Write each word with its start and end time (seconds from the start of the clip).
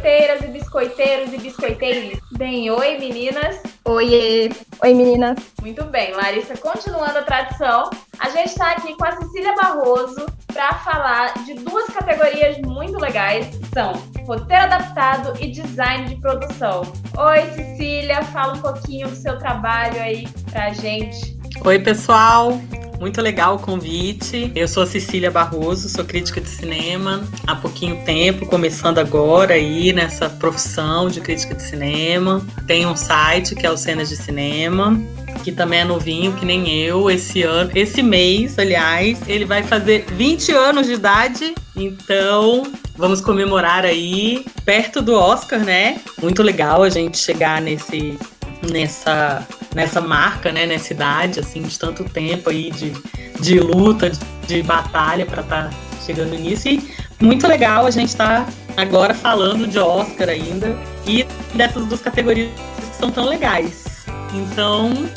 biscoiteiras 0.00 0.42
e 0.42 0.48
biscoiteiros 0.48 1.32
e 1.34 1.38
biscoiteiros. 1.38 2.20
Bem, 2.32 2.70
oi 2.70 2.98
meninas. 2.98 3.60
Oiê. 3.84 4.50
Oi 4.82 4.94
meninas. 4.94 5.38
Muito 5.60 5.84
bem, 5.84 6.14
Larissa, 6.14 6.56
continuando 6.56 7.18
a 7.18 7.22
tradição, 7.22 7.90
a 8.18 8.30
gente 8.30 8.48
está 8.48 8.72
aqui 8.72 8.96
com 8.96 9.04
a 9.04 9.12
Cecília 9.12 9.54
Barroso 9.54 10.26
para 10.46 10.72
falar 10.78 11.34
de 11.44 11.54
duas 11.54 11.86
categorias 11.88 12.58
muito 12.58 12.98
legais, 12.98 13.46
que 13.54 13.66
são 13.74 13.92
roteiro 14.26 14.64
adaptado 14.64 15.34
e 15.38 15.50
design 15.50 16.08
de 16.08 16.20
produção. 16.20 16.82
Oi, 17.18 17.42
Cecília, 17.54 18.22
fala 18.24 18.54
um 18.54 18.60
pouquinho 18.60 19.08
do 19.08 19.16
seu 19.16 19.38
trabalho 19.38 20.00
aí 20.00 20.26
pra 20.50 20.70
gente. 20.70 21.38
Oi, 21.62 21.78
pessoal. 21.78 22.58
Muito 23.00 23.22
legal 23.22 23.56
o 23.56 23.58
convite. 23.58 24.52
Eu 24.54 24.68
sou 24.68 24.84
Cecília 24.84 25.30
Barroso, 25.30 25.88
sou 25.88 26.04
crítica 26.04 26.38
de 26.38 26.50
cinema 26.50 27.26
há 27.46 27.56
pouquinho 27.56 28.04
tempo, 28.04 28.44
começando 28.44 28.98
agora 28.98 29.54
aí 29.54 29.90
nessa 29.90 30.28
profissão 30.28 31.08
de 31.08 31.18
crítica 31.22 31.54
de 31.54 31.62
cinema. 31.62 32.44
Tenho 32.66 32.90
um 32.90 32.96
site 32.96 33.54
que 33.54 33.66
é 33.66 33.70
o 33.70 33.76
Cenas 33.78 34.10
de 34.10 34.18
Cinema, 34.18 35.00
que 35.42 35.50
também 35.50 35.80
é 35.80 35.84
novinho, 35.84 36.34
que 36.34 36.44
nem 36.44 36.68
eu, 36.76 37.10
esse 37.10 37.42
ano, 37.42 37.70
esse 37.74 38.02
mês, 38.02 38.58
aliás, 38.58 39.18
ele 39.26 39.46
vai 39.46 39.62
fazer 39.62 40.04
20 40.12 40.52
anos 40.52 40.86
de 40.86 40.92
idade. 40.92 41.54
Então, 41.74 42.70
vamos 42.98 43.22
comemorar 43.22 43.86
aí 43.86 44.44
perto 44.66 45.00
do 45.00 45.14
Oscar, 45.14 45.60
né? 45.60 46.02
Muito 46.20 46.42
legal 46.42 46.82
a 46.82 46.90
gente 46.90 47.16
chegar 47.16 47.62
nesse 47.62 48.18
nessa, 48.62 49.46
nessa 49.74 50.00
marca, 50.00 50.52
né, 50.52 50.66
nessa 50.66 50.92
idade, 50.92 51.40
assim, 51.40 51.62
de 51.62 51.78
tanto 51.78 52.04
tempo 52.04 52.50
aí 52.50 52.70
de, 52.70 52.92
de 53.40 53.60
luta, 53.60 54.10
de, 54.10 54.18
de 54.46 54.62
batalha 54.62 55.26
para 55.26 55.42
estar 55.42 55.64
tá 55.64 55.70
chegando 56.04 56.36
nisso. 56.36 56.68
E 56.68 56.82
muito 57.20 57.46
legal 57.46 57.86
a 57.86 57.90
gente 57.90 58.08
estar 58.08 58.44
tá 58.44 58.52
agora 58.76 59.14
falando 59.14 59.66
de 59.66 59.78
Oscar 59.78 60.28
ainda 60.28 60.76
e 61.06 61.26
dessas 61.54 61.86
duas 61.86 62.00
categorias 62.00 62.50
que 62.76 62.96
são 62.96 63.10
tão 63.10 63.26
legais. 63.26 64.06
Então, 64.32 65.08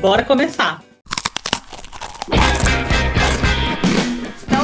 bora 0.00 0.22
começar. 0.24 0.82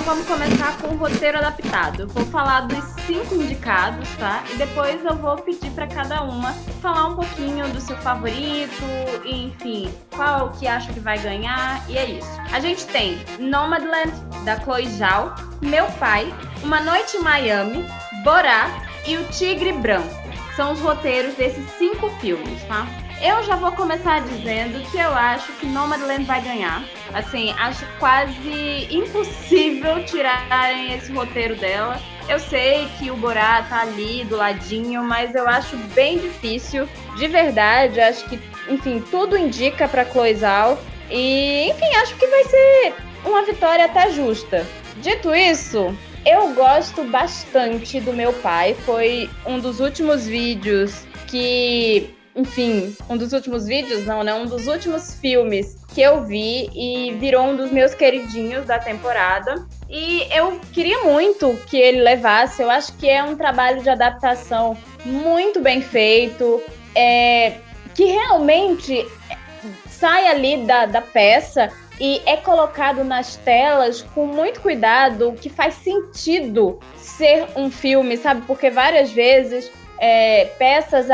Vamos 0.03 0.27
começar 0.27 0.77
com 0.79 0.89
o 0.89 0.97
roteiro 0.97 1.39
adaptado. 1.39 2.09
Vou 2.09 2.25
falar 2.27 2.63
dos 2.63 2.85
cinco 3.07 3.35
indicados, 3.37 4.09
tá? 4.19 4.43
E 4.53 4.57
depois 4.57 5.05
eu 5.05 5.15
vou 5.17 5.37
pedir 5.37 5.71
para 5.71 5.87
cada 5.87 6.23
uma 6.23 6.53
falar 6.81 7.07
um 7.07 7.15
pouquinho 7.15 7.69
do 7.69 7.81
seu 7.81 7.97
favorito, 7.99 8.83
enfim, 9.25 9.93
qual 10.15 10.51
que 10.51 10.67
acha 10.67 10.93
que 10.93 11.01
vai 11.01 11.19
ganhar, 11.19 11.83
e 11.89 11.97
é 11.97 12.05
isso. 12.05 12.41
A 12.53 12.59
gente 12.59 12.85
tem 12.87 13.19
Nomadland, 13.39 14.13
da 14.45 14.59
Chloe 14.61 14.89
Zhao, 14.89 15.35
Meu 15.61 15.87
Pai, 15.93 16.33
Uma 16.63 16.81
Noite 16.81 17.17
em 17.17 17.21
Miami, 17.21 17.87
Borá 18.25 18.69
e 19.07 19.17
O 19.17 19.25
Tigre 19.29 19.73
Branco. 19.73 20.23
São 20.57 20.73
os 20.73 20.81
roteiros 20.81 21.35
desses 21.35 21.65
cinco 21.79 22.11
filmes, 22.21 22.63
tá? 22.65 22.87
Eu 23.23 23.41
já 23.45 23.55
vou 23.55 23.71
começar 23.71 24.21
dizendo 24.21 24.83
que 24.91 24.99
eu 24.99 25.15
acho 25.15 25.53
que 25.53 25.65
Nomadland 25.65 26.25
vai 26.25 26.43
ganhar. 26.43 26.83
Assim, 27.15 27.53
acho 27.53 27.87
quase 28.01 28.89
impossível 28.91 30.05
tirarem 30.05 30.95
esse 30.95 31.13
roteiro 31.13 31.55
dela. 31.55 32.01
Eu 32.29 32.41
sei 32.41 32.89
que 32.99 33.13
o 33.13 33.17
Borá 33.17 33.63
tá 33.69 33.83
ali 33.83 34.25
do 34.25 34.37
ladinho, 34.37 35.05
mas 35.05 35.37
eu 35.37 35.49
acho 35.49 35.77
bem 35.95 36.19
difícil. 36.19 36.89
De 37.17 37.29
verdade, 37.29 38.01
acho 38.01 38.29
que, 38.29 38.41
enfim, 38.69 39.01
tudo 39.09 39.39
indica 39.39 39.87
para 39.87 40.05
Cloizal. 40.05 40.77
E, 41.09 41.71
enfim, 41.71 41.95
acho 41.99 42.17
que 42.17 42.27
vai 42.27 42.43
ser 42.43 42.95
uma 43.25 43.45
vitória 43.45 43.85
até 43.85 44.11
justa. 44.11 44.67
Dito 44.97 45.33
isso, 45.33 45.97
eu 46.27 46.55
gosto 46.55 47.05
bastante 47.05 48.01
do 48.01 48.13
meu 48.13 48.33
pai. 48.33 48.75
Foi 48.85 49.31
um 49.47 49.61
dos 49.61 49.79
últimos 49.79 50.27
vídeos 50.27 51.07
que 51.29 52.21
enfim, 52.35 52.97
um 53.09 53.17
dos 53.17 53.33
últimos 53.33 53.67
vídeos, 53.67 54.07
não, 54.07 54.23
né? 54.23 54.33
Um 54.33 54.47
dos 54.47 54.67
últimos 54.67 55.15
filmes 55.15 55.77
que 55.95 56.01
eu 56.01 56.25
vi 56.25 56.71
e 56.75 57.15
virou 57.19 57.45
um 57.45 57.57
dos 57.57 57.71
meus 57.71 57.95
queridinhos 57.95 58.65
da 58.67 58.79
temporada. 58.79 59.67
E 59.89 60.27
eu 60.35 60.59
queria 60.73 61.01
muito 61.05 61.55
que 61.67 61.77
ele 61.77 62.01
levasse. 62.01 62.63
Eu 62.63 62.71
acho 62.71 62.93
que 62.95 63.09
é 63.09 63.23
um 63.23 63.37
trabalho 63.37 63.83
de 63.83 63.91
adaptação 63.91 64.77
muito 65.05 65.61
bem 65.61 65.83
feito, 65.83 66.63
é, 66.95 67.59
que 67.95 68.05
realmente 68.05 69.07
sai 69.87 70.27
ali 70.29 70.65
da, 70.65 70.87
da 70.87 71.03
peça 71.03 71.71
e 72.01 72.23
é 72.25 72.37
colocado 72.37 73.05
nas 73.05 73.37
telas 73.37 74.03
com 74.15 74.27
muito 74.27 74.61
cuidado, 74.61 75.35
que 75.41 75.51
faz 75.51 75.75
sentido 75.75 76.81
ser 76.97 77.47
um 77.55 77.71
filme, 77.71 78.17
sabe? 78.17 78.43
Porque 78.47 78.71
várias 78.71 79.11
vezes 79.13 79.71
é, 79.99 80.47
peças 80.59 81.11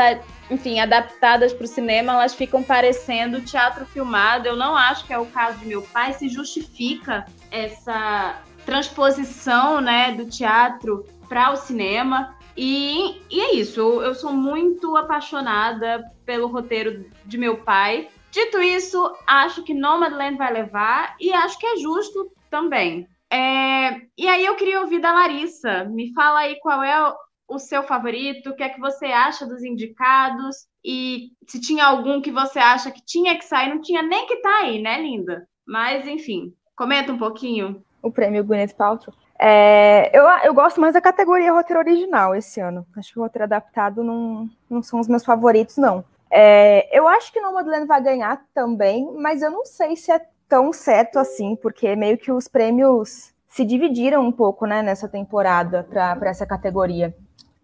enfim, 0.49 0.79
adaptadas 0.79 1.53
para 1.53 1.65
o 1.65 1.67
cinema, 1.67 2.13
elas 2.13 2.33
ficam 2.33 2.63
parecendo 2.63 3.41
teatro 3.41 3.85
filmado. 3.85 4.47
Eu 4.47 4.55
não 4.55 4.75
acho 4.75 5.05
que 5.05 5.13
é 5.13 5.17
o 5.17 5.25
caso 5.27 5.59
de 5.59 5.65
meu 5.67 5.81
pai. 5.81 6.13
Se 6.13 6.27
justifica 6.27 7.25
essa 7.51 8.41
transposição, 8.65 9.79
né, 9.79 10.13
do 10.13 10.25
teatro 10.25 11.05
para 11.27 11.51
o 11.51 11.55
cinema. 11.55 12.35
E, 12.57 13.21
e 13.29 13.39
é 13.39 13.55
isso. 13.55 13.79
Eu, 13.79 14.13
sou 14.13 14.33
muito 14.33 14.97
apaixonada 14.97 16.03
pelo 16.25 16.47
roteiro 16.47 17.05
de 17.25 17.37
meu 17.37 17.57
pai. 17.57 18.09
Dito 18.31 18.61
isso, 18.61 19.11
acho 19.25 19.63
que 19.63 19.73
Nomadland 19.73 20.37
vai 20.37 20.51
levar 20.51 21.15
e 21.19 21.31
acho 21.31 21.57
que 21.57 21.65
é 21.65 21.77
justo 21.77 22.31
também. 22.49 23.07
É, 23.31 24.01
e 24.17 24.27
aí 24.27 24.45
eu 24.45 24.55
queria 24.55 24.81
ouvir 24.81 24.99
da 24.99 25.13
Larissa. 25.13 25.85
Me 25.85 26.11
fala 26.13 26.39
aí 26.39 26.59
qual 26.59 26.83
é 26.83 27.13
o 27.49 27.57
seu 27.57 27.83
favorito, 27.83 28.49
o 28.49 28.55
que 28.55 28.63
é 28.63 28.69
que 28.69 28.79
você 28.79 29.07
acha 29.07 29.45
dos 29.45 29.63
indicados 29.63 30.67
e 30.83 31.31
se 31.47 31.59
tinha 31.59 31.85
algum 31.85 32.21
que 32.21 32.31
você 32.31 32.59
acha 32.59 32.91
que 32.91 33.03
tinha 33.03 33.37
que 33.37 33.45
sair, 33.45 33.69
não 33.69 33.81
tinha 33.81 34.01
nem 34.01 34.25
que 34.27 34.37
tá 34.37 34.59
aí, 34.61 34.81
né, 34.81 35.01
linda? 35.01 35.47
Mas, 35.67 36.07
enfim, 36.07 36.53
comenta 36.75 37.11
um 37.11 37.17
pouquinho. 37.17 37.83
O 38.01 38.11
prêmio 38.11 38.43
Gwyneth 38.43 38.75
Paltrow. 38.77 39.13
É, 39.37 40.09
eu, 40.17 40.23
eu 40.43 40.53
gosto 40.53 40.81
mais 40.81 40.93
da 40.93 41.01
categoria 41.01 41.53
roteiro 41.53 41.79
original 41.79 42.35
esse 42.35 42.59
ano. 42.59 42.85
Acho 42.97 43.13
que 43.13 43.19
o 43.19 43.23
roteiro 43.23 43.45
adaptado 43.45 44.03
não, 44.03 44.49
não 44.69 44.81
são 44.81 44.99
os 44.99 45.07
meus 45.07 45.23
favoritos, 45.23 45.77
não. 45.77 46.03
É, 46.31 46.87
eu 46.97 47.07
acho 47.07 47.31
que 47.33 47.41
Nomadland 47.41 47.87
vai 47.87 48.01
ganhar 48.01 48.41
também, 48.53 49.11
mas 49.17 49.41
eu 49.41 49.49
não 49.49 49.65
sei 49.65 49.95
se 49.95 50.11
é 50.11 50.21
tão 50.47 50.71
certo 50.71 51.17
assim, 51.17 51.55
porque 51.55 51.95
meio 51.95 52.17
que 52.17 52.31
os 52.31 52.47
prêmios 52.47 53.33
se 53.47 53.65
dividiram 53.65 54.25
um 54.25 54.31
pouco 54.31 54.65
né, 54.65 54.81
nessa 54.81 55.07
temporada 55.07 55.83
para 55.83 56.29
essa 56.29 56.45
categoria. 56.45 57.15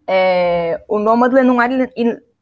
É, 0.06 0.80
o 0.88 0.98
Nomadland 0.98 1.46
não 1.46 1.60
era, 1.60 1.90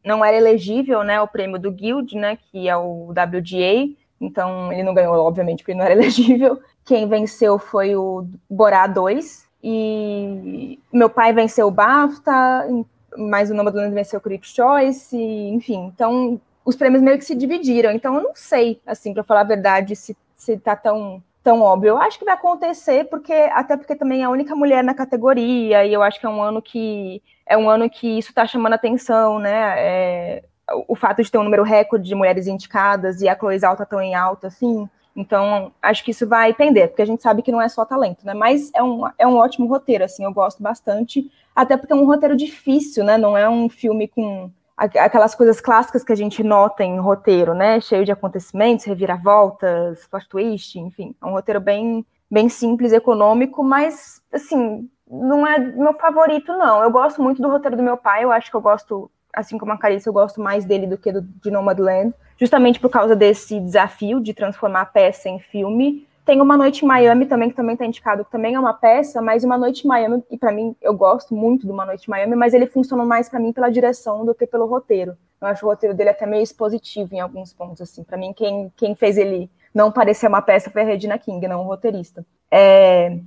não 0.04 0.25
era 0.25 0.36
elegível, 0.36 1.02
né, 1.02 1.20
o 1.20 1.28
prêmio 1.28 1.58
do 1.58 1.70
Guild, 1.70 2.14
né, 2.16 2.36
que 2.36 2.69
é 2.69 2.76
o 2.76 3.10
WGA, 3.10 3.94
então 4.20 4.72
ele 4.72 4.82
não 4.82 4.94
ganhou, 4.94 5.14
obviamente, 5.16 5.62
porque 5.62 5.74
não 5.74 5.84
era 5.84 5.94
elegível. 5.98 6.60
Quem 6.84 7.08
venceu 7.08 7.58
foi 7.58 7.97
o 7.97 8.26
Borá 8.48 8.86
2, 8.86 9.48
e 9.62 10.78
meu 10.92 11.08
pai 11.08 11.32
venceu 11.32 11.69
o 11.69 11.70
BAFTA, 11.70 12.69
mas 13.16 13.50
o 13.50 13.54
Nomadland 13.54 13.94
venceu 13.94 14.19
o 14.19 14.22
Critics' 14.22 14.54
Choice, 14.54 15.16
enfim, 15.16 15.91
então 15.94 16.41
os 16.64 16.76
prêmios 16.76 17.03
meio 17.03 17.19
que 17.19 17.24
se 17.24 17.34
dividiram, 17.34 17.91
então 17.91 18.14
eu 18.14 18.22
não 18.22 18.34
sei, 18.34 18.80
assim, 18.86 19.14
para 19.14 19.22
falar 19.22 19.41
a 19.41 19.44
verdade, 19.44 19.97
se, 19.97 20.16
se 20.34 20.56
tá 20.58 20.76
tão 20.76 21.22
tão 21.42 21.60
óbvio. 21.60 21.91
Eu 21.91 21.98
acho 21.98 22.19
que 22.19 22.24
vai 22.24 22.32
acontecer, 22.32 23.04
porque 23.04 23.32
até 23.32 23.76
porque 23.76 23.94
também 23.94 24.22
é 24.22 24.24
a 24.24 24.30
única 24.30 24.56
mulher 24.56 24.82
na 24.82 24.94
categoria, 24.94 25.84
e 25.84 25.92
eu 25.92 26.03
acho 26.03 26.19
que 26.19 26.24
é 26.24 26.28
um 26.28 26.42
ano 26.42 26.62
que 26.62 27.22
é 27.47 27.56
um 27.56 27.69
ano 27.69 27.88
que 27.88 28.19
isso 28.19 28.31
está 28.31 28.47
chamando 28.47 28.75
atenção, 28.75 29.38
né? 29.38 29.75
É, 29.77 30.44
o 30.88 30.94
fato 30.94 31.22
de 31.22 31.31
ter 31.31 31.38
um 31.38 31.44
número 31.44 31.62
recorde 31.62 32.06
de 32.06 32.15
mulheres 32.15 32.47
indicadas 32.47 33.21
e 33.21 33.28
a 33.28 33.37
Chloe 33.37 33.65
Alta 33.65 33.84
tão 33.84 34.00
em 34.00 34.15
alta, 34.15 34.47
assim. 34.47 34.88
Então, 35.16 35.72
acho 35.81 36.04
que 36.04 36.10
isso 36.10 36.27
vai 36.27 36.53
pender, 36.53 36.88
porque 36.88 37.03
a 37.03 37.06
gente 37.06 37.22
sabe 37.22 37.43
que 37.43 37.53
não 37.53 37.62
é 37.62 37.69
só 37.69 37.84
talento, 37.84 38.27
né? 38.27 38.34
Mas 38.34 38.71
é 38.75 38.83
um, 38.83 39.03
é 39.16 39.27
um 39.27 39.37
ótimo 39.37 39.66
roteiro, 39.66 40.04
assim, 40.04 40.25
eu 40.25 40.33
gosto 40.33 40.62
bastante, 40.62 41.31
até 41.54 41.77
porque 41.77 41.93
é 41.93 41.97
um 41.97 42.06
roteiro 42.06 42.37
difícil, 42.37 43.04
né? 43.04 43.16
Não 43.16 43.36
é 43.36 43.48
um 43.48 43.68
filme 43.68 44.09
com 44.09 44.51
aquelas 44.77 45.34
coisas 45.36 45.60
clássicas 45.60 46.03
que 46.03 46.13
a 46.13 46.16
gente 46.16 46.42
nota 46.42 46.83
em 46.83 46.98
roteiro, 46.98 47.54
né? 47.54 47.80
Cheio 47.80 48.04
de 48.04 48.10
acontecimentos, 48.10 48.84
reviravoltas, 48.84 50.04
plot 50.09 50.28
twist, 50.28 50.78
enfim. 50.80 51.15
É 51.22 51.27
um 51.27 51.30
roteiro 51.30 51.60
bem, 51.60 52.04
bem 52.28 52.48
simples, 52.48 52.92
econômico, 52.92 53.63
mas, 53.63 54.21
assim, 54.33 54.89
não 55.09 55.47
é 55.47 55.59
meu 55.59 55.95
favorito, 55.95 56.53
não. 56.53 56.83
Eu 56.83 56.91
gosto 56.91 57.22
muito 57.22 57.41
do 57.41 57.48
roteiro 57.48 57.77
do 57.77 57.83
meu 57.83 57.97
pai, 57.97 58.24
eu 58.24 58.33
acho 58.33 58.51
que 58.51 58.56
eu 58.56 58.60
gosto, 58.60 59.10
assim 59.33 59.59
como 59.59 59.72
a 59.72 59.78
Carissa, 59.78 60.09
eu 60.09 60.12
gosto 60.12 60.41
mais 60.41 60.65
dele 60.65 60.86
do 60.86 60.98
que 60.98 61.12
do, 61.12 61.22
de 61.22 61.51
Nomadland, 61.51 62.15
justamente 62.39 62.80
por 62.80 62.91
causa 62.91 63.15
desse 63.15 63.60
desafio 63.60 64.21
de 64.21 64.34
transformar 64.34 64.83
a 64.83 64.86
peça 64.86 65.28
em 65.28 65.39
filme. 65.39 66.06
Tem 66.24 66.41
Uma 66.41 66.56
Noite 66.56 66.84
em 66.84 66.89
Miami 66.89 67.27
também, 67.27 67.51
que 67.51 67.56
também 67.56 67.74
está 67.74 67.84
indicado, 67.84 68.24
que 68.24 68.30
também 68.30 68.54
é 68.54 68.59
uma 68.59 68.72
peça, 68.72 69.21
mas 69.21 69.45
Uma 69.45 69.59
Noite 69.59 69.84
em 69.84 69.89
Miami, 69.89 70.24
e 70.30 70.39
para 70.39 70.51
mim, 70.51 70.74
eu 70.80 70.95
gosto 70.95 71.34
muito 71.34 71.66
de 71.66 71.72
Uma 71.72 71.84
Noite 71.84 72.09
em 72.09 72.10
Miami, 72.10 72.34
mas 72.34 72.54
ele 72.54 72.66
funciona 72.66 73.04
mais 73.04 73.28
para 73.28 73.39
mim 73.39 73.53
pela 73.53 73.68
direção 73.68 74.24
do 74.24 74.34
que 74.34 74.47
pelo 74.47 74.65
roteiro. 74.65 75.16
Eu 75.39 75.48
acho 75.48 75.66
o 75.66 75.68
roteiro 75.68 75.95
dele 75.95 76.09
até 76.09 76.24
meio 76.24 76.42
expositivo 76.42 77.15
em 77.15 77.21
alguns 77.21 77.53
pontos, 77.53 77.83
assim. 77.83 78.03
Para 78.03 78.16
mim, 78.16 78.33
quem, 78.33 78.72
quem 78.74 78.95
fez 78.95 79.18
ele 79.18 79.51
não 79.74 79.92
parecer 79.92 80.27
uma 80.27 80.41
peça 80.41 80.71
foi 80.71 80.80
a 80.80 80.84
Regina 80.86 81.18
King, 81.18 81.47
não 81.47 81.60
o 81.60 81.66
roteirista. 81.66 82.24
É... 82.51 83.18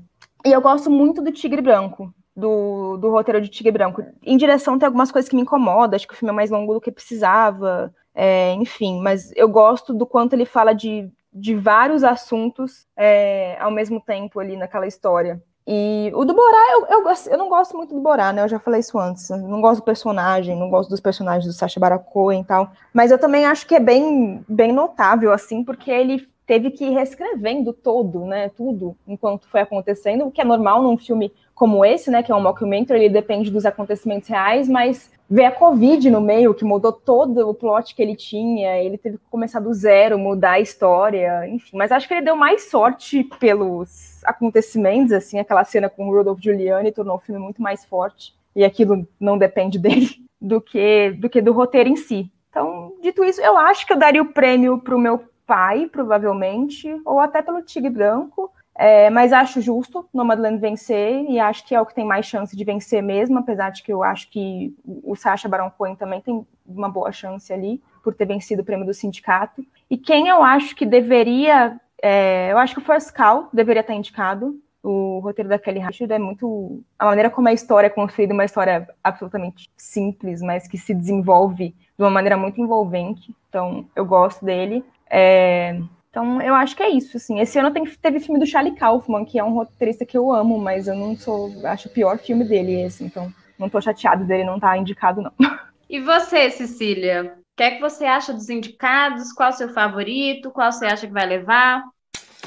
E 0.47 0.51
eu 0.53 0.61
gosto 0.61 0.89
muito 0.89 1.21
do 1.21 1.29
Tigre 1.29 1.61
Branco. 1.61 2.13
do, 2.33 2.95
do 2.97 3.09
roteiro 3.09 3.41
de 3.41 3.49
Tigre 3.49 3.71
Branco. 3.71 4.01
Em 4.23 4.37
direção 4.37 4.79
tem 4.79 4.85
algumas 4.85 5.11
coisas 5.11 5.27
que 5.27 5.35
me 5.35 5.41
incomodam, 5.41 5.95
acho 5.95 6.07
que 6.07 6.13
o 6.13 6.17
filme 6.17 6.31
é 6.31 6.35
mais 6.35 6.51
longo 6.51 6.73
do 6.73 6.79
que 6.79 6.91
precisava, 6.91 7.91
é, 8.13 8.53
enfim, 8.53 9.01
mas 9.01 9.31
eu 9.35 9.49
gosto 9.49 9.93
do 9.93 10.05
quanto 10.05 10.33
ele 10.33 10.45
fala 10.45 10.71
de, 10.73 11.11
de 11.33 11.53
vários 11.55 12.03
assuntos 12.03 12.85
é, 12.95 13.57
ao 13.59 13.71
mesmo 13.71 13.99
tempo 13.99 14.39
ali 14.39 14.55
naquela 14.55 14.87
história. 14.87 15.41
E 15.65 16.11
o 16.15 16.23
do 16.23 16.33
Borá, 16.33 16.71
eu, 16.71 16.85
eu, 16.85 17.13
eu, 17.31 17.37
não 17.37 17.49
gosto 17.49 17.75
muito 17.75 17.93
do 17.93 17.99
Borá, 17.99 18.31
né? 18.31 18.41
Eu 18.41 18.47
já 18.47 18.57
falei 18.57 18.79
isso 18.79 18.97
antes. 18.97 19.29
Eu 19.29 19.37
não 19.39 19.59
gosto 19.59 19.81
do 19.81 19.85
personagem, 19.85 20.55
não 20.55 20.69
gosto 20.69 20.89
dos 20.89 21.01
personagens 21.01 21.45
do 21.45 21.51
Sacha 21.51 21.77
Baron 21.77 22.31
e 22.31 22.43
tal. 22.45 22.71
Mas 22.93 23.11
eu 23.11 23.19
também 23.19 23.45
acho 23.45 23.67
que 23.67 23.75
é 23.75 23.79
bem, 23.79 24.45
bem 24.47 24.71
notável, 24.71 25.33
assim, 25.33 25.65
porque 25.65 25.91
ele 25.91 26.25
teve 26.47 26.71
que 26.71 26.85
ir 26.85 26.91
reescrevendo 26.91 27.73
todo, 27.73 28.25
né? 28.25 28.49
Tudo 28.49 28.95
enquanto 29.05 29.47
foi 29.49 29.59
acontecendo, 29.59 30.25
o 30.25 30.31
que 30.31 30.41
é 30.41 30.45
normal 30.45 30.81
num 30.81 30.97
filme 30.97 31.31
como 31.53 31.83
esse, 31.83 32.09
né? 32.09 32.23
Que 32.23 32.31
é 32.31 32.35
um 32.35 32.41
mockumentary, 32.41 33.01
ele 33.01 33.13
depende 33.13 33.51
dos 33.51 33.65
acontecimentos 33.65 34.29
reais, 34.29 34.69
mas 34.69 35.11
ver 35.29 35.45
a 35.45 35.51
Covid 35.51 36.09
no 36.09 36.21
meio, 36.21 36.53
que 36.53 36.63
mudou 36.63 36.93
todo 36.93 37.49
o 37.49 37.53
plot 37.53 37.93
que 37.93 38.01
ele 38.01 38.15
tinha, 38.15 38.77
ele 38.77 38.97
teve 38.97 39.17
que 39.17 39.25
começar 39.29 39.59
do 39.59 39.73
zero, 39.73 40.17
mudar 40.17 40.51
a 40.51 40.59
história, 40.61 41.45
enfim. 41.49 41.75
Mas 41.75 41.91
acho 41.91 42.07
que 42.07 42.13
ele 42.13 42.25
deu 42.25 42.35
mais 42.35 42.69
sorte 42.69 43.25
pelos 43.37 44.23
acontecimentos, 44.23 45.11
assim, 45.11 45.37
aquela 45.37 45.65
cena 45.65 45.89
com 45.89 46.07
o 46.07 46.13
Rodolfo 46.13 46.41
Giuliani 46.41 46.93
tornou 46.93 47.17
o 47.17 47.19
filme 47.19 47.41
muito 47.41 47.61
mais 47.61 47.83
forte, 47.83 48.33
e 48.55 48.63
aquilo 48.63 49.05
não 49.19 49.37
depende 49.37 49.77
dele, 49.77 50.09
do 50.39 50.61
que 50.61 51.11
do, 51.11 51.29
que 51.29 51.41
do 51.41 51.51
roteiro 51.51 51.89
em 51.89 51.97
si. 51.97 52.31
Então, 52.49 52.93
dito 53.01 53.23
isso, 53.25 53.41
eu 53.41 53.57
acho 53.57 53.85
que 53.85 53.91
eu 53.91 53.99
daria 53.99 54.21
o 54.21 54.31
prêmio 54.31 54.79
para 54.79 54.95
o 54.95 54.99
meu 54.99 55.21
pai, 55.47 55.87
provavelmente, 55.87 57.01
ou 57.05 57.19
até 57.19 57.41
pelo 57.41 57.63
Tigre 57.63 57.89
Branco, 57.89 58.51
é, 58.77 59.09
mas 59.09 59.33
acho 59.33 59.59
justo 59.59 60.07
Nomadland 60.13 60.59
vencer 60.59 61.25
e 61.27 61.39
acho 61.39 61.65
que 61.65 61.73
é 61.73 61.81
o 61.81 61.85
que 61.85 61.95
tem 61.95 62.05
mais 62.05 62.27
chance 62.27 62.55
de 62.55 62.63
vencer 62.63 63.01
mesmo, 63.01 63.39
apesar 63.39 63.71
de 63.71 63.81
que 63.81 63.91
eu 63.91 64.03
acho 64.03 64.29
que 64.29 64.75
o 64.85 65.15
Sacha 65.15 65.49
Baron 65.49 65.71
Cohen 65.71 65.95
também 65.95 66.21
tem 66.21 66.45
uma 66.63 66.87
boa 66.87 67.11
chance 67.11 67.51
ali 67.51 67.81
por 68.03 68.13
ter 68.13 68.25
vencido 68.25 68.61
o 68.61 68.65
prêmio 68.65 68.85
do 68.85 68.93
sindicato. 68.93 69.65
E 69.89 69.97
quem 69.97 70.27
eu 70.27 70.43
acho 70.43 70.75
que 70.75 70.85
deveria, 70.85 71.79
é, 71.99 72.51
eu 72.51 72.57
acho 72.59 72.75
que 72.75 72.79
o 72.79 72.83
First 72.83 73.15
Call 73.15 73.49
deveria 73.51 73.81
estar 73.81 73.95
indicado. 73.95 74.55
O 74.83 75.19
roteiro 75.19 75.49
da 75.49 75.57
Kelly 75.57 75.79
Rashid 75.79 76.11
é 76.13 76.19
muito 76.19 76.83
a 76.99 77.05
maneira 77.05 77.31
como 77.31 77.47
a 77.47 77.53
história 77.53 77.87
é 77.87 77.89
construída, 77.89 78.33
uma 78.33 78.45
história 78.45 78.87
absolutamente 79.03 79.67
simples, 79.75 80.39
mas 80.41 80.67
que 80.67 80.77
se 80.77 80.93
desenvolve 80.93 81.69
de 81.69 82.03
uma 82.03 82.11
maneira 82.11 82.37
muito 82.37 82.61
envolvente. 82.61 83.35
Então 83.49 83.87
eu 83.95 84.05
gosto 84.05 84.45
dele. 84.45 84.85
É, 85.09 85.79
então, 86.09 86.41
eu 86.41 86.55
acho 86.55 86.75
que 86.75 86.83
é 86.83 86.89
isso, 86.89 87.17
assim. 87.17 87.39
Esse 87.39 87.59
ano 87.59 87.71
tem, 87.71 87.85
teve 87.85 88.19
filme 88.19 88.39
do 88.39 88.45
Charlie 88.45 88.75
Kaufman, 88.75 89.23
que 89.23 89.37
é 89.37 89.43
um 89.43 89.53
roteirista 89.53 90.05
que 90.05 90.17
eu 90.17 90.31
amo, 90.31 90.57
mas 90.57 90.87
eu 90.87 90.95
não 90.95 91.15
sou... 91.15 91.51
Acho 91.65 91.87
o 91.87 91.91
pior 91.91 92.17
filme 92.17 92.43
dele 92.43 92.81
esse, 92.81 93.03
então 93.03 93.31
não 93.57 93.69
tô 93.69 93.79
chateado 93.79 94.25
dele 94.25 94.43
não 94.43 94.55
estar 94.55 94.71
tá 94.71 94.77
indicado, 94.77 95.21
não. 95.21 95.31
E 95.89 96.01
você, 96.01 96.49
Cecília? 96.49 97.37
O 97.37 97.55
que 97.55 97.63
é 97.63 97.71
que 97.71 97.79
você 97.79 98.03
acha 98.03 98.33
dos 98.33 98.49
indicados? 98.49 99.31
Qual 99.31 99.49
o 99.49 99.53
seu 99.53 99.69
favorito? 99.69 100.51
Qual 100.51 100.69
você 100.69 100.85
acha 100.85 101.07
que 101.07 101.13
vai 101.13 101.25
levar? 101.25 101.81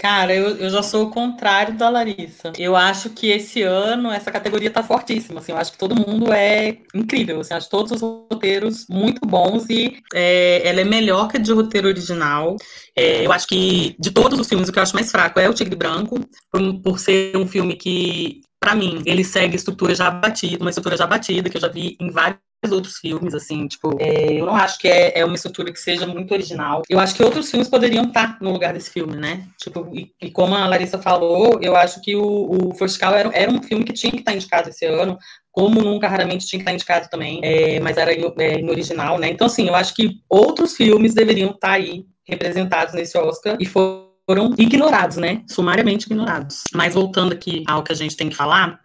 Cara, 0.00 0.35
eu, 0.35 0.56
eu 0.56 0.70
já 0.70 0.82
sou 0.82 1.05
o 1.05 1.11
contrário 1.11 1.76
da 1.76 1.91
Larissa. 1.91 2.55
Eu 2.58 2.75
acho 2.75 3.11
que 3.11 3.29
esse 3.29 3.61
ano 3.62 4.11
essa 4.11 4.31
categoria 4.31 4.70
tá 4.70 4.82
fortíssima. 4.82 5.41
Assim, 5.41 5.52
eu 5.52 5.58
acho 5.58 5.73
que 5.73 5.79
todo 5.79 5.94
mundo 5.94 6.32
é 6.32 6.79
incrível. 6.94 7.41
Assim, 7.41 7.52
acho 7.52 7.69
todos 7.69 7.93
os 7.93 8.00
roteiros 8.00 8.87
muito 8.88 9.20
bons 9.26 9.69
e 9.69 10.00
é, 10.14 10.67
ela 10.67 10.81
é 10.81 10.85
melhor 10.85 11.29
que 11.29 11.37
a 11.37 11.41
de 11.41 11.52
roteiro 11.52 11.87
original. 11.87 12.56
É, 12.97 13.26
eu 13.26 13.31
acho 13.31 13.47
que 13.47 13.94
de 14.00 14.11
todos 14.11 14.41
os 14.41 14.49
filmes, 14.49 14.70
o 14.70 14.73
que 14.73 14.79
eu 14.79 14.82
acho 14.82 14.94
mais 14.94 15.11
fraco 15.11 15.38
é 15.38 15.47
o 15.50 15.52
Tigre 15.52 15.76
Branco, 15.76 16.19
por, 16.50 16.81
por 16.81 16.99
ser 16.99 17.37
um 17.37 17.46
filme 17.46 17.76
que, 17.76 18.41
para 18.58 18.75
mim, 18.75 19.03
ele 19.05 19.23
segue 19.23 19.55
estrutura 19.55 19.94
já 19.94 20.11
batida, 20.11 20.64
uma 20.64 20.70
estrutura 20.70 20.96
já 20.96 21.06
batida, 21.06 21.50
que 21.50 21.58
eu 21.58 21.61
já 21.61 21.69
vi 21.69 21.99
em 22.00 22.11
vários 22.11 22.41
outros 22.71 22.99
filmes, 22.99 23.35
assim, 23.35 23.67
tipo, 23.67 23.97
é, 23.99 24.35
eu 24.35 24.45
não 24.45 24.55
acho 24.55 24.79
que 24.79 24.87
é, 24.87 25.19
é, 25.19 25.25
uma 25.25 25.35
estrutura 25.35 25.73
que 25.73 25.81
seja 25.81 26.07
muito 26.07 26.33
original. 26.33 26.83
Eu 26.89 27.01
acho 27.01 27.15
que 27.15 27.23
outros 27.23 27.51
filmes 27.51 27.69
poderiam 27.69 28.05
estar 28.05 28.37
no 28.41 28.53
lugar 28.53 28.75
desse 28.75 28.91
filme, 28.91 29.17
né? 29.17 29.47
Tipo, 29.59 29.89
e, 29.95 30.12
e 30.21 30.31
como 30.31 30.55
a 30.55 30.69
Larissa 30.69 30.99
falou, 30.99 31.59
eu 31.62 31.75
acho 31.75 32.03
que 32.03 32.15
o, 32.15 32.23
o 32.23 32.75
era, 33.15 33.31
era 33.33 33.51
um 33.51 33.62
filme 33.62 33.85
que 33.85 33.95
tinha 33.95 34.11
que 34.11 34.19
estar 34.19 34.35
indicado 34.35 34.69
esse 34.69 34.85
ano, 34.85 35.19
como 35.51 35.81
nunca 35.83 36.07
raramente 36.07 36.47
tinha 36.47 36.59
que 36.59 36.62
estar 36.62 36.75
indicado 36.75 37.09
também, 37.09 37.41
é, 37.43 37.81
mas 37.81 37.97
era 37.97 38.12
é, 38.12 38.55
em, 38.61 38.69
original, 38.69 39.19
né? 39.19 39.31
Então, 39.31 39.47
assim, 39.47 39.67
eu 39.67 39.75
acho 39.75 39.95
que 39.95 40.21
outros 40.29 40.77
filmes 40.77 41.15
deveriam 41.15 41.51
estar 41.51 41.73
aí 41.73 42.05
representados 42.25 42.95
nesse 42.95 43.17
Oscar 43.19 43.56
e 43.59 43.65
foram 43.65 44.55
ignorados, 44.56 45.17
né? 45.17 45.43
Sumariamente 45.49 46.06
ignorados. 46.06 46.63
Mas 46.75 46.95
voltando 46.95 47.33
aqui 47.33 47.65
ao 47.67 47.83
que 47.83 47.93
a 47.93 47.97
gente 47.97 48.17
tem 48.17 48.29
que 48.29 48.37
falar, 48.37 48.81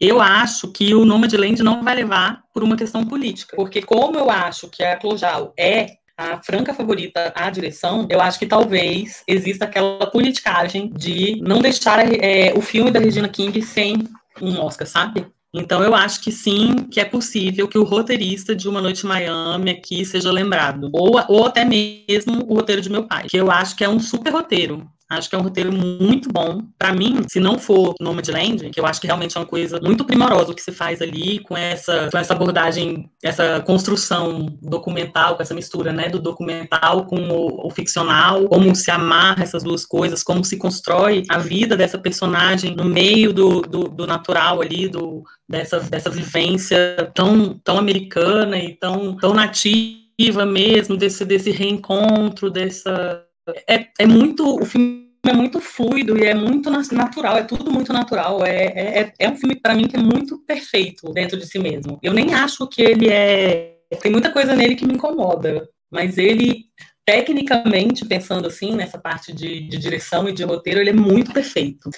eu 0.00 0.20
acho 0.20 0.68
que 0.68 0.94
o 0.94 1.04
Nomadland 1.04 1.62
não 1.62 1.82
vai 1.82 1.94
levar 1.94 2.42
por 2.54 2.62
uma 2.62 2.76
questão 2.76 3.04
política, 3.04 3.54
porque 3.54 3.82
como 3.82 4.18
eu 4.18 4.30
acho 4.30 4.68
que 4.68 4.82
a 4.82 4.96
Clojal 4.96 5.52
é 5.58 5.98
a 6.16 6.42
franca 6.42 6.74
favorita 6.74 7.32
à 7.34 7.48
direção, 7.48 8.06
eu 8.10 8.20
acho 8.20 8.38
que 8.38 8.46
talvez 8.46 9.22
exista 9.26 9.64
aquela 9.64 10.06
politicagem 10.10 10.90
de 10.94 11.40
não 11.42 11.60
deixar 11.60 11.98
é, 12.00 12.52
o 12.54 12.60
filme 12.60 12.90
da 12.90 13.00
Regina 13.00 13.28
King 13.28 13.62
sem 13.62 14.06
um 14.40 14.60
Oscar, 14.60 14.86
sabe? 14.86 15.26
Então 15.52 15.82
eu 15.82 15.94
acho 15.94 16.20
que 16.20 16.30
sim, 16.30 16.86
que 16.90 17.00
é 17.00 17.04
possível 17.04 17.66
que 17.66 17.78
o 17.78 17.84
roteirista 17.84 18.54
de 18.54 18.68
Uma 18.68 18.80
Noite 18.80 19.04
em 19.04 19.08
Miami 19.08 19.70
aqui 19.70 20.04
seja 20.04 20.30
lembrado. 20.30 20.90
Ou, 20.92 21.20
ou 21.28 21.46
até 21.46 21.64
mesmo 21.64 22.44
o 22.48 22.54
roteiro 22.54 22.80
de 22.80 22.90
meu 22.90 23.04
pai, 23.04 23.26
que 23.28 23.36
eu 23.36 23.50
acho 23.50 23.74
que 23.74 23.82
é 23.82 23.88
um 23.88 23.98
super 23.98 24.32
roteiro. 24.32 24.86
Acho 25.10 25.28
que 25.28 25.34
é 25.34 25.38
um 25.38 25.42
roteiro 25.42 25.72
muito 25.72 26.28
bom. 26.32 26.62
Para 26.78 26.92
mim, 26.92 27.24
se 27.28 27.40
não 27.40 27.58
for 27.58 27.94
Nomadland, 28.00 28.70
que 28.70 28.78
eu 28.78 28.86
acho 28.86 29.00
que 29.00 29.08
realmente 29.08 29.36
é 29.36 29.40
uma 29.40 29.46
coisa 29.46 29.80
muito 29.82 30.04
primorosa 30.04 30.52
o 30.52 30.54
que 30.54 30.62
se 30.62 30.70
faz 30.70 31.02
ali 31.02 31.40
com 31.40 31.56
essa, 31.56 32.08
com 32.12 32.16
essa 32.16 32.32
abordagem, 32.32 33.10
essa 33.20 33.60
construção 33.60 34.46
documental, 34.62 35.34
com 35.34 35.42
essa 35.42 35.52
mistura, 35.52 35.92
né, 35.92 36.08
do 36.08 36.20
documental 36.20 37.06
com 37.06 37.16
o, 37.28 37.66
o 37.66 37.70
ficcional, 37.70 38.44
como 38.44 38.72
se 38.76 38.88
amarra 38.88 39.42
essas 39.42 39.64
duas 39.64 39.84
coisas, 39.84 40.22
como 40.22 40.44
se 40.44 40.56
constrói 40.56 41.24
a 41.28 41.38
vida 41.38 41.76
dessa 41.76 41.98
personagem 41.98 42.76
no 42.76 42.84
meio 42.84 43.32
do, 43.32 43.62
do, 43.62 43.88
do 43.88 44.06
natural 44.06 44.62
ali, 44.62 44.88
do, 44.88 45.24
dessa, 45.48 45.80
dessa 45.80 46.08
vivência 46.08 47.10
tão, 47.12 47.58
tão 47.64 47.78
americana 47.78 48.56
e 48.56 48.76
tão, 48.76 49.16
tão 49.16 49.34
nativa 49.34 50.46
mesmo, 50.46 50.96
desse, 50.96 51.24
desse 51.24 51.50
reencontro, 51.50 52.48
dessa 52.48 53.24
é, 53.68 53.86
é 53.98 54.06
muito. 54.06 54.60
O 54.60 54.64
filme 54.64 55.10
é 55.26 55.32
muito 55.32 55.60
fluido 55.60 56.16
e 56.18 56.24
é 56.24 56.34
muito 56.34 56.70
natural, 56.70 57.36
é 57.36 57.42
tudo 57.42 57.70
muito 57.70 57.92
natural. 57.92 58.44
É, 58.44 59.00
é, 59.00 59.12
é 59.18 59.28
um 59.28 59.36
filme, 59.36 59.56
para 59.56 59.74
mim, 59.74 59.86
que 59.86 59.96
é 59.96 60.00
muito 60.00 60.38
perfeito 60.46 61.12
dentro 61.12 61.38
de 61.38 61.46
si 61.46 61.58
mesmo. 61.58 61.98
Eu 62.02 62.12
nem 62.12 62.34
acho 62.34 62.66
que 62.66 62.82
ele 62.82 63.08
é. 63.08 63.76
Tem 64.00 64.10
muita 64.10 64.32
coisa 64.32 64.54
nele 64.54 64.76
que 64.76 64.86
me 64.86 64.94
incomoda, 64.94 65.68
mas 65.90 66.16
ele, 66.16 66.66
tecnicamente, 67.04 68.04
pensando 68.04 68.46
assim, 68.46 68.74
nessa 68.74 68.98
parte 68.98 69.32
de, 69.32 69.68
de 69.68 69.78
direção 69.78 70.28
e 70.28 70.32
de 70.32 70.44
roteiro, 70.44 70.80
ele 70.80 70.90
é 70.90 70.94
muito 70.94 71.32
perfeito. 71.32 71.90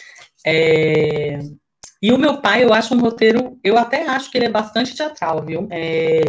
É... 0.45 1.39
E 2.03 2.11
o 2.11 2.19
meu 2.19 2.41
pai, 2.41 2.65
eu 2.65 2.73
acho 2.73 2.95
um 2.95 3.01
roteiro, 3.01 3.59
eu 3.63 3.77
até 3.79 4.09
acho 4.09 4.31
que 4.31 4.39
ele 4.39 4.47
é 4.47 4.51
bastante 4.51 4.97
teatral, 4.97 5.45
viu? 5.45 5.69
É... 5.71 6.23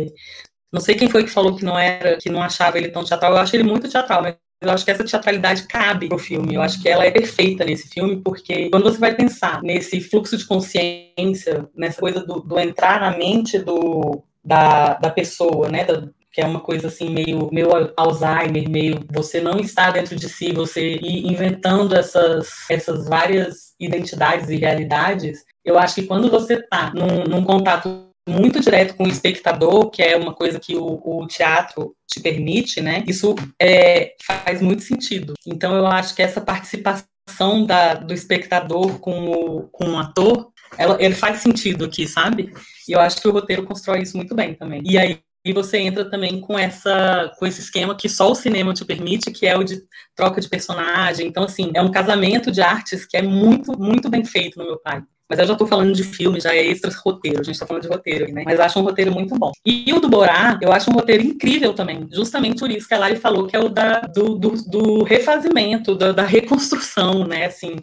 Não 0.71 0.81
sei 0.81 0.95
quem 0.95 1.09
foi 1.09 1.23
que 1.23 1.29
falou 1.29 1.55
que 1.55 1.63
não 1.63 1.79
era, 1.79 2.17
que 2.17 2.29
não 2.29 2.41
achava 2.41 2.77
ele 2.77 2.89
tão 2.89 3.05
teatral, 3.05 3.33
eu 3.33 3.37
acho 3.37 3.55
ele 3.55 3.63
muito 3.63 3.89
teatral, 3.89 4.21
mas 4.21 4.35
eu 4.63 4.71
acho 4.71 4.85
que 4.85 4.91
essa 4.91 5.03
teatralidade 5.03 5.67
cabe 5.67 6.07
pro 6.07 6.17
filme. 6.17 6.55
Eu 6.55 6.61
acho 6.61 6.81
que 6.81 6.89
ela 6.89 7.05
é 7.05 7.11
perfeita 7.11 7.65
nesse 7.65 7.89
filme, 7.89 8.21
porque 8.21 8.69
quando 8.69 8.83
você 8.83 8.97
vai 8.97 9.13
pensar 9.13 9.61
nesse 9.61 10.01
fluxo 10.01 10.37
de 10.37 10.45
consciência, 10.45 11.67
nessa 11.75 11.99
coisa 11.99 12.25
do, 12.25 12.39
do 12.41 12.59
entrar 12.59 12.99
na 12.99 13.17
mente 13.17 13.59
do, 13.59 14.23
da, 14.43 14.95
da 14.95 15.09
pessoa, 15.09 15.69
né? 15.69 15.83
Da, 15.83 16.07
que 16.33 16.41
é 16.41 16.45
uma 16.47 16.59
coisa 16.59 16.87
assim 16.87 17.11
meio, 17.11 17.47
meio 17.51 17.69
Alzheimer, 17.95 18.67
meio 18.67 19.05
você 19.11 19.39
não 19.39 19.59
está 19.59 19.91
dentro 19.91 20.15
de 20.15 20.27
si, 20.27 20.51
você 20.51 20.95
ir 20.95 21.31
inventando 21.31 21.95
essas, 21.95 22.49
essas 22.69 23.07
várias 23.07 23.75
identidades 23.79 24.49
e 24.49 24.55
realidades. 24.55 25.45
Eu 25.63 25.77
acho 25.77 25.95
que 25.95 26.07
quando 26.07 26.31
você 26.31 26.55
está 26.55 26.91
num, 26.91 27.25
num 27.25 27.43
contato 27.43 28.12
muito 28.27 28.59
direto 28.59 28.95
com 28.95 29.03
o 29.03 29.09
espectador, 29.09 29.89
que 29.89 30.01
é 30.01 30.15
uma 30.15 30.33
coisa 30.33 30.59
que 30.59 30.75
o, 30.75 31.01
o 31.03 31.27
teatro 31.27 31.95
te 32.07 32.19
permite, 32.19 32.81
né? 32.81 33.03
Isso 33.07 33.35
é, 33.61 34.13
faz 34.25 34.61
muito 34.61 34.83
sentido. 34.83 35.33
Então 35.45 35.75
eu 35.75 35.85
acho 35.87 36.15
que 36.15 36.21
essa 36.21 36.39
participação 36.39 37.65
da, 37.65 37.95
do 37.95 38.13
espectador 38.13 38.99
com 38.99 39.29
o, 39.29 39.63
com 39.69 39.91
o 39.91 39.97
ator, 39.97 40.51
ela, 40.77 40.97
ele 40.99 41.15
faz 41.15 41.41
sentido 41.41 41.85
aqui, 41.85 42.07
sabe? 42.07 42.53
E 42.87 42.93
eu 42.93 42.99
acho 42.99 43.21
que 43.21 43.27
o 43.27 43.31
roteiro 43.31 43.63
constrói 43.63 44.01
isso 44.01 44.17
muito 44.17 44.33
bem 44.33 44.53
também. 44.53 44.81
E 44.85 44.97
aí 44.97 45.19
e 45.45 45.51
você 45.51 45.77
entra 45.77 46.09
também 46.09 46.39
com 46.39 46.57
essa 46.57 47.29
com 47.37 47.45
esse 47.45 47.59
esquema 47.59 47.95
que 47.95 48.07
só 48.07 48.31
o 48.31 48.35
cinema 48.35 48.73
te 48.73 48.85
permite, 48.85 49.29
que 49.29 49.45
é 49.45 49.57
o 49.57 49.63
de 49.63 49.81
troca 50.15 50.39
de 50.39 50.47
personagem. 50.47 51.27
Então, 51.27 51.43
assim, 51.43 51.69
é 51.75 51.81
um 51.81 51.91
casamento 51.91 52.49
de 52.49 52.61
artes 52.61 53.05
que 53.05 53.17
é 53.17 53.21
muito, 53.21 53.77
muito 53.77 54.09
bem 54.09 54.23
feito 54.23 54.57
no 54.57 54.65
meu 54.65 54.79
pai. 54.79 55.03
Mas 55.29 55.39
eu 55.39 55.45
já 55.47 55.53
estou 55.53 55.67
falando 55.67 55.93
de 55.93 56.03
filme, 56.03 56.39
já 56.39 56.53
é 56.53 56.65
extra 56.65 56.91
roteiro, 57.03 57.39
a 57.39 57.43
gente 57.43 57.55
está 57.55 57.65
falando 57.65 57.83
de 57.83 57.89
roteiro, 57.89 58.31
né? 58.31 58.43
Mas 58.45 58.59
acho 58.59 58.79
um 58.79 58.83
roteiro 58.83 59.11
muito 59.11 59.35
bom. 59.35 59.51
E 59.65 59.91
o 59.93 59.99
do 59.99 60.09
Borá, 60.09 60.59
eu 60.61 60.71
acho 60.71 60.91
um 60.91 60.93
roteiro 60.93 61.23
incrível 61.23 61.73
também, 61.73 62.07
justamente 62.11 62.59
por 62.59 62.69
isso 62.69 62.87
que 62.87 62.93
a 62.93 62.99
Lari 62.99 63.15
falou 63.15 63.47
que 63.47 63.55
é 63.55 63.59
o 63.59 63.69
da, 63.69 64.01
do, 64.01 64.35
do, 64.35 64.51
do 64.69 65.03
refazimento, 65.03 65.95
da, 65.95 66.11
da, 66.11 66.23
reconstrução, 66.23 67.25
né? 67.25 67.45
Assim, 67.45 67.75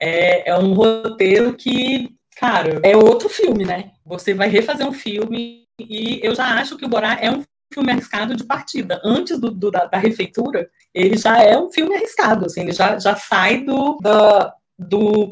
é, 0.00 0.50
é 0.50 0.58
um 0.58 0.74
roteiro 0.74 1.54
que 1.54 2.18
Cara, 2.38 2.80
é 2.84 2.96
outro 2.96 3.28
filme, 3.28 3.64
né? 3.64 3.90
Você 4.06 4.32
vai 4.32 4.48
refazer 4.48 4.86
um 4.86 4.92
filme 4.92 5.64
e 5.80 6.20
eu 6.22 6.36
já 6.36 6.54
acho 6.60 6.76
que 6.76 6.84
o 6.84 6.88
Borá 6.88 7.18
é 7.20 7.30
um 7.32 7.42
filme 7.72 7.90
arriscado 7.90 8.36
de 8.36 8.44
partida. 8.44 9.00
Antes 9.04 9.40
do, 9.40 9.50
do 9.50 9.72
da, 9.72 9.86
da, 9.86 9.98
refeitura, 9.98 10.70
ele 10.94 11.16
já 11.16 11.42
é 11.42 11.58
um 11.58 11.68
filme 11.68 11.96
arriscado, 11.96 12.46
assim, 12.46 12.60
ele 12.60 12.72
já, 12.72 12.96
já 12.96 13.16
sai 13.16 13.64
do, 13.64 13.98
do, 14.78 15.26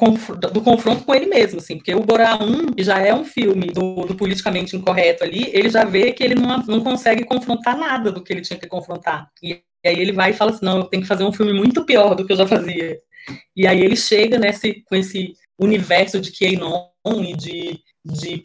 do 0.52 0.60
confronto 0.60 1.04
com 1.04 1.14
ele 1.14 1.26
mesmo, 1.26 1.60
assim, 1.60 1.76
porque 1.76 1.94
o 1.94 2.02
Borá 2.02 2.36
1, 2.42 2.72
que 2.72 2.82
já 2.82 2.98
é 2.98 3.14
um 3.14 3.24
filme 3.24 3.68
do, 3.68 4.04
do, 4.04 4.16
politicamente 4.16 4.74
incorreto 4.74 5.22
ali, 5.22 5.48
ele 5.52 5.70
já 5.70 5.84
vê 5.84 6.12
que 6.12 6.24
ele 6.24 6.34
não, 6.34 6.58
não 6.64 6.80
consegue 6.80 7.24
confrontar 7.24 7.78
nada 7.78 8.10
do 8.10 8.22
que 8.22 8.32
ele 8.32 8.40
tinha 8.40 8.58
que 8.58 8.66
confrontar. 8.66 9.30
E, 9.40 9.62
aí 9.84 10.00
ele 10.00 10.10
vai 10.10 10.30
e 10.30 10.34
fala 10.34 10.50
assim, 10.50 10.64
não, 10.64 10.78
eu 10.78 10.84
tenho 10.84 11.02
que 11.02 11.08
fazer 11.08 11.22
um 11.22 11.32
filme 11.32 11.52
muito 11.52 11.84
pior 11.84 12.16
do 12.16 12.26
que 12.26 12.32
eu 12.32 12.36
já 12.36 12.46
fazia. 12.46 12.98
E 13.54 13.68
aí 13.68 13.80
ele 13.80 13.96
chega 13.96 14.36
nesse, 14.36 14.82
com 14.84 14.96
esse 14.96 15.34
universo 15.56 16.20
de 16.20 16.32
QAnon 16.32 16.90
e 17.22 17.36
de, 17.36 17.80
de, 18.04 18.42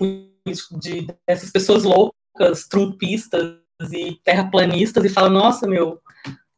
de, 0.79 1.07
dessas 1.27 1.49
pessoas 1.49 1.83
loucas, 1.83 2.67
trumpistas 2.69 3.57
e 3.91 4.19
terraplanistas 4.23 5.03
e 5.03 5.09
fala, 5.09 5.29
nossa, 5.29 5.67
meu, 5.67 5.99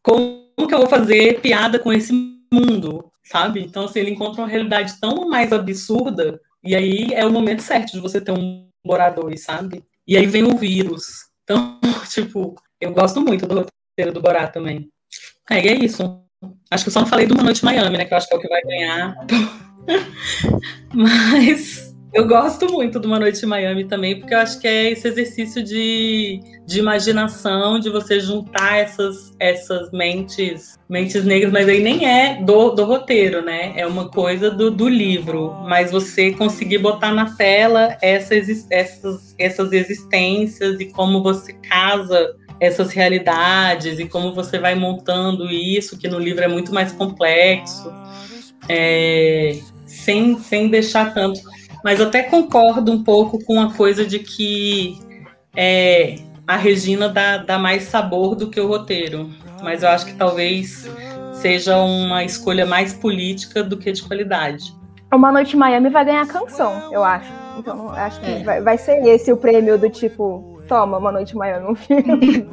como 0.04 0.44
que 0.68 0.74
eu 0.74 0.80
vou 0.80 0.90
fazer 0.90 1.40
piada 1.40 1.80
com 1.80 1.94
esse 1.94 2.12
mundo, 2.52 3.10
sabe? 3.24 3.62
Então, 3.62 3.86
assim, 3.86 4.00
ele 4.00 4.12
encontra 4.12 4.42
uma 4.42 4.48
realidade 4.48 5.00
tão 5.00 5.30
mais 5.30 5.52
absurda 5.52 6.40
e 6.64 6.76
aí 6.76 7.14
é 7.14 7.26
o 7.26 7.32
momento 7.32 7.62
certo 7.62 7.92
de 7.92 8.00
você 8.00 8.22
ter 8.22 8.32
um 8.32 8.68
morador, 8.86 9.36
sabe? 9.38 9.84
E 10.08 10.18
aí 10.18 10.26
vem 10.26 10.44
o 10.44 10.58
vírus. 10.58 11.26
Então, 11.44 11.80
tipo, 12.10 12.56
eu 12.80 12.94
gosto 12.94 13.22
muito 13.22 13.46
do 13.46 13.56
roteiro 13.56 14.14
do 14.14 14.22
Borá 14.22 14.48
também. 14.48 14.90
É, 15.50 15.64
e 15.64 15.68
é 15.68 15.74
isso. 15.74 16.22
Acho 16.72 16.84
que 16.84 16.90
eu 16.90 16.94
só 16.94 17.02
não 17.02 17.08
falei 17.08 17.26
do 17.26 17.34
Uma 17.34 17.44
Noite 17.44 17.64
Miami, 17.64 17.98
né? 17.98 18.06
Que 18.06 18.14
eu 18.14 18.18
acho 18.18 18.28
que 18.28 18.34
é 18.34 18.38
o 18.38 18.42
que 18.42 18.48
vai 18.48 18.62
ganhar. 18.62 19.16
Mas 20.94 21.93
eu 22.14 22.28
gosto 22.28 22.72
muito 22.72 23.00
do 23.00 23.08
Uma 23.08 23.20
Noite 23.20 23.44
em 23.44 23.48
Miami 23.48 23.86
também, 23.86 24.20
porque 24.20 24.34
eu 24.34 24.38
acho 24.38 24.60
que 24.60 24.68
é 24.68 24.92
esse 24.92 25.08
exercício 25.08 25.64
de, 25.64 26.40
de 26.64 26.80
imaginação, 26.80 27.80
de 27.80 27.90
você 27.90 28.20
juntar 28.20 28.78
essas, 28.78 29.34
essas 29.40 29.92
mentes, 29.92 30.78
mentes 30.88 31.26
negras, 31.26 31.52
mas 31.52 31.68
aí 31.68 31.82
nem 31.82 32.08
é 32.08 32.42
do, 32.44 32.70
do 32.70 32.86
roteiro, 32.86 33.42
né? 33.44 33.74
É 33.76 33.88
uma 33.88 34.10
coisa 34.10 34.52
do, 34.52 34.70
do 34.70 34.88
livro, 34.88 35.56
mas 35.68 35.92
você 35.92 36.32
conseguir 36.32 36.78
botar 36.78 37.12
na 37.12 37.36
tela 37.36 37.98
essas, 38.00 38.68
essas, 38.70 39.36
essas 39.40 39.72
existências 39.72 40.80
e 40.80 40.86
como 40.86 41.24
você 41.24 41.54
casa 41.54 42.36
essas 42.60 42.94
realidades 42.94 44.00
e 44.00 44.08
como 44.08 44.34
você 44.34 44.60
vai 44.60 44.76
montando 44.76 45.52
isso, 45.52 45.98
que 45.98 46.08
no 46.08 46.20
livro 46.20 46.44
é 46.44 46.48
muito 46.48 46.74
mais 46.74 46.92
complexo. 46.92 47.92
É, 48.70 49.58
sem, 49.86 50.40
sem 50.40 50.70
deixar 50.70 51.14
tanto. 51.14 51.42
Mas 51.84 52.00
até 52.00 52.24
concordo 52.24 52.92
um 52.92 53.04
pouco 53.04 53.44
com 53.44 53.60
a 53.60 53.74
coisa 53.74 54.06
de 54.06 54.20
que 54.20 54.98
é, 55.56 56.16
a 56.48 56.56
Regina 56.56 57.10
dá, 57.10 57.38
dá 57.38 57.58
mais 57.58 57.84
sabor 57.84 58.36
do 58.36 58.50
que 58.50 58.60
o 58.60 58.68
roteiro. 58.68 59.30
Mas 59.62 59.84
eu 59.84 59.90
acho 59.90 60.06
que 60.06 60.14
talvez 60.14 60.90
seja 61.34 61.78
uma 61.78 62.24
escolha 62.24 62.66
mais 62.66 62.94
política 62.94 63.64
do 63.64 63.78
que 63.78 63.92
de 63.92 64.02
qualidade. 64.04 64.74
Uma 65.14 65.32
Noite 65.32 65.56
em 65.56 65.60
Miami 65.60 65.90
vai 65.90 66.06
ganhar 66.06 66.26
canção, 66.26 66.92
eu 66.92 67.04
acho. 67.04 67.32
Então, 67.58 67.90
acho 67.90 68.20
que 68.20 68.32
é. 68.32 68.44
vai, 68.44 68.62
vai 68.62 68.78
ser 68.78 69.06
esse 69.06 69.32
o 69.32 69.38
prêmio 69.38 69.78
do 69.78 69.90
tipo, 69.90 70.53
toma, 70.68 70.98
Uma 70.98 71.12
Noite 71.12 71.36
Miami, 71.36 71.68
um 71.68 71.76
filme. 71.76 72.50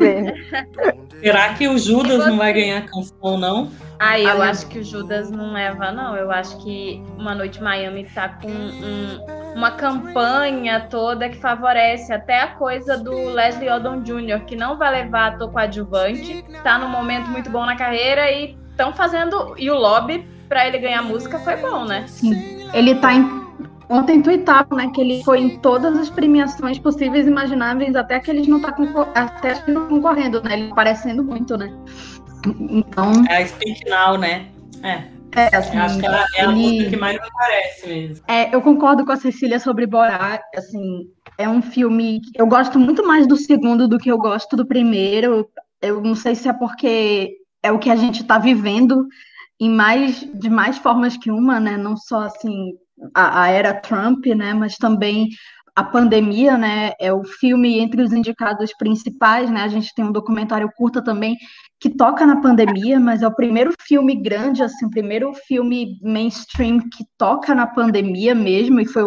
Será 1.22 1.54
que 1.54 1.68
o 1.68 1.78
Judas 1.78 2.26
não 2.26 2.36
vai 2.36 2.52
ganhar 2.52 2.86
canção, 2.86 3.38
não? 3.38 3.70
Ah, 3.98 4.18
eu 4.18 4.40
acho 4.40 4.66
que 4.68 4.78
o 4.78 4.84
Judas 4.84 5.30
não 5.30 5.52
leva, 5.52 5.92
não. 5.92 6.16
Eu 6.16 6.30
acho 6.30 6.56
que 6.62 7.02
Uma 7.18 7.34
Noite 7.34 7.62
Miami 7.62 8.04
tá 8.14 8.30
com 8.30 8.48
um, 8.48 9.54
uma 9.54 9.72
campanha 9.72 10.86
toda 10.88 11.28
que 11.28 11.36
favorece 11.36 12.10
até 12.10 12.40
a 12.40 12.46
coisa 12.48 12.96
do 12.96 13.12
Leslie 13.30 13.68
Odom 13.70 14.00
Jr., 14.00 14.44
que 14.46 14.56
não 14.56 14.78
vai 14.78 15.02
levar 15.02 15.32
ator 15.32 15.52
coadjuvante, 15.52 16.42
tá 16.62 16.78
num 16.78 16.88
momento 16.88 17.28
muito 17.28 17.50
bom 17.50 17.66
na 17.66 17.76
carreira 17.76 18.30
e 18.30 18.56
estão 18.70 18.94
fazendo. 18.94 19.54
E 19.58 19.70
o 19.70 19.74
lobby 19.74 20.26
para 20.48 20.66
ele 20.66 20.78
ganhar 20.78 21.02
música 21.02 21.38
foi 21.38 21.56
bom, 21.56 21.84
né? 21.84 22.04
Sim. 22.08 22.68
Ele 22.72 22.94
tá 22.94 23.12
em. 23.12 23.39
Ontem 23.90 24.22
tuitava, 24.22 24.76
né, 24.76 24.88
que 24.94 25.00
ele 25.00 25.24
foi 25.24 25.40
em 25.40 25.58
todas 25.58 25.98
as 25.98 26.08
premiações 26.08 26.78
possíveis 26.78 27.26
e 27.26 27.28
imagináveis, 27.28 27.96
até 27.96 28.20
que 28.20 28.30
eles 28.30 28.46
não 28.46 28.60
tá 28.60 28.72
até 29.16 29.54
que 29.54 29.72
não 29.72 29.88
concorrendo, 29.88 30.40
né? 30.44 30.60
Ele 30.60 30.72
parecendo 30.72 31.24
muito, 31.24 31.58
né? 31.58 31.76
Então. 32.70 33.10
É 33.28 33.42
a 33.42 33.46
Speak 33.48 33.90
Now, 33.90 34.16
né? 34.16 34.48
É. 34.84 35.20
É, 35.36 35.56
assim, 35.56 35.76
eu 35.76 35.82
acho 35.82 35.98
que 35.98 36.06
ela 36.06 36.24
é 36.36 36.42
ele... 36.42 36.46
a 36.46 36.50
música 36.50 36.90
que 36.90 36.96
mais 36.96 37.20
me 37.20 37.28
parece 37.32 37.86
mesmo. 37.88 38.24
É, 38.28 38.54
eu 38.54 38.62
concordo 38.62 39.04
com 39.04 39.12
a 39.12 39.16
Cecília 39.16 39.58
sobre 39.58 39.86
Borá, 39.86 40.40
assim, 40.54 41.08
é 41.36 41.48
um 41.48 41.60
filme. 41.60 42.20
Eu 42.36 42.46
gosto 42.46 42.78
muito 42.78 43.04
mais 43.06 43.26
do 43.26 43.36
segundo 43.36 43.88
do 43.88 43.98
que 43.98 44.10
eu 44.10 44.18
gosto 44.18 44.56
do 44.56 44.66
primeiro. 44.66 45.48
Eu 45.82 46.00
não 46.00 46.14
sei 46.14 46.36
se 46.36 46.48
é 46.48 46.52
porque 46.52 47.38
é 47.62 47.72
o 47.72 47.78
que 47.78 47.90
a 47.90 47.96
gente 47.96 48.22
está 48.22 48.38
vivendo 48.38 49.06
em 49.60 49.68
mais 49.68 50.20
de 50.20 50.48
mais 50.48 50.78
formas 50.78 51.16
que 51.16 51.30
uma, 51.30 51.60
né? 51.60 51.76
Não 51.76 51.96
só 51.96 52.20
assim 52.20 52.72
a, 53.14 53.42
a 53.42 53.48
era 53.48 53.74
Trump, 53.74 54.26
né? 54.26 54.54
Mas 54.54 54.76
também 54.76 55.28
a 55.74 55.84
pandemia, 55.84 56.58
né? 56.58 56.92
É 57.00 57.12
o 57.12 57.24
filme 57.24 57.78
entre 57.78 58.02
os 58.02 58.12
indicados 58.12 58.72
principais, 58.76 59.50
né? 59.50 59.62
A 59.62 59.68
gente 59.68 59.94
tem 59.94 60.04
um 60.04 60.12
documentário 60.12 60.70
curta 60.76 61.02
também 61.02 61.36
que 61.78 61.88
toca 61.88 62.26
na 62.26 62.40
pandemia, 62.40 63.00
mas 63.00 63.22
é 63.22 63.26
o 63.26 63.34
primeiro 63.34 63.72
filme 63.80 64.14
grande, 64.14 64.62
assim, 64.62 64.84
o 64.84 64.90
primeiro 64.90 65.32
filme 65.32 65.98
mainstream 66.02 66.80
que 66.80 67.04
toca 67.16 67.54
na 67.54 67.66
pandemia 67.66 68.34
mesmo, 68.34 68.80
e 68.80 68.86
foi 68.86 69.04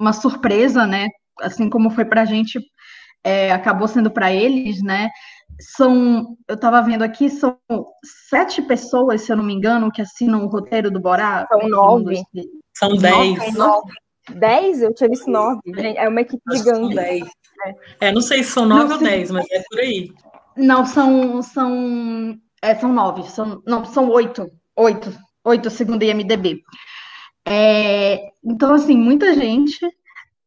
uma 0.00 0.12
surpresa, 0.12 0.86
né? 0.86 1.08
Assim 1.40 1.70
como 1.70 1.90
foi 1.90 2.04
para 2.04 2.22
a 2.22 2.24
gente, 2.24 2.58
é, 3.22 3.52
acabou 3.52 3.86
sendo 3.86 4.10
para 4.10 4.32
eles, 4.32 4.82
né? 4.82 5.08
São, 5.60 6.36
eu 6.48 6.56
estava 6.56 6.82
vendo 6.82 7.02
aqui, 7.02 7.30
são 7.30 7.56
sete 8.28 8.60
pessoas, 8.60 9.22
se 9.22 9.32
eu 9.32 9.36
não 9.36 9.44
me 9.44 9.54
engano, 9.54 9.92
que 9.92 10.02
assinam 10.02 10.44
o 10.44 10.48
roteiro 10.48 10.90
do 10.90 11.00
Borá. 11.00 11.46
São 11.48 11.68
nove. 11.68 12.22
São 12.78 12.94
dez. 12.96 13.54
Nove. 13.54 13.92
Dez? 14.34 14.82
Eu 14.82 14.94
tinha 14.94 15.08
visto 15.08 15.30
nove. 15.30 15.60
É 15.96 16.08
uma 16.08 16.20
equipe 16.20 16.42
gigante. 16.52 16.94
Dez. 16.94 17.26
É. 18.00 18.08
é. 18.08 18.12
não 18.12 18.20
sei 18.20 18.42
se 18.44 18.50
são 18.50 18.66
nove 18.66 18.88
não, 18.88 18.96
ou 18.96 19.02
dez, 19.02 19.30
mas 19.30 19.46
é 19.50 19.62
por 19.68 19.80
aí. 19.80 20.12
Não, 20.56 20.84
são. 20.84 21.42
São, 21.42 22.38
é, 22.60 22.74
são 22.74 22.92
nove. 22.92 23.22
São, 23.30 23.62
não, 23.66 23.84
são 23.84 24.10
oito. 24.10 24.50
Oito. 24.76 25.10
Oito, 25.44 25.70
segundo 25.70 26.02
IMDB. 26.02 26.60
É, 27.46 28.30
então, 28.44 28.74
assim, 28.74 28.96
muita 28.96 29.32
gente. 29.34 29.78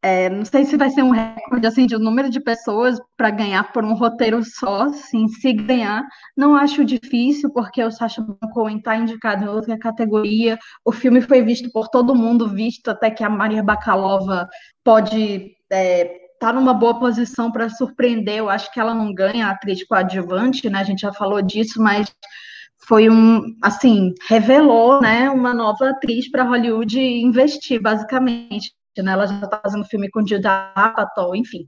É, 0.02 0.30
não 0.30 0.46
sei 0.46 0.64
se 0.64 0.78
vai 0.78 0.90
ser 0.90 1.04
um 1.04 1.12
recorde 1.12 1.68
assim, 1.68 1.86
de 1.86 1.94
um 1.96 2.00
número 2.00 2.30
de 2.30 2.40
pessoas 2.40 2.98
para 3.18 3.30
ganhar 3.30 3.72
por 3.74 3.84
um 3.84 3.94
roteiro 3.94 4.42
só, 4.44 4.84
assim, 4.84 5.28
se 5.28 5.52
ganhar. 5.52 6.04
Não 6.38 6.56
acho 6.56 6.86
difícil, 6.86 7.52
porque 7.52 7.84
o 7.84 7.92
Sacha 7.92 8.22
Baron 8.22 8.78
está 8.78 8.96
indicado 8.96 9.44
em 9.44 9.50
outra 9.50 9.78
categoria. 9.78 10.58
O 10.86 10.92
filme 10.92 11.22
foi 11.22 11.42
visto 11.42 11.70
por 11.72 11.90
todo 11.90 12.16
mundo, 12.16 12.48
visto 12.48 12.90
até 12.90 13.12
que 13.12 13.24
a 13.24 13.30
Maria 13.30 13.62
Bakalova 13.62 14.48
pode 14.84 15.52
é, 15.72 16.30
tá 16.40 16.54
numa 16.54 16.74
boa 16.74 16.98
posição 16.98 17.52
para 17.52 17.70
surpreender. 17.70 18.38
Eu 18.38 18.50
acho 18.50 18.72
que 18.72 18.80
ela 18.80 18.94
não 18.94 19.14
ganha 19.14 19.48
a 19.48 19.52
atriz 19.52 19.86
coadjuvante, 19.86 20.70
né? 20.70 20.80
A 20.80 20.84
gente 20.84 21.02
já 21.02 21.12
falou 21.12 21.42
disso, 21.42 21.82
mas 21.82 22.10
foi 22.88 23.10
um, 23.10 23.42
assim, 23.62 24.14
revelou, 24.28 25.02
né, 25.02 25.30
uma 25.30 25.54
nova 25.54 25.90
atriz 25.90 26.32
para 26.32 26.44
Hollywood 26.44 27.00
investir, 27.00 27.82
basicamente. 27.82 28.72
Né? 29.04 29.12
Ela 29.12 29.28
já 29.28 29.36
está 29.36 29.60
fazendo 29.62 29.86
filme 29.86 30.10
com 30.10 30.26
Judd 30.26 30.46
Apatow, 30.48 31.36
enfim. 31.36 31.66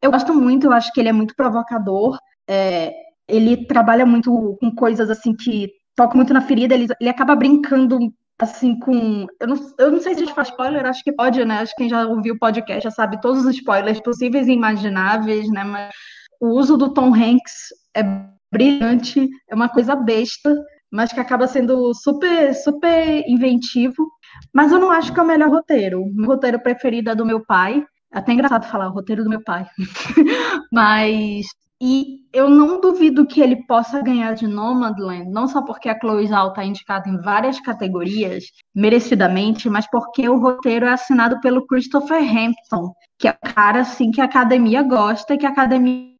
Eu 0.00 0.10
gosto 0.10 0.34
muito, 0.34 0.66
eu 0.66 0.72
acho 0.72 0.92
que 0.92 1.00
ele 1.00 1.08
é 1.08 1.12
muito 1.12 1.34
provocador. 1.34 2.18
É, 2.48 2.92
ele 3.28 3.66
trabalha 3.66 4.04
muito 4.04 4.56
com 4.60 4.74
coisas 4.74 5.10
assim 5.10 5.34
que 5.34 5.70
tocam 5.94 6.16
muito 6.16 6.34
na 6.34 6.40
ferida. 6.40 6.74
Ele, 6.74 6.86
ele 7.00 7.10
acaba 7.10 7.36
brincando 7.36 7.98
assim, 8.38 8.78
com. 8.78 9.26
Eu 9.40 9.46
não, 9.46 9.56
eu 9.78 9.90
não 9.92 10.00
sei 10.00 10.14
se 10.14 10.22
a 10.22 10.24
gente 10.24 10.34
faz 10.34 10.48
spoiler, 10.48 10.84
acho 10.84 11.02
que 11.04 11.12
pode, 11.12 11.44
né? 11.44 11.60
Acho 11.60 11.72
que 11.74 11.82
quem 11.82 11.88
já 11.88 12.06
ouviu 12.06 12.34
o 12.34 12.38
podcast 12.38 12.82
já 12.82 12.90
sabe 12.90 13.20
todos 13.20 13.44
os 13.44 13.54
spoilers 13.54 14.00
possíveis 14.00 14.48
e 14.48 14.52
imagináveis, 14.52 15.48
né? 15.48 15.62
Mas 15.62 15.94
o 16.40 16.48
uso 16.48 16.76
do 16.76 16.92
Tom 16.92 17.14
Hanks 17.14 17.68
é 17.96 18.02
brilhante, 18.50 19.28
é 19.48 19.54
uma 19.54 19.68
coisa 19.68 19.94
besta, 19.94 20.54
mas 20.90 21.12
que 21.12 21.20
acaba 21.20 21.46
sendo 21.46 21.94
super, 21.94 22.54
super 22.54 23.24
inventivo. 23.28 24.10
Mas 24.52 24.72
eu 24.72 24.78
não 24.78 24.90
acho 24.90 25.12
que 25.12 25.20
é 25.20 25.22
o 25.22 25.26
melhor 25.26 25.50
roteiro. 25.50 26.02
O 26.02 26.26
roteiro 26.26 26.60
preferido 26.60 27.10
é 27.10 27.14
do 27.14 27.26
meu 27.26 27.44
pai. 27.44 27.84
É 28.12 28.18
até 28.18 28.32
engraçado 28.32 28.68
falar 28.68 28.88
o 28.88 28.92
roteiro 28.92 29.24
do 29.24 29.30
meu 29.30 29.42
pai. 29.42 29.66
mas 30.72 31.46
e 31.84 32.20
eu 32.32 32.48
não 32.48 32.80
duvido 32.80 33.26
que 33.26 33.40
ele 33.40 33.66
possa 33.66 34.00
ganhar 34.00 34.34
de 34.34 34.46
Nomadland, 34.46 35.28
não 35.28 35.48
só 35.48 35.62
porque 35.62 35.88
a 35.88 35.98
Chloe 35.98 36.28
Zhao 36.28 36.50
está 36.50 36.64
indicada 36.64 37.08
em 37.08 37.20
várias 37.20 37.58
categorias, 37.58 38.44
merecidamente, 38.72 39.68
mas 39.68 39.90
porque 39.90 40.28
o 40.28 40.38
roteiro 40.38 40.86
é 40.86 40.92
assinado 40.92 41.40
pelo 41.40 41.66
Christopher 41.66 42.22
Hampton, 42.22 42.92
que 43.18 43.26
é 43.26 43.32
o 43.32 43.52
cara 43.52 43.80
assim 43.80 44.12
que 44.12 44.20
a 44.20 44.26
academia 44.26 44.80
gosta 44.84 45.34
e 45.34 45.38
que 45.38 45.44
a 45.44 45.48
academia 45.48 46.14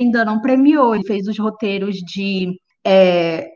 ainda 0.00 0.24
não 0.24 0.40
premiou. 0.40 0.96
Ele 0.96 1.04
fez 1.04 1.28
os 1.28 1.38
roteiros 1.38 1.94
de 1.98 2.58
é, 2.84 3.48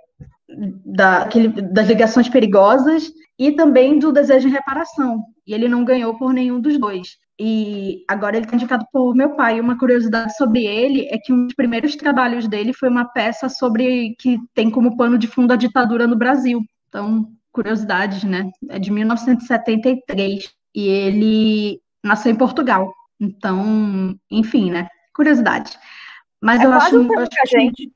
da, 0.85 1.23
aquele, 1.23 1.49
das 1.49 1.88
ligações 1.88 2.28
perigosas 2.28 3.11
e 3.38 3.52
também 3.52 3.99
do 3.99 4.12
desejo 4.12 4.49
de 4.49 4.54
reparação. 4.54 5.25
E 5.47 5.54
ele 5.54 5.68
não 5.68 5.85
ganhou 5.85 6.16
por 6.16 6.32
nenhum 6.32 6.61
dos 6.61 6.78
dois. 6.78 7.16
E 7.38 8.04
agora 8.09 8.37
ele 8.37 8.44
está 8.44 8.56
indicado 8.56 8.87
por 8.92 9.14
meu 9.14 9.30
pai. 9.35 9.61
Uma 9.61 9.78
curiosidade 9.78 10.37
sobre 10.37 10.64
ele 10.64 11.09
é 11.11 11.18
que 11.18 11.32
um 11.32 11.47
dos 11.47 11.54
primeiros 11.54 11.97
trabalhos 11.97 12.47
dele 12.47 12.73
foi 12.73 12.88
uma 12.88 13.04
peça 13.04 13.49
sobre 13.49 14.14
que 14.18 14.38
tem 14.54 14.71
como 14.71 14.97
pano 14.97 15.18
de 15.18 15.26
fundo 15.26 15.52
a 15.52 15.56
ditadura 15.56 16.06
no 16.06 16.16
Brasil. 16.16 16.61
Então, 16.88 17.26
curiosidades, 17.50 18.23
né? 18.23 18.50
É 18.68 18.78
de 18.78 18.90
1973 18.90 20.50
e 20.75 20.88
ele 20.88 21.80
nasceu 22.04 22.30
em 22.32 22.37
Portugal. 22.37 22.92
Então, 23.18 24.14
enfim, 24.30 24.71
né? 24.71 24.88
Curiosidade. 25.14 25.78
Mas 26.40 26.61
é 26.61 26.66
eu 26.66 26.73
acho, 26.73 26.97
eu 26.97 27.18
acho 27.18 27.30
que... 27.30 27.47
gente. 27.49 27.92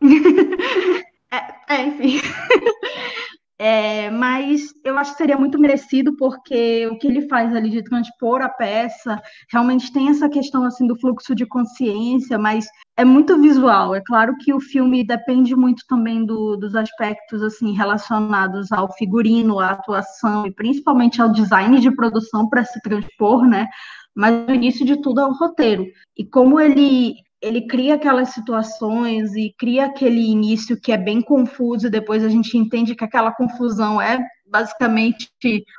é, 1.32 1.74
é, 1.74 1.86
enfim. 1.86 2.20
É, 3.62 4.08
mas 4.10 4.72
eu 4.82 4.96
acho 4.96 5.12
que 5.12 5.18
seria 5.18 5.36
muito 5.36 5.58
merecido 5.58 6.16
porque 6.16 6.86
o 6.86 6.96
que 6.98 7.06
ele 7.06 7.28
faz 7.28 7.54
ali 7.54 7.68
de 7.68 7.84
transpor 7.84 8.40
a 8.40 8.48
peça 8.48 9.20
realmente 9.52 9.92
tem 9.92 10.08
essa 10.08 10.30
questão 10.30 10.64
assim 10.64 10.86
do 10.86 10.98
fluxo 10.98 11.34
de 11.34 11.44
consciência, 11.44 12.38
mas 12.38 12.66
é 12.96 13.04
muito 13.04 13.38
visual. 13.38 13.94
É 13.94 14.00
claro 14.00 14.34
que 14.38 14.54
o 14.54 14.60
filme 14.60 15.04
depende 15.04 15.54
muito 15.54 15.84
também 15.86 16.24
do, 16.24 16.56
dos 16.56 16.74
aspectos 16.74 17.42
assim 17.42 17.74
relacionados 17.74 18.72
ao 18.72 18.90
figurino, 18.94 19.60
à 19.60 19.72
atuação 19.72 20.46
e 20.46 20.54
principalmente 20.54 21.20
ao 21.20 21.30
design 21.30 21.78
de 21.80 21.94
produção 21.94 22.48
para 22.48 22.64
se 22.64 22.80
transpor, 22.80 23.46
né? 23.46 23.68
Mas 24.14 24.48
o 24.48 24.52
início 24.52 24.86
de 24.86 25.02
tudo 25.02 25.20
é 25.20 25.26
o 25.26 25.34
roteiro. 25.34 25.84
E 26.16 26.24
como 26.24 26.58
ele 26.58 27.14
ele 27.42 27.66
cria 27.66 27.94
aquelas 27.94 28.30
situações 28.30 29.34
e 29.34 29.54
cria 29.58 29.86
aquele 29.86 30.20
início 30.20 30.78
que 30.78 30.92
é 30.92 30.96
bem 30.96 31.22
confuso, 31.22 31.86
e 31.86 31.90
depois 31.90 32.24
a 32.24 32.28
gente 32.28 32.56
entende 32.56 32.94
que 32.94 33.04
aquela 33.04 33.32
confusão 33.32 34.00
é 34.00 34.18
basicamente 34.46 35.30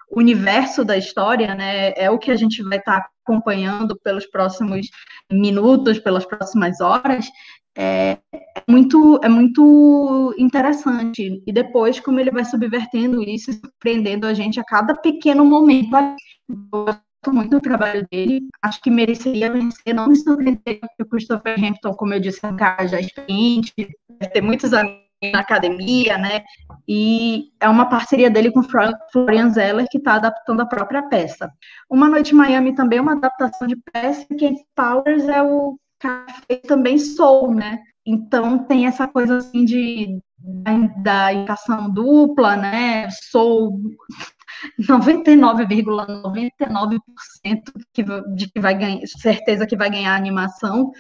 o 0.10 0.20
universo 0.20 0.84
da 0.84 0.98
história, 0.98 1.54
né? 1.54 1.94
É 1.96 2.10
o 2.10 2.18
que 2.18 2.32
a 2.32 2.36
gente 2.36 2.64
vai 2.64 2.78
estar 2.78 3.06
acompanhando 3.24 4.00
pelos 4.04 4.26
próximos 4.26 4.88
minutos, 5.32 6.00
pelas 6.00 6.26
próximas 6.26 6.80
horas. 6.82 7.30
É, 7.78 8.18
é 8.34 8.64
muito, 8.68 9.20
é 9.24 9.30
muito 9.30 10.34
interessante. 10.38 11.42
E 11.46 11.54
depois, 11.54 12.00
como 12.00 12.20
ele 12.20 12.32
vai 12.32 12.46
subvertendo 12.46 13.22
isso, 13.22 13.52
surpreendendo 13.54 14.26
a 14.26 14.34
gente 14.34 14.60
a 14.60 14.64
cada 14.64 14.96
pequeno 14.96 15.46
momento 15.46 15.92
muito 17.30 17.52
do 17.52 17.62
trabalho 17.62 18.08
dele, 18.12 18.48
acho 18.62 18.82
que 18.82 18.90
mereceria 18.90 19.52
vencer, 19.52 19.94
não 19.94 20.08
me 20.08 20.16
surpreender, 20.16 20.80
porque 20.80 21.04
o 21.04 21.06
Christopher 21.06 21.64
Hampton, 21.64 21.94
como 21.94 22.14
eu 22.14 22.20
disse, 22.20 22.44
é 22.44 22.48
um 22.48 22.56
cara 22.56 22.88
já 22.88 23.00
experiente, 23.00 23.74
ter 24.34 24.42
muitos 24.42 24.74
amigos 24.74 25.02
na 25.32 25.40
academia, 25.40 26.18
né? 26.18 26.44
E 26.88 27.52
é 27.60 27.70
uma 27.70 27.86
parceria 27.86 28.30
dele 28.30 28.52
com 28.52 28.64
Florian 29.12 29.50
Zeller, 29.50 29.86
que 29.90 30.00
está 30.00 30.16
adaptando 30.16 30.62
a 30.62 30.66
própria 30.66 31.04
peça. 31.04 31.52
Uma 31.88 32.10
Noite 32.10 32.34
em 32.34 32.38
Miami 32.38 32.74
também 32.74 32.98
é 32.98 33.02
uma 33.02 33.14
adaptação 33.14 33.68
de 33.68 33.76
peça, 33.76 34.26
e 34.32 34.36
Kent 34.36 34.58
Powers 34.76 35.28
é 35.28 35.44
o 35.44 35.78
cara 36.00 36.26
que 36.50 36.56
também 36.58 36.98
Soul, 36.98 37.54
né? 37.54 37.80
Então 38.04 38.58
tem 38.66 38.88
essa 38.88 39.08
coisa 39.08 39.38
assim 39.38 39.64
de 39.64 40.20
da, 41.04 41.32
indicação 41.32 41.88
dupla, 41.88 42.56
né? 42.56 43.08
Soul 43.12 43.80
99,99% 44.80 46.52
,99 46.70 47.00
de 48.36 48.52
que 48.52 48.60
vai 48.60 48.78
ganhar, 48.78 49.06
certeza 49.08 49.66
que 49.68 49.76
vai 49.76 49.90
ganhar 49.90 50.14
a 50.14 50.18
animação, 50.18 50.92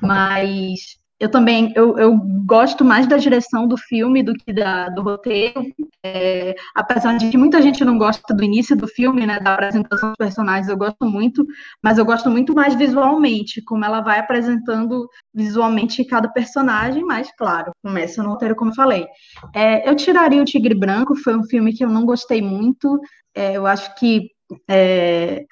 mas 0.00 0.98
eu 1.20 1.30
também 1.30 1.72
eu, 1.74 1.98
eu 1.98 2.16
gosto 2.46 2.84
mais 2.84 3.06
da 3.06 3.16
direção 3.16 3.66
do 3.66 3.76
filme 3.76 4.22
do 4.22 4.32
que 4.34 4.52
da, 4.52 4.88
do 4.88 5.02
roteiro, 5.02 5.62
é, 6.02 6.54
apesar 6.74 7.16
de 7.18 7.28
que 7.28 7.36
muita 7.36 7.60
gente 7.60 7.84
não 7.84 7.98
gosta 7.98 8.34
do 8.34 8.44
início 8.44 8.76
do 8.76 8.86
filme, 8.86 9.26
né, 9.26 9.40
da 9.40 9.54
apresentação 9.54 10.10
dos 10.10 10.16
personagens, 10.16 10.68
eu 10.68 10.76
gosto 10.76 11.04
muito, 11.04 11.44
mas 11.82 11.98
eu 11.98 12.04
gosto 12.04 12.30
muito 12.30 12.54
mais 12.54 12.74
visualmente, 12.74 13.62
como 13.62 13.84
ela 13.84 14.00
vai 14.00 14.20
apresentando 14.20 15.08
visualmente 15.34 16.04
cada 16.04 16.28
personagem, 16.28 17.04
mas 17.04 17.30
claro, 17.36 17.72
começa 17.82 18.22
no 18.22 18.30
roteiro, 18.30 18.54
como 18.54 18.70
eu 18.70 18.76
falei. 18.76 19.06
É, 19.54 19.88
eu 19.88 19.96
tiraria 19.96 20.40
o 20.40 20.44
Tigre 20.44 20.74
Branco, 20.74 21.16
foi 21.16 21.36
um 21.36 21.44
filme 21.44 21.72
que 21.72 21.84
eu 21.84 21.90
não 21.90 22.06
gostei 22.06 22.40
muito, 22.40 23.00
é, 23.34 23.56
eu 23.56 23.66
acho 23.66 23.94
que 23.96 24.30
é, 24.68 25.44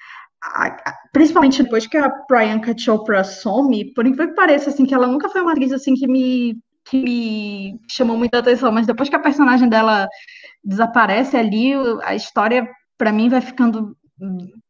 principalmente 1.11 1.63
depois 1.63 1.87
que 1.87 1.97
a 1.97 2.09
Priyanka 2.09 2.77
Chopra 2.77 3.23
some, 3.23 3.93
por 3.93 4.05
incrível 4.05 4.29
que 4.29 4.35
pareça, 4.35 4.69
assim, 4.69 4.85
que 4.85 4.93
ela 4.93 5.07
nunca 5.07 5.29
foi 5.29 5.41
uma 5.41 5.51
atriz 5.51 5.71
assim 5.71 5.93
que 5.93 6.07
me, 6.07 6.57
que 6.85 7.01
me 7.01 7.79
chamou 7.89 8.17
muita 8.17 8.39
atenção, 8.39 8.71
mas 8.71 8.87
depois 8.87 9.09
que 9.09 9.15
a 9.15 9.19
personagem 9.19 9.67
dela 9.67 10.07
desaparece 10.63 11.37
ali, 11.37 11.73
a 12.03 12.15
história 12.15 12.67
para 12.97 13.11
mim 13.11 13.29
vai 13.29 13.41
ficando 13.41 13.95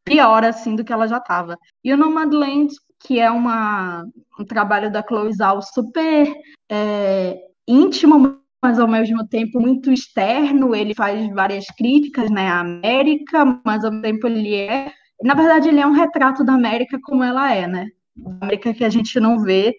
pior 0.04 0.44
assim 0.44 0.76
do 0.76 0.84
que 0.84 0.92
ela 0.92 1.08
já 1.08 1.18
estava. 1.18 1.56
E 1.82 1.92
o 1.92 1.96
Nomadland, 1.96 2.68
que 3.00 3.18
é 3.18 3.30
uma, 3.30 4.04
um 4.38 4.44
trabalho 4.44 4.90
da 4.90 5.02
Chloe 5.02 5.32
Zhao 5.32 5.62
super 5.62 6.32
é, 6.70 7.38
íntimo, 7.66 8.38
mas 8.62 8.78
ao 8.78 8.88
mesmo 8.88 9.26
tempo 9.28 9.60
muito 9.60 9.92
externo, 9.92 10.74
ele 10.74 10.94
faz 10.94 11.28
várias 11.32 11.66
críticas 11.76 12.30
né, 12.30 12.48
à 12.48 12.60
América, 12.60 13.60
mas 13.64 13.84
ao 13.84 13.90
mesmo 13.90 14.02
tempo 14.02 14.26
ele 14.26 14.54
é 14.54 14.92
na 15.22 15.34
verdade, 15.34 15.68
ele 15.68 15.80
é 15.80 15.86
um 15.86 15.92
retrato 15.92 16.44
da 16.44 16.54
América 16.54 16.98
como 17.02 17.22
ela 17.24 17.52
é, 17.52 17.66
né? 17.66 17.88
América 18.40 18.74
que 18.74 18.84
a 18.84 18.88
gente 18.88 19.18
não 19.20 19.40
vê, 19.40 19.76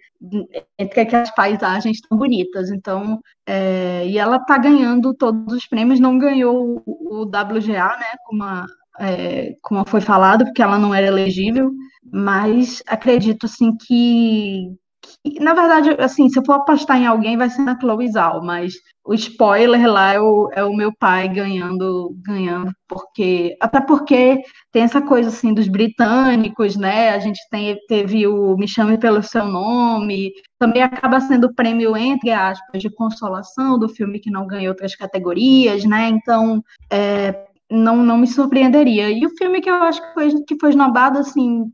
entre 0.78 1.06
que 1.06 1.16
as 1.16 1.34
paisagens 1.34 2.00
tão 2.02 2.18
bonitas. 2.18 2.70
Então, 2.70 3.20
é, 3.46 4.06
e 4.08 4.18
ela 4.18 4.38
está 4.38 4.58
ganhando 4.58 5.14
todos 5.14 5.54
os 5.54 5.66
prêmios, 5.66 6.00
não 6.00 6.18
ganhou 6.18 6.82
o, 6.86 7.24
WGA, 7.24 7.98
né? 7.98 8.16
Como, 8.26 8.44
a, 8.44 8.66
é, 9.00 9.56
como 9.62 9.86
foi 9.88 10.02
falado, 10.02 10.46
porque 10.46 10.62
ela 10.62 10.78
não 10.78 10.94
era 10.94 11.08
elegível, 11.08 11.72
mas 12.12 12.82
acredito 12.88 13.46
assim 13.46 13.76
que 15.02 15.40
na 15.40 15.54
verdade, 15.54 15.90
assim, 16.00 16.30
se 16.30 16.40
eu 16.40 16.46
for 16.46 16.54
apostar 16.54 16.98
em 16.98 17.06
alguém, 17.06 17.38
vai 17.38 17.50
ser 17.50 17.62
na 17.62 17.80
Chloe 17.80 18.12
Zhao, 18.12 18.44
mas 18.44 18.74
o 19.06 19.14
spoiler 19.14 19.92
lá 19.92 20.14
é 20.14 20.20
o, 20.20 20.50
é 20.54 20.64
o 20.64 20.76
meu 20.76 20.94
pai 20.98 21.28
ganhando, 21.28 22.16
ganhando, 22.22 22.72
porque 22.88 23.56
até 23.60 23.82
porque 23.82 24.42
tem 24.72 24.84
essa 24.84 25.02
coisa 25.02 25.30
assim 25.30 25.54
dos 25.54 25.68
britânicos, 25.68 26.76
né? 26.76 27.10
A 27.10 27.20
gente 27.20 27.40
tem, 27.50 27.78
teve 27.88 28.28
o 28.28 28.56
Me 28.56 28.68
Chame 28.68 28.98
pelo 28.98 29.24
Seu 29.24 29.46
Nome, 29.46 30.32
também 30.60 30.84
acaba 30.84 31.20
sendo 31.20 31.54
prêmio, 31.54 31.96
entre 31.98 32.32
aspas, 32.32 32.82
de 32.82 32.90
consolação 32.90 33.80
do 33.80 33.90
filme 33.90 34.20
que 34.20 34.32
não 34.32 34.46
ganhou 34.48 34.70
outras 34.70 34.96
categorias, 34.96 35.84
né? 35.86 36.08
Então, 36.10 36.64
é, 36.92 37.48
não, 37.70 37.98
não 37.98 38.18
me 38.18 38.28
surpreenderia. 38.28 39.10
E 39.10 39.26
o 39.26 39.36
filme 39.38 39.62
que 39.62 39.70
eu 39.70 39.76
acho 39.76 40.02
que 40.02 40.14
foi, 40.14 40.44
que 40.44 40.60
foi 40.60 40.70
esnobado, 40.70 41.20
assim, 41.20 41.66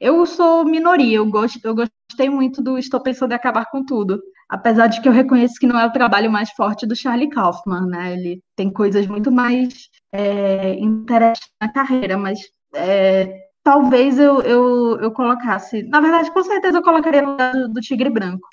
eu 0.00 0.24
sou 0.26 0.64
minoria, 0.64 1.16
eu, 1.16 1.26
gosto, 1.26 1.58
eu 1.64 1.74
gostei 2.10 2.30
muito 2.30 2.62
do 2.62 2.78
Estou 2.78 3.00
Pensando 3.00 3.32
em 3.32 3.34
Acabar 3.34 3.66
com 3.66 3.84
Tudo. 3.84 4.20
Apesar 4.48 4.86
de 4.86 5.00
que 5.02 5.08
eu 5.08 5.12
reconheço 5.12 5.60
que 5.60 5.66
não 5.66 5.78
é 5.78 5.86
o 5.86 5.92
trabalho 5.92 6.30
mais 6.30 6.50
forte 6.52 6.86
do 6.86 6.96
Charlie 6.96 7.28
Kaufman, 7.28 7.86
né? 7.86 8.14
Ele 8.14 8.42
tem 8.56 8.72
coisas 8.72 9.06
muito 9.06 9.30
mais 9.30 9.90
é, 10.10 10.72
interessantes 10.78 11.50
na 11.60 11.70
carreira, 11.70 12.16
mas 12.16 12.40
é, 12.74 13.30
talvez 13.62 14.18
eu, 14.18 14.40
eu, 14.40 14.98
eu 15.00 15.10
colocasse. 15.10 15.82
Na 15.82 16.00
verdade, 16.00 16.30
com 16.32 16.42
certeza 16.42 16.78
eu 16.78 16.82
colocaria 16.82 17.20
no 17.20 17.68
do 17.68 17.80
Tigre 17.82 18.08
Branco. 18.08 18.48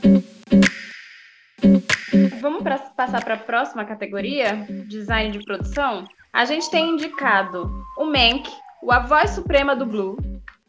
Vamos 2.42 2.62
pra, 2.62 2.78
passar 2.78 3.24
para 3.24 3.36
a 3.36 3.38
próxima 3.38 3.86
categoria, 3.86 4.68
design 4.90 5.32
de 5.32 5.46
produção. 5.46 6.04
A 6.34 6.44
gente 6.44 6.70
tem 6.70 6.90
indicado 6.90 7.72
o 7.98 8.06
Mank, 8.06 8.52
o 8.84 8.92
A 8.92 9.00
Voz 9.00 9.30
Suprema 9.30 9.74
do 9.74 9.86
Blue, 9.86 10.18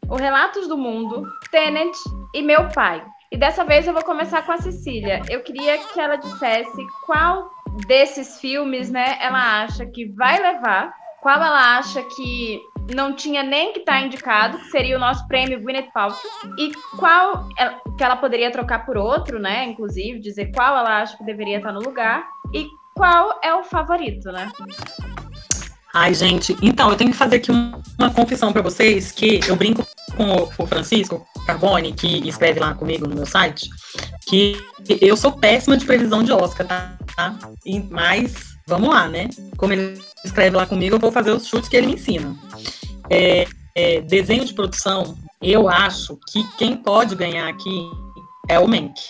o 0.09 0.15
Relatos 0.15 0.67
do 0.67 0.77
Mundo, 0.77 1.27
Tenet 1.51 1.97
e 2.33 2.41
Meu 2.41 2.69
Pai. 2.69 3.03
E 3.31 3.37
dessa 3.37 3.65
vez 3.65 3.85
eu 3.85 3.93
vou 3.93 4.03
começar 4.03 4.45
com 4.45 4.53
a 4.53 4.57
Cecília. 4.57 5.21
Eu 5.29 5.41
queria 5.41 5.77
que 5.77 5.99
ela 5.99 6.15
dissesse 6.15 6.85
qual 7.05 7.49
desses 7.85 8.39
filmes, 8.39 8.89
né, 8.89 9.17
ela 9.21 9.63
acha 9.63 9.85
que 9.85 10.05
vai 10.05 10.41
levar, 10.41 10.93
qual 11.21 11.35
ela 11.35 11.77
acha 11.77 12.01
que 12.01 12.61
não 12.95 13.13
tinha 13.13 13.43
nem 13.43 13.73
que 13.73 13.79
estar 13.79 13.99
tá 13.99 14.01
indicado, 14.01 14.57
que 14.59 14.71
seria 14.71 14.95
o 14.95 14.99
nosso 14.99 15.27
prêmio 15.27 15.61
Gwyneth 15.61 15.91
Paltrow, 15.93 16.31
e 16.57 16.71
qual 16.97 17.47
ela, 17.57 17.81
que 17.97 18.03
ela 18.03 18.15
poderia 18.15 18.49
trocar 18.49 18.85
por 18.85 18.97
outro, 18.97 19.37
né, 19.37 19.65
inclusive, 19.65 20.19
dizer 20.19 20.51
qual 20.53 20.77
ela 20.77 21.01
acha 21.01 21.17
que 21.17 21.25
deveria 21.25 21.57
estar 21.57 21.73
no 21.73 21.81
lugar, 21.81 22.25
e 22.53 22.67
qual 22.95 23.39
é 23.43 23.53
o 23.53 23.63
favorito, 23.63 24.31
né? 24.31 24.49
Ai, 25.99 26.13
gente, 26.13 26.55
então 26.61 26.91
eu 26.91 26.95
tenho 26.95 27.09
que 27.09 27.17
fazer 27.17 27.37
aqui 27.37 27.49
uma 27.49 28.11
confissão 28.13 28.53
para 28.53 28.61
vocês 28.61 29.11
que 29.11 29.39
eu 29.47 29.55
brinco 29.55 29.83
com 30.15 30.47
o 30.63 30.67
Francisco 30.67 31.27
Carbone, 31.47 31.91
que 31.91 32.19
escreve 32.29 32.59
lá 32.59 32.75
comigo 32.75 33.07
no 33.07 33.15
meu 33.15 33.25
site, 33.25 33.67
que 34.27 34.63
eu 35.01 35.17
sou 35.17 35.31
péssima 35.31 35.75
de 35.75 35.87
previsão 35.87 36.21
de 36.21 36.31
Oscar, 36.31 36.67
tá? 36.67 37.39
E, 37.65 37.79
mas 37.79 38.35
vamos 38.67 38.89
lá, 38.89 39.07
né? 39.07 39.27
Como 39.57 39.73
ele 39.73 39.99
escreve 40.23 40.55
lá 40.55 40.67
comigo, 40.67 40.97
eu 40.97 40.99
vou 40.99 41.11
fazer 41.11 41.31
os 41.31 41.47
chutes 41.47 41.67
que 41.67 41.75
ele 41.75 41.87
me 41.87 41.93
ensina. 41.95 42.35
É, 43.09 43.47
é, 43.73 43.99
desenho 44.01 44.45
de 44.45 44.53
produção, 44.53 45.17
eu 45.41 45.67
acho 45.67 46.15
que 46.31 46.43
quem 46.59 46.77
pode 46.77 47.15
ganhar 47.15 47.47
aqui 47.49 47.89
é 48.47 48.59
o 48.59 48.67
Menck, 48.67 49.01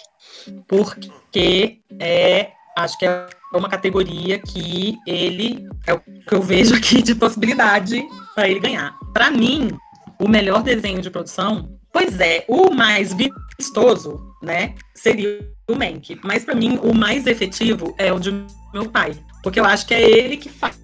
porque 0.65 1.81
é 1.99 2.51
acho 2.77 2.97
que 2.97 3.05
é 3.05 3.27
uma 3.53 3.69
categoria 3.69 4.39
que 4.39 4.97
ele 5.07 5.67
é 5.85 5.93
o 5.93 5.99
que 5.99 6.33
eu 6.33 6.41
vejo 6.41 6.75
aqui 6.75 7.01
de 7.01 7.15
possibilidade 7.15 8.05
para 8.35 8.47
ele 8.47 8.59
ganhar. 8.59 8.95
Para 9.13 9.31
mim, 9.31 9.71
o 10.19 10.27
melhor 10.27 10.61
desenho 10.61 11.01
de 11.01 11.09
produção, 11.09 11.79
pois 11.91 12.19
é, 12.19 12.45
o 12.47 12.71
mais 12.71 13.13
vistoso, 13.13 14.21
né, 14.41 14.75
seria 14.93 15.39
o 15.69 15.75
Mank. 15.75 16.19
Mas 16.23 16.45
para 16.45 16.55
mim, 16.55 16.79
o 16.83 16.93
mais 16.93 17.25
efetivo 17.25 17.95
é 17.97 18.13
o 18.13 18.19
de 18.19 18.31
meu 18.73 18.89
pai, 18.89 19.13
porque 19.41 19.59
eu 19.59 19.65
acho 19.65 19.87
que 19.87 19.93
é 19.93 20.01
ele 20.01 20.37
que 20.37 20.49
faz 20.49 20.77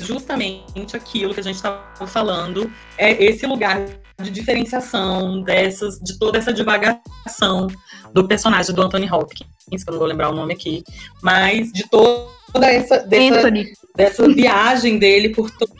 justamente 0.00 0.96
aquilo 0.96 1.34
que 1.34 1.40
a 1.40 1.42
gente 1.42 1.56
estava 1.56 2.06
falando, 2.06 2.70
é 2.98 3.24
esse 3.24 3.46
lugar 3.46 3.80
de 4.22 4.30
diferenciação 4.30 5.42
dessas, 5.42 5.98
de 6.00 6.18
toda 6.18 6.38
essa 6.38 6.52
divagação 6.52 7.68
do 8.12 8.26
personagem 8.26 8.74
do 8.74 8.82
Anthony 8.82 9.10
Hopkins, 9.10 9.46
que 9.84 9.90
eu 9.90 9.92
não 9.92 9.98
vou 9.98 10.08
lembrar 10.08 10.30
o 10.30 10.34
nome 10.34 10.54
aqui, 10.54 10.82
mas 11.22 11.70
de 11.72 11.88
toda 11.88 12.66
essa 12.66 12.98
dessa, 13.00 13.50
dessa 13.94 14.28
viagem 14.28 14.98
dele 14.98 15.30
por 15.30 15.50
todo. 15.50 15.72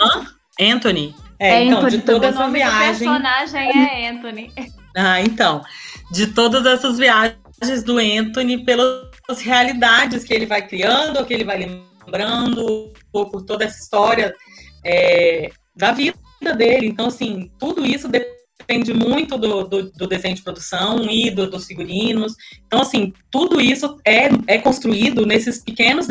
Hã? 0.00 0.26
Anthony. 0.60 1.14
É, 1.38 1.50
é 1.50 1.64
então, 1.64 1.78
Anthony, 1.78 1.96
de 1.98 2.02
toda 2.02 2.26
essa 2.28 2.48
viagem. 2.48 3.08
O 3.08 3.12
personagem 3.12 3.70
é 3.70 4.10
Anthony. 4.10 4.52
Ah, 4.98 5.20
então. 5.20 5.62
De 6.10 6.28
todas 6.28 6.64
essas 6.64 6.96
viagens 6.96 7.84
do 7.84 7.98
Anthony 7.98 8.64
pelas 8.64 9.42
realidades 9.42 10.24
que 10.24 10.32
ele 10.32 10.46
vai 10.46 10.66
criando, 10.66 11.22
que 11.26 11.34
ele 11.34 11.44
vai 11.44 11.58
lembrando, 11.58 12.94
por, 13.12 13.30
por 13.30 13.42
toda 13.42 13.66
essa 13.66 13.78
história 13.78 14.34
é, 14.82 15.50
da 15.76 15.92
vida 15.92 16.16
dele. 16.40 16.86
Então, 16.86 17.06
assim, 17.06 17.50
tudo 17.58 17.84
isso 17.84 18.08
depende 18.08 18.92
muito 18.92 19.38
do, 19.38 19.64
do, 19.64 19.90
do 19.90 20.06
desenho 20.06 20.34
de 20.34 20.42
produção 20.42 21.04
e 21.10 21.30
do, 21.30 21.48
dos 21.48 21.66
figurinos. 21.66 22.34
Então, 22.66 22.80
assim, 22.80 23.12
tudo 23.30 23.60
isso 23.60 23.98
é, 24.04 24.28
é 24.46 24.58
construído 24.58 25.24
nesses 25.26 25.62
pequenos 25.62 26.06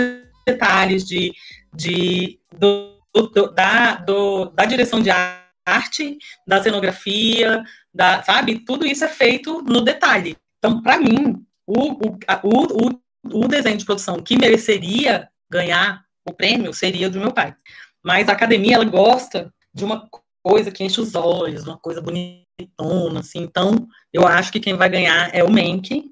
detalhes 0.46 1.04
de, 1.06 1.34
de, 1.74 2.40
do, 2.58 2.98
do, 3.14 3.52
da, 3.52 3.96
do, 3.96 4.46
da 4.46 4.66
direção 4.66 5.02
de 5.02 5.10
arte, 5.10 6.18
da 6.48 6.62
cenografia, 6.62 7.64
da, 7.94 8.22
sabe? 8.24 8.60
Tudo 8.60 8.86
isso 8.86 9.04
é 9.04 9.10
feito 9.10 9.62
no 9.64 9.82
detalhe. 9.82 10.38
Então, 10.60 10.82
para 10.82 10.98
mim, 10.98 11.44
o, 11.68 11.92
o, 11.92 12.20
o, 12.44 13.42
o 13.44 13.48
desenho 13.48 13.78
de 13.78 13.86
produção 13.86 14.22
que 14.22 14.38
mereceria 14.38 15.28
ganhar 15.50 16.06
o 16.28 16.34
prêmio 16.34 16.74
seria 16.74 17.10
do 17.10 17.20
meu 17.20 17.32
pai. 17.32 17.56
Mas 18.04 18.30
a 18.30 18.34
academia, 18.34 18.76
ela 18.76 18.86
gosta 18.86 19.52
de 19.76 19.84
uma 19.84 20.08
coisa 20.42 20.72
que 20.72 20.84
enche 20.84 21.02
os 21.02 21.14
olhos, 21.16 21.66
uma 21.66 21.78
coisa 21.78 22.02
bonitona, 22.02 23.20
assim. 23.20 23.40
Então, 23.40 23.88
eu 24.14 24.26
acho 24.26 24.52
que 24.52 24.60
quem 24.60 24.76
vai 24.76 24.90
ganhar 24.90 25.30
é 25.36 25.44
o 25.44 25.52
Menck. 25.52 26.12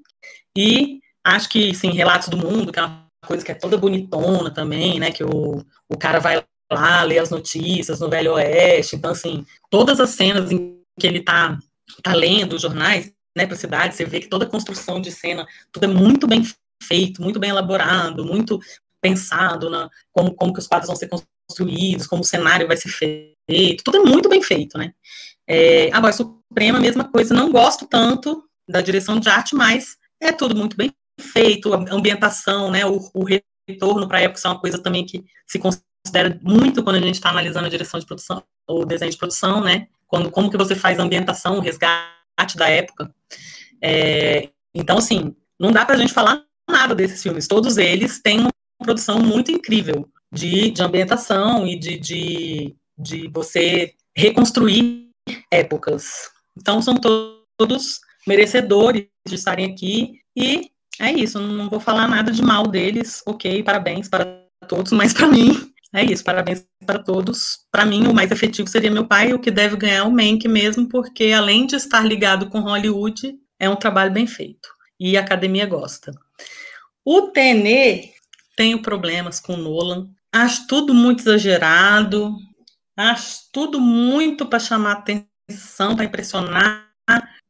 E 0.56 1.00
acho 1.24 1.48
que, 1.48 1.74
sim, 1.74 1.90
Relatos 1.90 2.28
do 2.28 2.36
Mundo, 2.36 2.70
que 2.70 2.78
é 2.78 2.82
uma 2.82 3.08
coisa 3.26 3.44
que 3.44 3.50
é 3.50 3.54
toda 3.54 3.78
bonitona 3.78 4.50
também, 4.52 5.00
né? 5.00 5.10
Que 5.10 5.24
o, 5.24 5.64
o 5.88 5.98
cara 5.98 6.20
vai 6.20 6.44
lá 6.70 7.02
ler 7.02 7.18
as 7.20 7.30
notícias 7.30 8.00
no 8.00 8.10
Velho 8.10 8.34
Oeste. 8.34 8.96
Então, 8.96 9.12
assim, 9.12 9.46
todas 9.70 9.98
as 9.98 10.10
cenas 10.10 10.52
em 10.52 10.78
que 11.00 11.06
ele 11.06 11.22
tá, 11.22 11.58
tá 12.02 12.12
lendo 12.12 12.56
os 12.56 12.62
jornais, 12.62 13.12
né, 13.36 13.46
para 13.46 13.54
a 13.54 13.58
cidade, 13.58 13.96
você 13.96 14.04
vê 14.04 14.20
que 14.20 14.28
toda 14.28 14.44
a 14.44 14.48
construção 14.48 15.00
de 15.00 15.10
cena, 15.10 15.46
tudo 15.72 15.84
é 15.84 15.88
muito 15.88 16.26
bem 16.26 16.42
feito, 16.82 17.20
muito 17.20 17.40
bem 17.40 17.50
elaborado, 17.50 18.24
muito 18.24 18.60
pensado 19.00 19.68
na 19.68 19.90
como, 20.12 20.34
como 20.34 20.52
que 20.52 20.60
os 20.60 20.68
quadros 20.68 20.86
vão 20.86 20.96
ser 20.96 21.08
construídos, 21.08 21.33
como 22.08 22.22
o 22.22 22.24
cenário 22.24 22.66
vai 22.66 22.76
ser 22.76 22.88
feito, 22.88 23.84
tudo 23.84 23.98
é 23.98 24.00
muito 24.00 24.28
bem 24.28 24.42
feito, 24.42 24.78
né? 24.78 24.92
É, 25.46 25.90
agora, 25.92 26.12
Suprema, 26.12 26.80
mesma 26.80 27.04
coisa, 27.04 27.34
não 27.34 27.52
gosto 27.52 27.86
tanto 27.86 28.44
da 28.68 28.80
direção 28.80 29.20
de 29.20 29.28
arte, 29.28 29.54
mas 29.54 29.96
é 30.20 30.32
tudo 30.32 30.56
muito 30.56 30.76
bem 30.76 30.90
feito, 31.20 31.72
a 31.72 31.94
ambientação, 31.94 32.70
né, 32.70 32.84
o, 32.86 32.98
o 33.14 33.24
retorno 33.68 34.08
para 34.08 34.18
a 34.18 34.20
época 34.22 34.40
é 34.42 34.48
uma 34.48 34.58
coisa 34.58 34.78
também 34.78 35.04
que 35.04 35.24
se 35.46 35.58
considera 35.58 36.38
muito 36.42 36.82
quando 36.82 36.96
a 36.96 37.00
gente 37.00 37.14
está 37.14 37.30
analisando 37.30 37.66
a 37.66 37.70
direção 37.70 38.00
de 38.00 38.06
produção, 38.06 38.42
ou 38.66 38.84
desenho 38.84 39.10
de 39.10 39.16
produção, 39.16 39.62
né, 39.62 39.86
quando, 40.06 40.30
como 40.30 40.50
que 40.50 40.56
você 40.56 40.74
faz 40.74 40.98
a 40.98 41.02
ambientação, 41.02 41.58
o 41.58 41.60
resgate 41.60 42.56
da 42.56 42.68
época. 42.68 43.14
É, 43.82 44.48
então, 44.74 44.98
assim, 44.98 45.36
não 45.58 45.70
dá 45.70 45.84
para 45.84 45.94
a 45.94 45.98
gente 45.98 46.12
falar 46.12 46.42
nada 46.68 46.94
desses 46.94 47.22
filmes, 47.22 47.46
todos 47.46 47.76
eles 47.76 48.20
têm 48.20 48.40
uma 48.40 48.50
produção 48.82 49.18
muito 49.18 49.52
incrível 49.52 50.08
de, 50.34 50.70
de 50.70 50.82
ambientação 50.82 51.66
e 51.66 51.78
de, 51.78 51.98
de, 51.98 52.76
de 52.98 53.28
você 53.28 53.94
reconstruir 54.16 55.08
épocas. 55.50 56.30
Então, 56.56 56.82
são 56.82 56.96
to 56.96 57.42
todos 57.56 58.00
merecedores 58.26 59.06
de 59.26 59.36
estarem 59.36 59.70
aqui 59.70 60.20
e 60.36 60.70
é 61.00 61.12
isso, 61.12 61.38
não 61.38 61.70
vou 61.70 61.78
falar 61.78 62.08
nada 62.08 62.32
de 62.32 62.42
mal 62.42 62.66
deles, 62.66 63.22
ok, 63.26 63.62
parabéns 63.62 64.08
para 64.08 64.42
todos, 64.68 64.90
mas 64.90 65.12
para 65.12 65.28
mim 65.28 65.72
é 65.94 66.04
isso, 66.04 66.24
parabéns 66.24 66.66
para 66.84 66.98
todos. 66.98 67.60
Para 67.70 67.84
mim, 67.84 68.08
o 68.08 68.14
mais 68.14 68.32
efetivo 68.32 68.68
seria 68.68 68.90
meu 68.90 69.06
pai, 69.06 69.32
o 69.32 69.38
que 69.38 69.52
deve 69.52 69.76
ganhar 69.76 70.04
o 70.04 70.10
Mank 70.10 70.48
mesmo, 70.48 70.88
porque 70.88 71.30
além 71.30 71.66
de 71.66 71.76
estar 71.76 72.04
ligado 72.04 72.50
com 72.50 72.60
Hollywood, 72.60 73.36
é 73.60 73.68
um 73.68 73.76
trabalho 73.76 74.12
bem 74.12 74.26
feito 74.26 74.68
e 74.98 75.16
a 75.16 75.20
academia 75.20 75.66
gosta. 75.66 76.12
O 77.04 77.22
Tenê 77.28 78.12
tenho 78.56 78.80
problemas 78.82 79.40
com 79.40 79.56
Nolan. 79.56 80.08
Acho 80.34 80.66
tudo 80.66 80.92
muito 80.92 81.20
exagerado. 81.20 82.36
Acho 82.96 83.38
tudo 83.52 83.80
muito 83.80 84.44
para 84.44 84.58
chamar 84.58 84.92
atenção, 84.94 85.94
para 85.94 86.04
impressionar. 86.04 86.90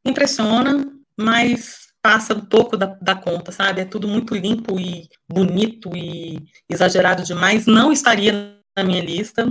Impressiona, 0.05 0.85
mas 1.19 1.87
passa 1.99 2.35
um 2.35 2.45
pouco 2.45 2.77
da, 2.77 2.85
da, 3.01 3.15
conta, 3.15 3.51
sabe? 3.51 3.81
É 3.81 3.85
tudo 3.85 4.07
muito 4.07 4.35
limpo 4.35 4.79
e 4.79 5.09
bonito 5.27 5.97
e 5.97 6.37
exagerado 6.69 7.23
demais. 7.23 7.65
Não 7.65 7.91
estaria 7.91 8.59
na 8.77 8.83
minha 8.83 9.03
lista. 9.03 9.49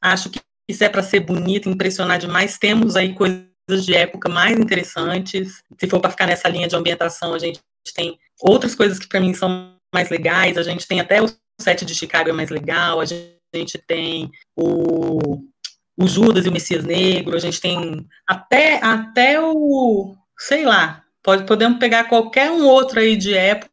Acho 0.00 0.30
que 0.30 0.38
isso 0.70 0.84
é 0.84 0.88
para 0.88 1.02
ser 1.02 1.18
bonito, 1.18 1.68
impressionar 1.68 2.20
demais. 2.20 2.58
Temos 2.58 2.94
aí 2.94 3.12
coisas 3.12 3.84
de 3.84 3.92
época 3.92 4.28
mais 4.28 4.56
interessantes. 4.56 5.64
Se 5.80 5.88
for 5.88 5.98
para 5.98 6.10
ficar 6.10 6.28
nessa 6.28 6.48
linha 6.48 6.68
de 6.68 6.76
ambientação, 6.76 7.34
a 7.34 7.40
gente 7.40 7.60
tem 7.92 8.16
outras 8.40 8.76
coisas 8.76 9.00
que 9.00 9.08
para 9.08 9.18
mim 9.18 9.34
são 9.34 9.74
mais 9.92 10.10
legais, 10.10 10.56
a 10.56 10.62
gente 10.62 10.86
tem 10.86 11.00
até 11.00 11.20
o 11.20 11.26
set 11.60 11.84
de 11.84 11.94
Chicago 11.94 12.30
é 12.30 12.32
mais 12.32 12.50
legal, 12.50 13.00
a 13.00 13.04
gente 13.04 13.78
tem 13.86 14.30
o, 14.56 15.42
o 15.96 16.06
Judas 16.06 16.46
e 16.46 16.48
o 16.48 16.52
Messias 16.52 16.84
Negro, 16.84 17.36
a 17.36 17.40
gente 17.40 17.60
tem 17.60 18.06
até, 18.26 18.82
até 18.82 19.40
o, 19.40 20.14
sei 20.38 20.64
lá, 20.64 21.02
pode, 21.22 21.44
podemos 21.44 21.78
pegar 21.78 22.04
qualquer 22.04 22.50
um 22.50 22.64
outro 22.66 23.00
aí 23.00 23.16
de 23.16 23.34
época 23.34 23.70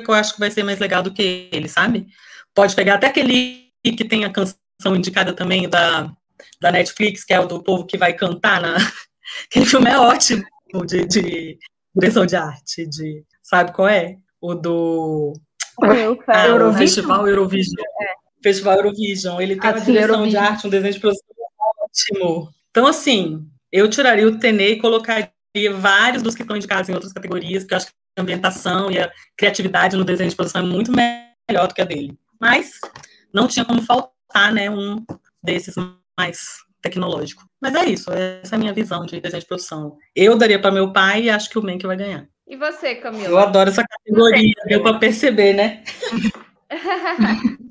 que 0.00 0.10
eu 0.10 0.14
acho 0.14 0.34
que 0.34 0.40
vai 0.40 0.50
ser 0.50 0.62
mais 0.62 0.78
legal 0.78 1.02
do 1.02 1.12
que 1.12 1.48
ele, 1.52 1.68
sabe? 1.68 2.06
Pode 2.54 2.74
pegar 2.74 2.94
até 2.94 3.06
aquele 3.06 3.70
que 3.84 4.04
tem 4.04 4.24
a 4.24 4.32
canção 4.32 4.96
indicada 4.96 5.32
também 5.32 5.68
da, 5.68 6.10
da 6.60 6.72
Netflix, 6.72 7.24
que 7.24 7.32
é 7.32 7.40
o 7.40 7.46
do 7.46 7.62
povo 7.62 7.86
que 7.86 7.96
vai 7.96 8.12
cantar 8.12 8.60
na. 8.60 8.76
Aquele 9.44 9.66
filme 9.66 9.90
é 9.90 9.98
ótimo 9.98 10.44
de, 10.86 11.06
de 11.06 11.58
direção 11.94 12.26
de 12.26 12.34
arte, 12.34 12.86
de. 12.86 13.24
Sabe 13.42 13.72
qual 13.72 13.88
é? 13.88 14.16
O 14.40 14.54
do 14.54 15.34
ah, 16.26 16.46
Eurovision? 16.46 16.74
O 16.74 16.78
Festival 16.78 17.28
Eurovision. 17.28 17.84
É. 18.00 18.14
Festival 18.42 18.76
Eurovision. 18.76 19.40
Ele 19.40 19.56
tem 19.56 19.70
ah, 19.70 19.74
uma 19.74 19.80
direção 19.80 20.14
Eurovision. 20.14 20.28
de 20.30 20.36
arte, 20.36 20.66
um 20.66 20.70
desenho 20.70 20.94
de 20.94 21.00
produção 21.00 21.28
ótimo. 21.88 22.50
Então, 22.70 22.86
assim, 22.86 23.46
eu 23.72 23.88
tiraria 23.88 24.26
o 24.26 24.38
Tenê 24.38 24.72
e 24.72 24.80
colocaria 24.80 25.32
vários 25.74 26.22
dos 26.22 26.34
que 26.34 26.42
estão 26.42 26.56
indicados 26.56 26.88
em 26.88 26.94
outras 26.94 27.12
categorias, 27.12 27.62
porque 27.62 27.74
eu 27.74 27.78
acho 27.78 27.86
que 27.86 27.92
a 28.16 28.22
ambientação 28.22 28.90
e 28.90 28.98
a 28.98 29.10
criatividade 29.36 29.96
no 29.96 30.04
desenho 30.04 30.30
de 30.30 30.36
produção 30.36 30.62
é 30.62 30.64
muito 30.64 30.92
melhor 30.92 31.66
do 31.66 31.74
que 31.74 31.82
a 31.82 31.84
dele. 31.84 32.18
Mas 32.40 32.72
não 33.32 33.48
tinha 33.48 33.64
como 33.64 33.82
faltar, 33.82 34.52
né, 34.52 34.70
um 34.70 35.04
desses 35.42 35.74
mais 36.18 36.58
tecnológico. 36.80 37.44
Mas 37.60 37.74
é 37.74 37.86
isso, 37.86 38.12
essa 38.12 38.54
é 38.54 38.56
a 38.56 38.58
minha 38.58 38.72
visão 38.72 39.04
de 39.04 39.20
desenho 39.20 39.40
de 39.40 39.48
produção. 39.48 39.96
Eu 40.14 40.36
daria 40.36 40.60
para 40.60 40.70
meu 40.70 40.92
pai 40.92 41.24
e 41.24 41.30
acho 41.30 41.50
que 41.50 41.58
o 41.58 41.62
Mank 41.62 41.84
vai 41.86 41.96
ganhar. 41.96 42.28
E 42.48 42.56
você, 42.56 42.94
Camila? 42.94 43.28
Eu 43.28 43.38
adoro 43.38 43.68
essa 43.68 43.84
categoria, 43.86 44.54
deu 44.66 44.82
para 44.82 44.98
perceber, 44.98 45.52
né? 45.52 45.82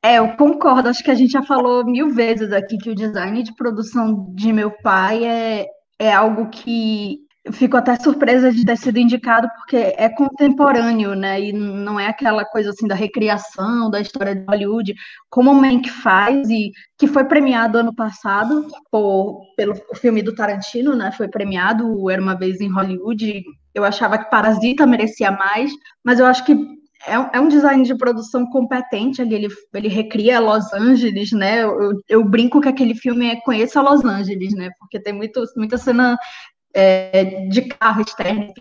É, 0.00 0.20
eu 0.20 0.36
concordo. 0.36 0.88
Acho 0.88 1.02
que 1.02 1.10
a 1.10 1.14
gente 1.14 1.32
já 1.32 1.42
falou 1.42 1.84
mil 1.84 2.10
vezes 2.10 2.52
aqui 2.52 2.78
que 2.78 2.88
o 2.88 2.94
design 2.94 3.42
de 3.42 3.52
produção 3.56 4.32
de 4.32 4.52
meu 4.52 4.70
pai 4.70 5.24
é, 5.24 5.66
é 5.98 6.12
algo 6.12 6.48
que 6.50 7.18
fico 7.52 7.76
até 7.76 7.96
surpresa 7.96 8.52
de 8.52 8.64
ter 8.64 8.76
sido 8.76 8.98
indicado, 8.98 9.48
porque 9.56 9.76
é 9.76 10.08
contemporâneo, 10.08 11.14
né? 11.14 11.40
E 11.40 11.52
não 11.52 11.98
é 11.98 12.06
aquela 12.06 12.44
coisa 12.44 12.70
assim 12.70 12.86
da 12.86 12.94
recriação 12.94 13.90
da 13.90 14.00
história 14.00 14.34
de 14.34 14.44
Hollywood, 14.46 14.94
como 15.30 15.50
o 15.50 15.54
Mank 15.54 15.88
faz, 15.90 16.48
e 16.48 16.70
que 16.96 17.06
foi 17.06 17.24
premiado 17.24 17.78
ano 17.78 17.94
passado 17.94 18.66
por, 18.90 19.42
pelo 19.56 19.74
filme 19.96 20.22
do 20.22 20.34
Tarantino, 20.34 20.94
né? 20.94 21.12
Foi 21.12 21.28
premiado, 21.28 22.10
Era 22.10 22.22
uma 22.22 22.36
vez 22.36 22.60
em 22.60 22.72
Hollywood. 22.72 23.42
Eu 23.74 23.84
achava 23.84 24.18
que 24.18 24.30
Parasita 24.30 24.86
merecia 24.86 25.30
mais, 25.30 25.70
mas 26.04 26.18
eu 26.18 26.26
acho 26.26 26.44
que 26.44 26.78
é, 27.06 27.36
é, 27.36 27.40
um 27.40 27.48
design 27.48 27.84
de 27.84 27.96
produção 27.96 28.44
competente 28.50 29.22
ali, 29.22 29.34
ele, 29.34 29.48
ele 29.72 29.88
recria 29.88 30.40
Los 30.40 30.72
Angeles, 30.72 31.30
né? 31.32 31.62
Eu, 31.62 31.92
eu, 32.08 32.24
brinco 32.24 32.60
que 32.60 32.68
aquele 32.68 32.94
filme 32.94 33.28
é 33.28 33.40
Conheça 33.40 33.80
Los 33.80 34.04
Angeles, 34.04 34.52
né? 34.54 34.70
Porque 34.80 35.00
tem 35.00 35.12
muito, 35.12 35.42
muita 35.56 35.78
cena 35.78 36.18
é, 36.74 37.46
de 37.48 37.62
carro 37.62 38.02
externo. 38.02 38.52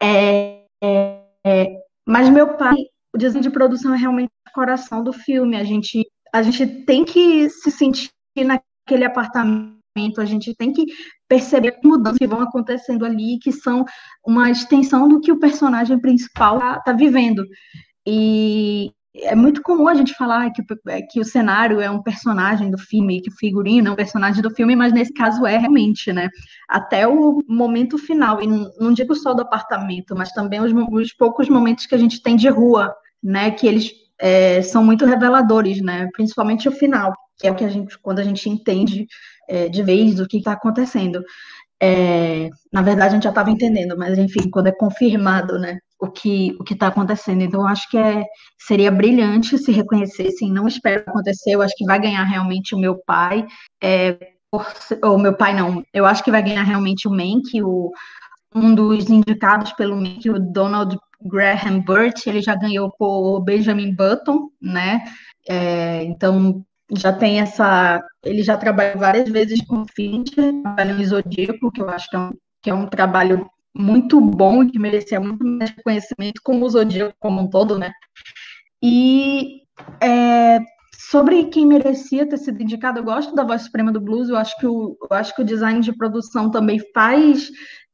É, 0.00 0.64
é, 0.82 1.22
é, 1.44 1.82
Mas 2.06 2.28
meu 2.28 2.56
pai, 2.56 2.76
o 3.14 3.18
design 3.18 3.42
de 3.42 3.50
produção 3.50 3.94
é 3.94 3.96
realmente 3.96 4.30
o 4.48 4.52
coração 4.52 5.02
do 5.02 5.12
filme. 5.12 5.56
A 5.56 5.64
gente, 5.64 6.06
a 6.32 6.42
gente 6.42 6.66
tem 6.84 7.04
que 7.04 7.48
se 7.50 7.70
sentir 7.70 8.10
naquele 8.36 9.04
apartamento, 9.04 10.20
a 10.20 10.24
gente 10.24 10.54
tem 10.54 10.72
que 10.72 10.86
perceber 11.28 11.76
as 11.76 11.82
mudanças 11.82 12.18
que 12.18 12.26
vão 12.26 12.40
acontecendo 12.40 13.04
ali, 13.04 13.38
que 13.40 13.52
são 13.52 13.84
uma 14.24 14.50
extensão 14.50 15.08
do 15.08 15.20
que 15.20 15.32
o 15.32 15.40
personagem 15.40 15.98
principal 15.98 16.56
está 16.56 16.80
tá 16.80 16.92
vivendo. 16.92 17.44
E 18.06 18.92
é 19.20 19.34
muito 19.34 19.62
comum 19.62 19.88
a 19.88 19.94
gente 19.94 20.14
falar 20.14 20.50
que, 20.50 20.62
é, 20.88 21.02
que 21.02 21.20
o 21.20 21.24
cenário 21.24 21.80
é 21.80 21.90
um 21.90 22.02
personagem 22.02 22.70
do 22.70 22.78
filme, 22.78 23.20
que 23.20 23.30
o 23.30 23.36
figurino 23.36 23.88
é 23.88 23.90
um 23.90 23.96
personagem 23.96 24.42
do 24.42 24.50
filme, 24.50 24.76
mas 24.76 24.92
nesse 24.92 25.12
caso 25.12 25.46
é 25.46 25.56
realmente, 25.56 26.12
né? 26.12 26.28
Até 26.68 27.06
o 27.06 27.42
momento 27.48 27.98
final, 27.98 28.40
e 28.42 28.46
não, 28.46 28.92
digo 28.92 29.14
só 29.14 29.34
do 29.34 29.42
apartamento, 29.42 30.14
mas 30.16 30.32
também 30.32 30.60
os, 30.60 30.72
os, 30.90 31.12
poucos 31.12 31.48
momentos 31.48 31.86
que 31.86 31.94
a 31.94 31.98
gente 31.98 32.22
tem 32.22 32.36
de 32.36 32.48
rua, 32.48 32.94
né? 33.22 33.50
Que 33.50 33.66
eles 33.66 33.92
é, 34.18 34.62
são 34.62 34.84
muito 34.84 35.04
reveladores, 35.04 35.82
né? 35.82 36.08
Principalmente 36.12 36.68
o 36.68 36.72
final, 36.72 37.12
que 37.38 37.46
é 37.46 37.50
o 37.50 37.54
que 37.54 37.64
a 37.64 37.68
gente, 37.68 37.98
quando 37.98 38.18
a 38.18 38.24
gente 38.24 38.48
entende 38.48 39.06
é, 39.48 39.68
de 39.68 39.82
vez 39.82 40.20
o 40.20 40.26
que 40.26 40.38
está 40.38 40.52
acontecendo. 40.52 41.22
É, 41.80 42.50
na 42.72 42.82
verdade, 42.82 43.10
a 43.10 43.14
gente 43.14 43.24
já 43.24 43.30
estava 43.30 43.50
entendendo, 43.50 43.96
mas 43.96 44.18
enfim, 44.18 44.50
quando 44.50 44.66
é 44.68 44.72
confirmado, 44.72 45.58
né? 45.58 45.78
O 46.00 46.08
que 46.10 46.56
o 46.58 46.64
que 46.64 46.74
está 46.74 46.88
acontecendo. 46.88 47.42
Então, 47.42 47.66
acho 47.66 47.88
que 47.90 47.98
é, 47.98 48.24
seria 48.58 48.90
brilhante 48.90 49.58
se 49.58 49.72
reconhecessem. 49.72 50.52
Não 50.52 50.66
espero 50.68 51.04
acontecer. 51.06 51.52
Eu 51.52 51.62
acho 51.62 51.74
que 51.76 51.84
vai 51.84 52.00
ganhar 52.00 52.24
realmente 52.24 52.74
o 52.74 52.78
meu 52.78 52.96
pai. 53.04 53.46
É, 53.82 54.16
ou 55.02 55.18
meu 55.18 55.34
pai 55.34 55.54
não. 55.54 55.84
Eu 55.92 56.06
acho 56.06 56.22
que 56.24 56.30
vai 56.30 56.42
ganhar 56.42 56.62
realmente 56.62 57.06
o 57.06 57.10
Mank, 57.10 57.62
o 57.62 57.90
um 58.54 58.74
dos 58.74 59.10
indicados 59.10 59.72
pelo 59.72 59.96
Mank, 59.96 60.28
o 60.30 60.38
Donald 60.38 60.98
Graham 61.22 61.80
Burt. 61.80 62.26
Ele 62.26 62.40
já 62.40 62.54
ganhou 62.54 62.90
por 62.98 63.40
Benjamin 63.40 63.94
Button, 63.94 64.50
né? 64.60 65.04
É, 65.48 66.04
então 66.04 66.64
já 66.96 67.12
tem 67.12 67.40
essa. 67.40 68.02
Ele 68.24 68.42
já 68.42 68.56
trabalhou 68.56 68.98
várias 68.98 69.28
vezes 69.28 69.60
com 69.66 69.84
Fincher, 69.94 70.52
trabalha 70.62 70.94
no 70.94 71.04
Zodíaco, 71.04 71.70
que 71.70 71.82
eu 71.82 71.88
acho 71.90 72.08
que 72.08 72.16
é 72.16 72.18
um, 72.18 72.32
que 72.62 72.70
é 72.70 72.74
um 72.74 72.86
trabalho 72.86 73.48
muito 73.78 74.20
bom 74.20 74.66
que 74.66 74.78
merecia 74.78 75.20
muito 75.20 75.46
mais 75.46 75.70
reconhecimento, 75.70 76.40
como 76.42 76.66
o 76.66 76.68
Zodíaco 76.68 77.14
como 77.20 77.40
um 77.40 77.48
todo, 77.48 77.78
né? 77.78 77.92
E 78.82 79.62
é, 80.02 80.58
sobre 80.92 81.44
quem 81.44 81.64
merecia 81.64 82.28
ter 82.28 82.38
sido 82.38 82.60
indicado, 82.60 82.98
eu 82.98 83.04
gosto 83.04 83.34
da 83.34 83.44
voz 83.44 83.62
suprema 83.62 83.92
do 83.92 84.00
blues, 84.00 84.28
eu 84.28 84.36
acho 84.36 84.56
que 84.58 84.66
o, 84.66 84.96
eu 85.10 85.16
acho 85.16 85.34
que 85.34 85.42
o 85.42 85.44
design 85.44 85.80
de 85.80 85.96
produção 85.96 86.50
também 86.50 86.80
faz 86.92 87.48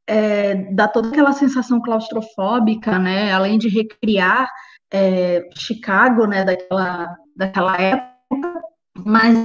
é, 0.07 0.55
dá 0.73 0.89
toda 0.89 1.09
aquela 1.09 1.33
sensação 1.33 1.81
claustrofóbica, 1.81 2.99
né? 2.99 3.33
Além 3.33 3.59
de 3.59 3.69
recriar 3.69 4.49
é, 4.91 5.47
Chicago, 5.57 6.27
né? 6.27 6.45
Daquela, 6.45 7.15
daquela 7.37 7.77
época, 7.77 8.63
mas 9.05 9.37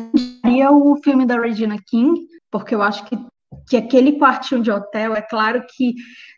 seria 0.42 0.72
o 0.72 0.96
filme 1.04 1.26
da 1.26 1.40
Regina 1.40 1.78
King, 1.86 2.28
porque 2.52 2.76
eu 2.76 2.82
acho 2.82 3.06
que 3.06 3.18
que 3.68 3.78
aquele 3.78 4.14
quartinho 4.14 4.62
de 4.62 4.72
hotel, 4.72 5.16
é 5.16 5.22
claro 5.22 5.64
que 5.76 5.96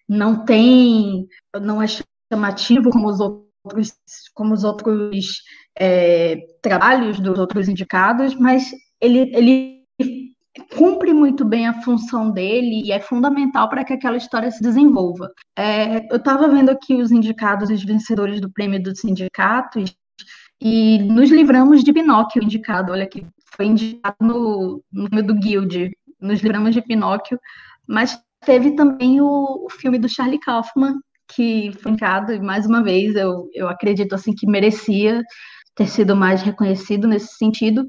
não 0.08 0.46
tem, 0.46 1.28
não 1.62 1.82
é 1.82 1.86
chamativo 2.32 2.90
como 2.90 3.08
os 3.08 3.20
outros, 3.20 3.94
como 4.34 4.54
os 4.54 4.64
outros 4.64 5.42
é, 5.78 6.38
trabalhos 6.62 7.20
dos 7.20 7.38
outros 7.38 7.68
indicados, 7.68 8.36
mas 8.36 8.72
ele, 9.00 9.32
ele 9.36 9.82
cumpre 10.76 11.14
muito 11.14 11.46
bem 11.46 11.68
a 11.68 11.82
função 11.82 12.32
dele 12.32 12.84
e 12.86 12.92
é 12.92 13.00
fundamental 13.00 13.70
para 13.70 13.84
que 13.84 13.94
aquela 13.94 14.18
história 14.18 14.52
se 14.52 14.62
desenvolva. 14.62 15.32
É, 15.58 16.12
eu 16.12 16.18
estava 16.18 16.48
vendo 16.48 16.70
aqui 16.70 16.96
os 16.96 17.12
indicados 17.12 17.70
os 17.70 17.84
vencedores 17.84 18.42
do 18.42 18.52
prêmio 18.52 18.82
dos 18.82 19.00
sindicatos 19.00 19.96
e 20.62 21.00
nos 21.00 21.30
livramos 21.32 21.84
de 21.84 21.92
Pinóquio 21.92 22.44
indicado, 22.44 22.92
olha 22.92 23.04
aqui, 23.04 23.26
foi 23.56 23.66
indicado 23.66 24.16
no, 24.22 24.84
no 24.92 25.24
do 25.24 25.34
Guild, 25.36 25.92
nos 26.22 26.42
livramos 26.42 26.74
de 26.74 26.82
Pinóquio, 26.82 27.40
mas 27.88 28.22
teve 28.46 28.76
também 28.76 29.22
o, 29.22 29.66
o 29.66 29.70
filme 29.70 29.98
do 29.98 30.10
Charlie 30.10 30.40
Kaufman, 30.40 31.00
que 31.28 31.72
foi 31.82 31.92
indicado, 31.92 32.34
e 32.34 32.40
mais 32.40 32.66
uma 32.66 32.84
vez 32.84 33.16
eu, 33.16 33.50
eu 33.54 33.68
acredito 33.68 34.14
assim 34.14 34.34
que 34.34 34.48
merecia 34.48 35.22
ter 35.76 35.88
sido 35.88 36.16
mais 36.16 36.42
reconhecido 36.42 37.08
nesse 37.08 37.36
sentido, 37.36 37.86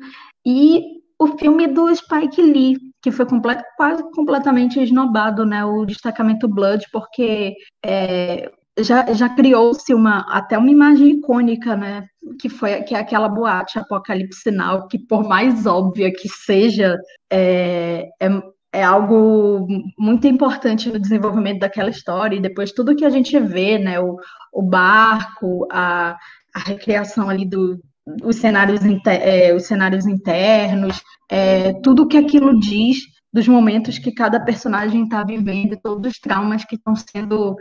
e 0.47 0.81
o 1.19 1.39
filme 1.39 1.69
do 1.69 1.95
Spike 1.95 2.43
Lee, 2.43 2.77
que 3.01 3.11
foi 3.11 3.27
complet, 3.27 3.63
quase 3.77 4.03
completamente 4.13 4.81
esnobado, 4.81 5.45
né, 5.45 5.65
o 5.65 5.85
Destacamento 5.85 6.49
Blood, 6.49 6.87
porque 6.93 7.55
é, 7.85 8.51
já, 8.79 9.13
já 9.13 9.29
criou-se 9.29 9.93
uma 9.95 10.21
até 10.31 10.57
uma 10.57 10.71
imagem 10.71 11.19
icônica, 11.19 11.77
né? 11.77 12.07
Que 12.41 12.49
foi 12.49 12.83
que 12.83 12.95
é 12.95 12.99
aquela 12.99 13.29
boate 13.29 13.79
Apocalipse 13.79 14.51
que 14.91 14.99
por 14.99 15.29
mais 15.29 15.67
óbvia 15.67 16.13
que 16.13 16.29
seja, 16.29 16.97
é, 17.31 18.09
é, 18.21 18.43
é 18.73 18.83
algo 18.83 19.67
muito 19.99 20.27
importante 20.27 20.91
no 20.91 20.99
desenvolvimento 20.99 21.61
daquela 21.61 21.91
história, 21.91 22.37
e 22.37 22.41
depois 22.43 22.73
tudo 22.73 22.97
que 22.97 23.05
a 23.05 23.11
gente 23.11 23.39
vê, 23.39 23.79
né? 23.79 24.01
O, 24.01 24.17
o 24.53 24.63
barco, 24.63 25.67
a, 25.71 26.17
a 26.55 26.59
recriação 26.61 27.29
ali 27.29 27.47
do, 27.47 27.79
os 28.25 28.37
cenários, 28.37 28.81
é, 29.07 29.55
os 29.55 29.65
cenários 29.65 30.07
internos, 30.07 31.01
é, 31.31 31.73
tudo 31.83 32.09
que 32.09 32.17
aquilo 32.17 32.59
diz 32.59 32.99
dos 33.33 33.49
momentos 33.49 33.99
que 33.99 34.13
cada 34.13 34.39
personagem 34.45 35.05
está 35.05 35.25
vivendo, 35.25 35.81
todos 35.83 36.13
os 36.13 36.19
traumas 36.19 36.65
que 36.65 36.75
estão 36.75 36.95
sendo 36.95 37.57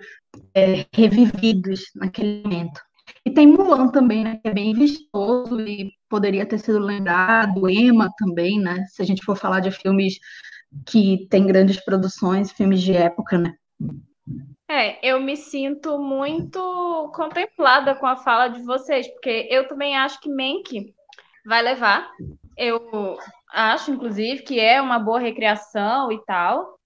é, 0.53 0.85
revividos 0.93 1.85
naquele 1.95 2.41
momento. 2.43 2.81
E 3.25 3.31
tem 3.31 3.47
Mulan 3.47 3.89
também, 3.89 4.23
né, 4.23 4.39
que 4.41 4.47
é 4.49 4.53
bem 4.53 4.73
vistoso 4.73 5.59
e 5.61 5.91
poderia 6.09 6.45
ter 6.45 6.57
sido 6.57 6.79
lembrado, 6.79 7.69
Emma 7.69 8.09
também, 8.17 8.59
né, 8.59 8.85
se 8.89 9.01
a 9.01 9.05
gente 9.05 9.23
for 9.23 9.37
falar 9.37 9.59
de 9.59 9.71
filmes 9.71 10.15
que 10.85 11.27
têm 11.29 11.45
grandes 11.45 11.83
produções, 11.83 12.51
filmes 12.51 12.81
de 12.81 12.93
época, 12.93 13.37
né. 13.37 13.53
É, 14.69 15.05
eu 15.05 15.19
me 15.19 15.35
sinto 15.35 15.99
muito 15.99 17.11
contemplada 17.13 17.93
com 17.93 18.07
a 18.07 18.15
fala 18.15 18.47
de 18.47 18.61
vocês, 18.63 19.05
porque 19.07 19.47
eu 19.49 19.67
também 19.67 19.97
acho 19.97 20.19
que 20.21 20.29
Mank 20.29 20.93
vai 21.45 21.61
levar. 21.61 22.09
Eu 22.63 23.17
acho, 23.51 23.89
inclusive, 23.89 24.43
que 24.43 24.59
é 24.59 24.79
uma 24.79 24.99
boa 24.99 25.19
recriação 25.19 26.11
e 26.11 26.23
tal, 26.25 26.77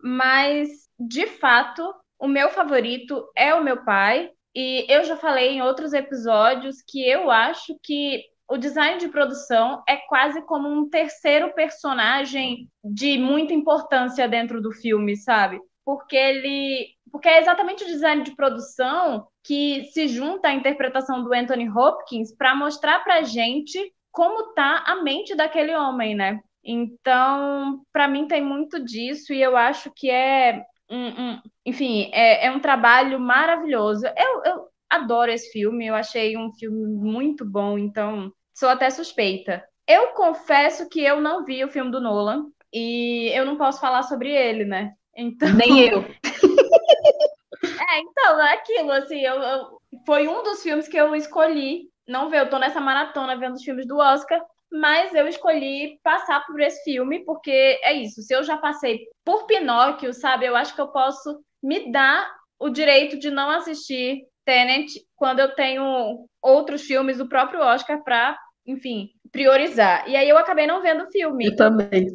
mas, 0.00 0.68
de 0.96 1.26
fato, 1.26 1.82
o 2.20 2.28
meu 2.28 2.50
favorito 2.50 3.28
é 3.36 3.52
o 3.52 3.64
meu 3.64 3.84
pai, 3.84 4.30
e 4.54 4.86
eu 4.88 5.02
já 5.02 5.16
falei 5.16 5.50
em 5.50 5.62
outros 5.62 5.92
episódios 5.92 6.76
que 6.86 7.04
eu 7.04 7.32
acho 7.32 7.76
que 7.82 8.22
o 8.48 8.56
design 8.56 9.00
de 9.00 9.08
produção 9.08 9.82
é 9.88 9.96
quase 9.96 10.40
como 10.42 10.68
um 10.68 10.88
terceiro 10.88 11.52
personagem 11.52 12.68
de 12.84 13.18
muita 13.18 13.52
importância 13.52 14.28
dentro 14.28 14.62
do 14.62 14.70
filme, 14.70 15.16
sabe? 15.16 15.58
Porque 15.84 16.14
ele. 16.14 16.94
Porque 17.10 17.28
é 17.28 17.40
exatamente 17.40 17.82
o 17.82 17.88
design 17.88 18.22
de 18.22 18.36
produção 18.36 19.26
que 19.42 19.84
se 19.92 20.06
junta 20.06 20.48
à 20.48 20.54
interpretação 20.54 21.24
do 21.24 21.34
Anthony 21.34 21.68
Hopkins 21.68 22.32
para 22.36 22.54
mostrar 22.54 23.02
pra 23.02 23.22
gente 23.22 23.92
como 24.14 24.54
tá 24.54 24.84
a 24.86 25.02
mente 25.02 25.34
daquele 25.34 25.74
homem, 25.74 26.14
né? 26.14 26.40
Então, 26.64 27.82
para 27.92 28.06
mim 28.06 28.28
tem 28.28 28.40
muito 28.40 28.82
disso 28.82 29.34
e 29.34 29.42
eu 29.42 29.56
acho 29.56 29.90
que 29.90 30.08
é 30.08 30.64
um, 30.88 31.08
um 31.08 31.42
enfim, 31.66 32.10
é, 32.12 32.46
é, 32.46 32.50
um 32.52 32.60
trabalho 32.60 33.18
maravilhoso. 33.18 34.06
Eu, 34.16 34.42
eu 34.44 34.68
adoro 34.88 35.32
esse 35.32 35.50
filme, 35.50 35.86
eu 35.86 35.96
achei 35.96 36.36
um 36.36 36.52
filme 36.52 36.86
muito 36.86 37.44
bom, 37.44 37.76
então 37.76 38.32
sou 38.54 38.68
até 38.68 38.88
suspeita. 38.88 39.64
Eu 39.86 40.12
confesso 40.12 40.88
que 40.88 41.00
eu 41.00 41.20
não 41.20 41.44
vi 41.44 41.64
o 41.64 41.68
filme 41.68 41.90
do 41.90 42.00
Nolan 42.00 42.46
e 42.72 43.30
eu 43.34 43.44
não 43.44 43.56
posso 43.56 43.80
falar 43.80 44.04
sobre 44.04 44.30
ele, 44.30 44.64
né? 44.64 44.92
Então... 45.16 45.52
Nem 45.52 45.80
eu. 45.90 46.02
é, 46.02 47.98
então, 47.98 48.40
é 48.40 48.54
aquilo, 48.54 48.92
assim, 48.92 49.20
eu, 49.20 49.34
eu, 49.34 49.80
foi 50.06 50.28
um 50.28 50.44
dos 50.44 50.62
filmes 50.62 50.86
que 50.86 50.96
eu 50.96 51.16
escolhi 51.16 51.92
não 52.06 52.28
ver, 52.28 52.40
eu 52.40 52.50
tô 52.50 52.58
nessa 52.58 52.80
maratona 52.80 53.36
vendo 53.36 53.54
os 53.54 53.64
filmes 53.64 53.86
do 53.86 53.98
Oscar, 53.98 54.40
mas 54.70 55.14
eu 55.14 55.26
escolhi 55.28 55.98
passar 56.02 56.44
por 56.46 56.60
esse 56.60 56.82
filme 56.84 57.24
porque 57.24 57.80
é 57.82 57.92
isso. 57.92 58.22
Se 58.22 58.34
eu 58.34 58.42
já 58.42 58.56
passei 58.56 59.06
por 59.24 59.46
Pinóquio, 59.46 60.12
sabe, 60.12 60.46
eu 60.46 60.56
acho 60.56 60.74
que 60.74 60.80
eu 60.80 60.88
posso 60.88 61.40
me 61.62 61.90
dar 61.90 62.28
o 62.58 62.68
direito 62.68 63.18
de 63.18 63.30
não 63.30 63.50
assistir 63.50 64.26
Tenet 64.44 64.92
quando 65.16 65.40
eu 65.40 65.54
tenho 65.54 66.26
outros 66.42 66.82
filmes 66.82 67.18
do 67.18 67.28
próprio 67.28 67.60
Oscar 67.60 68.02
para, 68.02 68.38
enfim, 68.66 69.10
priorizar. 69.32 70.08
E 70.08 70.16
aí 70.16 70.28
eu 70.28 70.36
acabei 70.36 70.66
não 70.66 70.82
vendo 70.82 71.04
o 71.04 71.10
filme. 71.10 71.46
Eu 71.46 71.56
também. 71.56 72.06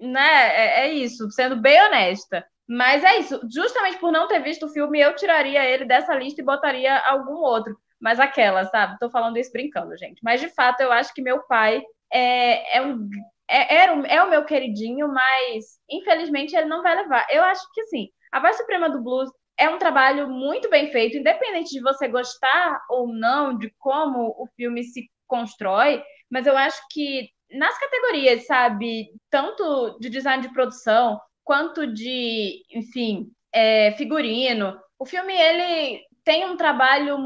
Né? 0.00 0.20
É, 0.20 0.86
é 0.86 0.92
isso, 0.92 1.30
sendo 1.30 1.56
bem 1.56 1.80
honesta. 1.80 2.44
Mas 2.68 3.02
é 3.02 3.18
isso. 3.18 3.40
Justamente 3.52 3.98
por 3.98 4.12
não 4.12 4.28
ter 4.28 4.40
visto 4.40 4.66
o 4.66 4.72
filme, 4.72 5.00
eu 5.00 5.14
tiraria 5.14 5.64
ele 5.64 5.84
dessa 5.84 6.14
lista 6.14 6.40
e 6.40 6.44
botaria 6.44 6.96
algum 6.98 7.34
outro 7.34 7.76
mas 8.02 8.18
aquela, 8.18 8.64
sabe? 8.64 8.98
Tô 8.98 9.08
falando 9.08 9.38
isso 9.38 9.52
brincando, 9.52 9.96
gente. 9.96 10.20
Mas 10.24 10.40
de 10.40 10.48
fato, 10.48 10.80
eu 10.80 10.90
acho 10.90 11.14
que 11.14 11.22
meu 11.22 11.40
pai 11.44 11.82
é, 12.12 12.78
é 12.78 12.82
um. 12.82 13.08
É, 13.48 13.84
é, 13.84 14.22
o 14.22 14.30
meu 14.30 14.44
queridinho, 14.44 15.08
mas 15.08 15.78
infelizmente 15.88 16.56
ele 16.56 16.66
não 16.66 16.82
vai 16.82 16.96
levar. 16.96 17.26
Eu 17.30 17.44
acho 17.44 17.62
que 17.72 17.84
sim. 17.84 18.08
A 18.32 18.40
voz 18.40 18.56
suprema 18.56 18.90
do 18.90 19.02
blues 19.02 19.30
é 19.58 19.68
um 19.68 19.78
trabalho 19.78 20.28
muito 20.28 20.68
bem 20.68 20.90
feito, 20.90 21.16
independente 21.16 21.70
de 21.70 21.80
você 21.80 22.08
gostar 22.08 22.80
ou 22.90 23.06
não 23.06 23.56
de 23.56 23.72
como 23.78 24.34
o 24.38 24.48
filme 24.56 24.82
se 24.82 25.08
constrói, 25.26 26.02
mas 26.30 26.46
eu 26.46 26.56
acho 26.56 26.80
que 26.90 27.28
nas 27.52 27.78
categorias, 27.78 28.46
sabe, 28.46 29.10
tanto 29.30 29.98
de 30.00 30.08
design 30.08 30.42
de 30.42 30.52
produção 30.52 31.20
quanto 31.44 31.86
de, 31.86 32.62
enfim, 32.70 33.30
é, 33.52 33.92
figurino, 33.92 34.80
o 34.98 35.04
filme 35.04 35.34
ele 35.34 36.00
tem 36.24 36.46
um 36.46 36.56
trabalho 36.56 37.18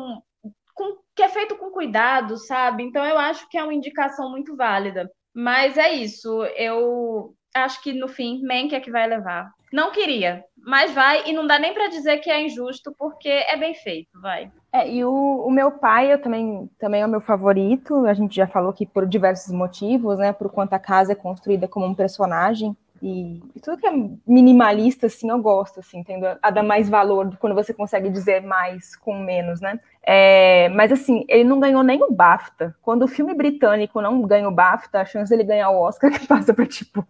que 1.17 1.23
é 1.23 1.29
feito 1.29 1.57
com 1.57 1.71
cuidado, 1.71 2.37
sabe? 2.37 2.83
Então 2.83 3.05
eu 3.05 3.19
acho 3.19 3.49
que 3.49 3.57
é 3.57 3.65
uma 3.65 3.75
indicação 3.75 4.31
muito 4.31 4.55
válida. 4.55 5.11
Mas 5.35 5.77
é 5.77 5.93
isso, 5.93 6.45
eu 6.57 7.35
acho 7.55 7.83
que 7.83 7.93
no 7.93 8.07
fim, 8.07 8.43
Mank 8.43 8.75
é 8.75 8.81
que 8.81 8.91
vai 8.91 9.07
levar. 9.07 9.51
Não 9.73 9.91
queria, 9.91 10.45
mas 10.57 10.95
vai, 10.95 11.29
e 11.29 11.33
não 11.33 11.47
dá 11.47 11.59
nem 11.59 11.75
para 11.75 11.89
dizer 11.89 12.19
que 12.19 12.31
é 12.31 12.41
injusto, 12.43 12.95
porque 12.99 13.29
é 13.29 13.57
bem 13.57 13.75
feito, 13.75 14.09
vai. 14.21 14.51
É, 14.73 14.89
e 14.89 15.05
o, 15.05 15.45
o, 15.47 15.51
meu 15.51 15.73
pai, 15.73 16.13
eu 16.13 16.21
também, 16.21 16.71
também 16.79 17.03
é 17.03 17.07
o 17.07 17.09
meu 17.09 17.21
favorito, 17.21 18.07
a 18.07 18.15
gente 18.15 18.37
já 18.37 18.47
falou 18.47 18.73
que 18.73 18.87
por 18.87 19.07
diversos 19.07 19.53
motivos, 19.53 20.19
né, 20.19 20.33
por 20.33 20.51
quanto 20.51 20.75
a 20.75 20.79
casa 20.79 21.13
é 21.13 21.17
construída 21.17 21.67
como 21.67 21.87
um 21.87 21.95
personagem, 21.95 22.77
e, 23.09 23.40
e, 23.55 23.61
tudo 23.61 23.79
que 23.79 23.87
é 23.87 23.92
minimalista, 24.27 25.07
assim, 25.07 25.31
eu 25.31 25.38
gosto, 25.38 25.79
assim, 25.79 26.03
tendo 26.03 26.27
a, 26.27 26.37
a 26.42 26.51
dar 26.51 26.64
mais 26.64 26.88
valor 26.88 27.37
quando 27.38 27.55
você 27.55 27.73
consegue 27.73 28.11
dizer 28.11 28.42
mais 28.42 28.97
com 28.97 29.16
menos, 29.23 29.61
né? 29.61 29.79
É, 30.03 30.69
mas, 30.71 30.90
assim, 30.90 31.25
ele 31.29 31.45
não 31.45 31.61
ganhou 31.61 31.85
nem 31.85 32.03
o 32.03 32.11
BAFTA. 32.11 32.75
Quando 32.83 33.03
o 33.05 33.09
filme 33.09 33.33
britânico 33.33 34.01
não 34.01 34.21
ganha 34.23 34.49
o 34.49 34.53
BAFTA, 34.53 35.03
a 35.03 35.05
chance 35.05 35.31
dele 35.31 35.45
ganhar 35.45 35.71
o 35.71 35.81
Oscar 35.81 36.11
que 36.19 36.27
passa 36.27 36.53
para, 36.53 36.66
tipo, 36.66 37.07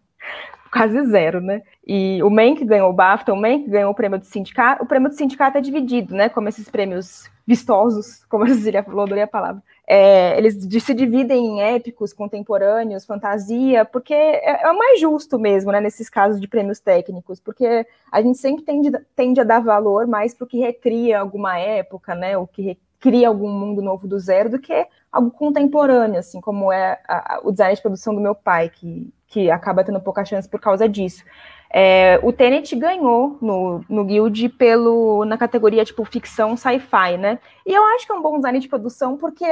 quase 0.71 1.03
zero, 1.07 1.41
né? 1.41 1.63
E 1.87 2.23
o 2.23 2.29
Mank 2.29 2.63
ganhou 2.67 2.91
o 2.91 2.93
BAFTA, 2.93 3.33
o 3.33 3.41
Mank 3.41 3.67
ganhou 3.67 3.91
o 3.91 3.95
prêmio 3.95 4.19
do 4.19 4.27
sindicato. 4.27 4.85
O 4.85 4.87
prêmio 4.87 5.09
do 5.09 5.15
sindicato 5.15 5.57
é 5.57 5.63
dividido, 5.63 6.15
né? 6.15 6.29
Como 6.29 6.47
esses 6.47 6.69
prêmios 6.69 7.31
vistosos, 7.47 8.23
como 8.29 8.45
a 8.45 8.49
Cecília 8.49 8.83
falou, 8.83 9.05
adorei 9.05 9.23
a 9.23 9.27
palavra. 9.27 9.63
É, 9.87 10.37
eles 10.37 10.55
se 10.83 10.95
dividem 10.95 11.47
em 11.47 11.63
épicos, 11.63 12.13
contemporâneos, 12.13 13.05
fantasia, 13.05 13.85
porque 13.85 14.13
é, 14.13 14.69
é 14.69 14.73
mais 14.73 15.01
justo 15.01 15.39
mesmo, 15.39 15.71
né? 15.71 15.81
Nesses 15.81 16.11
casos 16.11 16.41
de 16.41 16.49
prêmios 16.49 16.81
técnicos, 16.81 17.39
porque 17.39 17.87
a 18.11 18.21
gente 18.21 18.39
sempre 18.39 18.65
tende, 18.65 18.91
tende 19.15 19.41
a 19.41 19.45
dar 19.45 19.61
valor 19.61 20.07
mais 20.07 20.35
para 20.35 20.45
o 20.45 20.49
que 20.49 20.59
recria 20.59 21.21
alguma 21.21 21.59
época, 21.59 22.15
né? 22.15 22.37
O 22.37 22.47
que 22.47 22.79
cria 22.99 23.29
algum 23.29 23.49
mundo 23.49 23.81
novo 23.81 24.09
do 24.09 24.19
zero, 24.19 24.51
do 24.51 24.59
que 24.59 24.87
algo 25.13 25.31
contemporâneo, 25.31 26.19
assim, 26.19 26.41
como 26.41 26.73
é 26.73 26.99
a, 27.07 27.37
a, 27.37 27.41
o 27.45 27.53
design 27.53 27.77
de 27.77 27.83
produção 27.83 28.15
do 28.15 28.21
meu 28.21 28.35
pai, 28.35 28.69
que 28.71 29.13
que 29.29 29.51
acaba 29.51 29.85
tendo 29.85 30.01
pouca 30.01 30.25
chance 30.25 30.49
por 30.49 30.61
causa 30.61 30.89
disso. 30.89 31.25
É, 31.71 32.19
o 32.23 32.33
Tenet 32.33 32.75
ganhou 32.77 33.39
no, 33.41 33.85
no 33.89 34.05
Guild 34.05 34.49
pelo, 34.51 35.25
na 35.25 35.37
categoria 35.37 35.85
tipo 35.85 36.05
ficção 36.05 36.57
sci-fi, 36.57 37.17
né? 37.19 37.39
E 37.67 37.73
eu 37.73 37.85
acho 37.95 38.07
que 38.07 38.13
é 38.13 38.15
um 38.15 38.23
bom 38.23 38.37
design 38.37 38.59
de 38.59 38.69
produção 38.69 39.17
porque, 39.17 39.45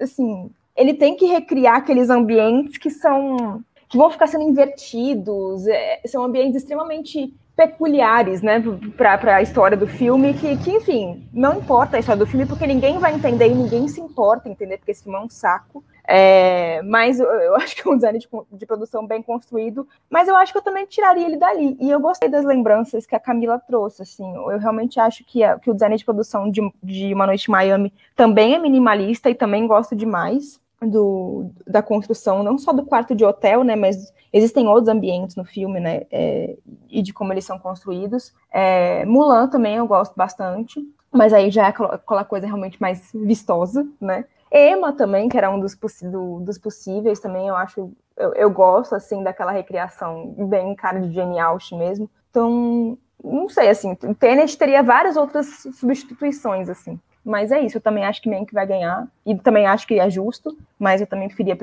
assim, 0.00 0.50
ele 0.76 0.94
tem 0.94 1.16
que 1.16 1.26
recriar 1.26 1.76
aqueles 1.76 2.10
ambientes 2.10 2.76
que 2.76 2.90
são 2.90 3.62
que 3.88 3.98
vão 3.98 4.10
ficar 4.10 4.26
sendo 4.26 4.42
invertidos, 4.42 5.68
é, 5.68 6.00
são 6.06 6.24
ambientes 6.24 6.62
extremamente 6.62 7.32
peculiares, 7.56 8.42
né, 8.42 8.62
para 8.96 9.36
a 9.36 9.42
história 9.42 9.76
do 9.76 9.86
filme, 9.86 10.34
que, 10.34 10.56
que, 10.56 10.72
enfim, 10.72 11.28
não 11.32 11.58
importa 11.58 11.96
a 11.96 12.00
história 12.00 12.18
do 12.18 12.26
filme, 12.26 12.46
porque 12.46 12.66
ninguém 12.66 12.98
vai 12.98 13.14
entender 13.14 13.46
e 13.46 13.54
ninguém 13.54 13.86
se 13.86 14.00
importa 14.00 14.48
entender, 14.48 14.78
porque 14.78 14.90
esse 14.90 15.04
filme 15.04 15.16
é 15.16 15.22
um 15.22 15.30
saco. 15.30 15.84
É, 16.06 16.82
mas 16.82 17.18
eu, 17.18 17.54
acho 17.56 17.74
que 17.74 17.88
é 17.88 17.90
um 17.90 17.96
design 17.96 18.18
de, 18.18 18.28
de, 18.52 18.66
produção 18.66 19.06
bem 19.06 19.22
construído, 19.22 19.88
mas 20.10 20.28
eu 20.28 20.36
acho 20.36 20.52
que 20.52 20.58
eu 20.58 20.62
também 20.62 20.86
tiraria 20.86 21.26
ele 21.26 21.36
dali. 21.36 21.76
E 21.80 21.90
eu 21.90 21.98
gostei 21.98 22.28
das 22.28 22.44
lembranças 22.44 23.06
que 23.06 23.14
a 23.14 23.20
Camila 23.20 23.58
trouxe, 23.58 24.02
assim, 24.02 24.34
eu 24.34 24.58
realmente 24.58 25.00
acho 25.00 25.24
que, 25.24 25.42
a, 25.42 25.58
que 25.58 25.70
o 25.70 25.74
design 25.74 25.96
de 25.96 26.04
produção 26.04 26.50
de, 26.50 26.60
de 26.82 27.14
Uma 27.14 27.26
Noite 27.26 27.48
em 27.48 27.52
Miami 27.52 27.92
também 28.14 28.54
é 28.54 28.58
minimalista 28.58 29.30
e 29.30 29.34
também 29.34 29.66
gosto 29.66 29.96
demais 29.96 30.60
do, 30.86 31.50
da 31.66 31.82
construção, 31.82 32.42
não 32.42 32.58
só 32.58 32.72
do 32.72 32.84
quarto 32.84 33.14
de 33.14 33.24
hotel, 33.24 33.64
né, 33.64 33.76
mas 33.76 34.12
existem 34.32 34.66
outros 34.66 34.88
ambientes 34.88 35.36
no 35.36 35.44
filme, 35.44 35.80
né, 35.80 36.02
é, 36.10 36.56
e 36.90 37.02
de 37.02 37.12
como 37.12 37.32
eles 37.32 37.44
são 37.44 37.58
construídos. 37.58 38.34
É, 38.52 39.04
Mulan 39.06 39.48
também 39.48 39.76
eu 39.76 39.86
gosto 39.86 40.14
bastante, 40.14 40.80
mas 41.10 41.32
aí 41.32 41.50
já 41.50 41.66
é 41.66 41.68
aquela 41.68 42.24
coisa 42.24 42.46
realmente 42.46 42.80
mais 42.80 43.10
vistosa, 43.14 43.86
né. 44.00 44.24
Emma 44.52 44.92
também, 44.92 45.28
que 45.28 45.36
era 45.36 45.50
um 45.50 45.58
dos, 45.58 45.76
do, 46.02 46.40
dos 46.40 46.58
possíveis 46.58 47.20
também, 47.20 47.48
eu 47.48 47.56
acho, 47.56 47.92
eu, 48.16 48.34
eu, 48.34 48.50
gosto, 48.50 48.94
assim, 48.94 49.22
daquela 49.22 49.52
recriação 49.52 50.34
bem 50.48 50.74
cara 50.74 51.00
de 51.00 51.12
Jane 51.12 51.38
Austen 51.38 51.78
mesmo. 51.78 52.10
Então, 52.30 52.98
não 53.22 53.48
sei, 53.48 53.68
assim, 53.68 53.94
Tenet 53.94 54.56
teria 54.56 54.82
várias 54.82 55.16
outras 55.16 55.46
substituições, 55.78 56.68
assim. 56.68 56.98
Mas 57.24 57.50
é 57.50 57.60
isso, 57.60 57.78
eu 57.78 57.80
também 57.80 58.04
acho 58.04 58.20
que 58.20 58.28
Mank 58.28 58.52
vai 58.52 58.66
ganhar. 58.66 59.08
E 59.24 59.34
também 59.36 59.66
acho 59.66 59.86
que 59.86 59.98
é 59.98 60.10
justo, 60.10 60.56
mas 60.78 61.00
eu 61.00 61.06
também 61.06 61.28
preferia 61.28 61.56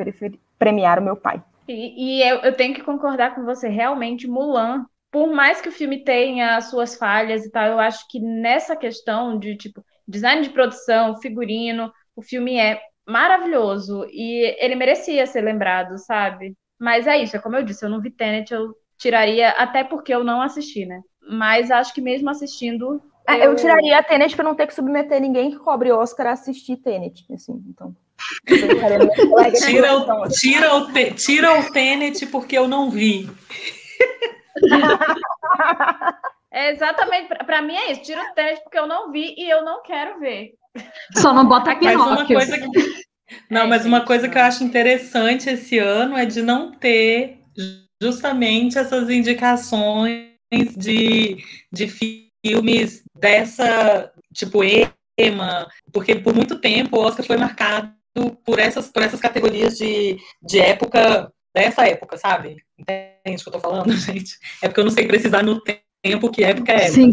premiar 0.57 0.97
o 0.97 1.03
meu 1.03 1.15
pai. 1.15 1.41
E, 1.67 2.19
e 2.19 2.29
eu, 2.29 2.37
eu, 2.37 2.55
tenho 2.55 2.73
que 2.73 2.83
concordar 2.83 3.35
com 3.35 3.45
você, 3.45 3.69
realmente, 3.69 4.27
Mulan, 4.27 4.85
por 5.11 5.31
mais 5.31 5.61
que 5.61 5.69
o 5.69 5.71
filme 5.71 6.03
tenha 6.03 6.59
suas 6.61 6.95
falhas 6.95 7.45
e 7.45 7.51
tal, 7.51 7.67
eu 7.67 7.79
acho 7.79 8.07
que 8.09 8.19
nessa 8.19 8.75
questão 8.75 9.37
de, 9.37 9.55
tipo, 9.55 9.85
design 10.07 10.41
de 10.41 10.49
produção, 10.49 11.19
figurino, 11.19 11.91
o 12.15 12.21
filme 12.21 12.57
é 12.57 12.81
maravilhoso 13.05 14.05
e 14.11 14.55
ele 14.59 14.75
merecia 14.75 15.25
ser 15.25 15.41
lembrado, 15.41 15.97
sabe? 15.97 16.55
Mas 16.79 17.07
é 17.07 17.17
isso, 17.17 17.35
é 17.35 17.39
como 17.39 17.55
eu 17.55 17.63
disse, 17.63 17.85
eu 17.85 17.89
não 17.89 18.01
vi 18.01 18.09
Tenet, 18.09 18.51
eu 18.53 18.75
tiraria, 18.97 19.49
até 19.49 19.83
porque 19.83 20.13
eu 20.13 20.23
não 20.23 20.41
assisti, 20.41 20.85
né? 20.85 21.01
Mas 21.29 21.69
acho 21.71 21.93
que 21.93 22.01
mesmo 22.01 22.29
assistindo, 22.29 23.01
é, 23.27 23.37
eu... 23.37 23.51
eu 23.51 23.55
tiraria 23.55 23.97
a 23.97 24.03
Tenet 24.03 24.35
para 24.35 24.45
não 24.45 24.55
ter 24.55 24.67
que 24.67 24.73
submeter 24.73 25.21
ninguém 25.21 25.51
que 25.51 25.57
cobre 25.57 25.91
Oscar 25.91 26.27
a 26.27 26.31
assistir 26.31 26.77
Tenet, 26.77 27.25
assim, 27.33 27.61
então. 27.67 27.95
tira, 28.45 29.97
o, 29.97 30.29
tira, 30.29 30.75
o 30.75 30.93
te, 30.93 31.11
tira 31.15 31.59
o 31.59 31.71
Tenet 31.71 32.25
porque 32.27 32.57
eu 32.57 32.67
não 32.67 32.89
vi. 32.89 33.29
É 36.51 36.71
exatamente, 36.71 37.29
para 37.45 37.61
mim 37.61 37.75
é 37.75 37.91
isso. 37.91 38.01
Tira 38.01 38.21
o 38.21 38.33
Tenet 38.33 38.61
porque 38.61 38.77
eu 38.77 38.87
não 38.87 39.11
vi 39.11 39.33
e 39.37 39.49
eu 39.49 39.63
não 39.63 39.81
quero 39.81 40.19
ver. 40.19 40.51
Só 41.17 41.33
não 41.33 41.47
bota 41.47 41.71
aqui 41.71 41.85
mas 41.85 41.95
uma 41.95 42.25
coisa 42.25 42.57
que, 42.57 43.05
Não, 43.49 43.67
mas 43.67 43.85
uma 43.85 44.05
coisa 44.05 44.27
que 44.27 44.37
eu 44.37 44.41
acho 44.41 44.63
interessante 44.63 45.49
esse 45.49 45.77
ano 45.77 46.17
é 46.17 46.25
de 46.25 46.41
não 46.41 46.71
ter 46.71 47.39
justamente 48.01 48.77
essas 48.77 49.09
indicações 49.09 50.31
de, 50.75 51.37
de 51.71 51.87
filmes 51.87 53.03
dessa, 53.15 54.11
tipo, 54.33 54.61
Ema, 55.17 55.69
porque 55.93 56.15
por 56.15 56.33
muito 56.33 56.59
tempo 56.59 56.97
o 56.97 57.01
Oscar 57.01 57.25
foi 57.25 57.37
marcado 57.37 57.93
por 58.43 58.59
essas, 58.59 58.89
por 58.89 59.03
essas 59.03 59.19
categorias 59.19 59.77
de, 59.77 60.17
de 60.41 60.59
época, 60.59 61.31
dessa 61.55 61.85
época, 61.87 62.17
sabe? 62.17 62.57
Entende 62.77 63.41
o 63.41 63.43
que 63.43 63.49
eu 63.49 63.53
tô 63.53 63.59
falando, 63.59 63.91
gente? 63.95 64.37
É 64.61 64.67
porque 64.67 64.79
eu 64.79 64.85
não 64.85 64.91
sei 64.91 65.07
precisar 65.07 65.43
no 65.43 65.61
tempo 65.61 65.90
que 66.33 66.43
época 66.43 66.71
é. 66.71 66.87
Sim. 66.87 67.11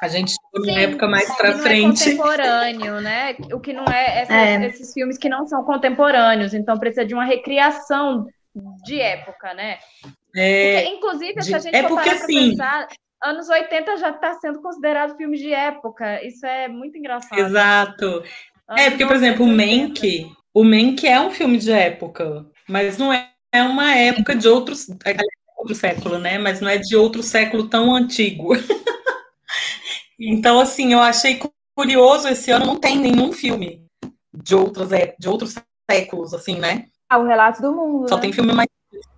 A 0.00 0.08
gente 0.08 0.32
ficou 0.32 0.66
numa 0.66 0.80
época 0.80 1.06
mais 1.06 1.36
para 1.36 1.58
frente. 1.58 2.02
É 2.02 2.16
contemporâneo, 2.16 3.00
né? 3.00 3.36
O 3.52 3.60
que 3.60 3.72
não 3.72 3.84
é, 3.84 4.22
essas, 4.22 4.36
é, 4.36 4.66
esses 4.66 4.92
filmes 4.92 5.18
que 5.18 5.28
não 5.28 5.46
são 5.46 5.62
contemporâneos, 5.64 6.54
então 6.54 6.78
precisa 6.78 7.04
de 7.04 7.14
uma 7.14 7.24
recriação 7.24 8.26
de 8.84 9.00
época, 9.00 9.52
né? 9.54 9.78
É, 10.34 10.80
porque, 10.80 10.96
inclusive, 10.96 11.34
de, 11.34 11.44
se 11.44 11.54
a 11.54 11.58
gente 11.58 11.76
é 11.76 11.82
for 11.82 11.88
porque, 11.90 12.08
assim, 12.08 12.50
pensar, 12.50 12.88
anos 13.22 13.48
80 13.48 13.96
já 13.98 14.10
está 14.10 14.34
sendo 14.34 14.60
considerado 14.60 15.16
filme 15.16 15.36
de 15.36 15.52
época. 15.52 16.24
Isso 16.26 16.44
é 16.46 16.68
muito 16.68 16.96
engraçado. 16.96 17.38
Exato. 17.38 18.06
Anos 18.66 18.82
é, 18.82 18.90
porque, 18.90 19.06
por 19.06 19.16
exemplo, 19.16 19.44
o 19.44 19.48
Mank, 19.48 20.30
o 20.54 20.64
Mank 20.64 21.06
é 21.06 21.20
um 21.20 21.30
filme 21.30 21.58
de 21.58 21.70
época, 21.70 22.46
mas 22.68 22.96
não 22.96 23.12
é, 23.12 23.30
é 23.52 23.62
uma 23.62 23.94
época 23.94 24.34
de 24.34 24.48
outros, 24.48 24.88
é, 25.04 25.14
outro 25.62 25.74
século, 25.74 26.18
né? 26.18 26.38
Mas 26.38 26.60
não 26.60 26.68
é 26.68 26.76
de 26.76 26.96
outro 26.96 27.22
século 27.22 27.68
tão 27.68 27.94
antigo. 27.94 28.52
então, 30.18 30.60
assim, 30.60 30.92
eu 30.92 31.00
achei 31.00 31.40
curioso 31.74 32.28
esse 32.28 32.50
ano 32.50 32.66
não 32.66 32.78
tem 32.78 32.98
nenhum 32.98 33.32
filme 33.32 33.86
de 34.34 34.54
outros, 34.54 34.88
de 35.18 35.28
outros 35.28 35.54
séculos, 35.90 36.34
assim, 36.34 36.58
né? 36.58 36.86
Ah, 37.08 37.18
o 37.18 37.26
Relato 37.26 37.62
do 37.62 37.72
Mundo. 37.72 38.08
Só 38.08 38.16
né? 38.16 38.22
tem 38.22 38.32
filme 38.32 38.52
mais. 38.52 38.68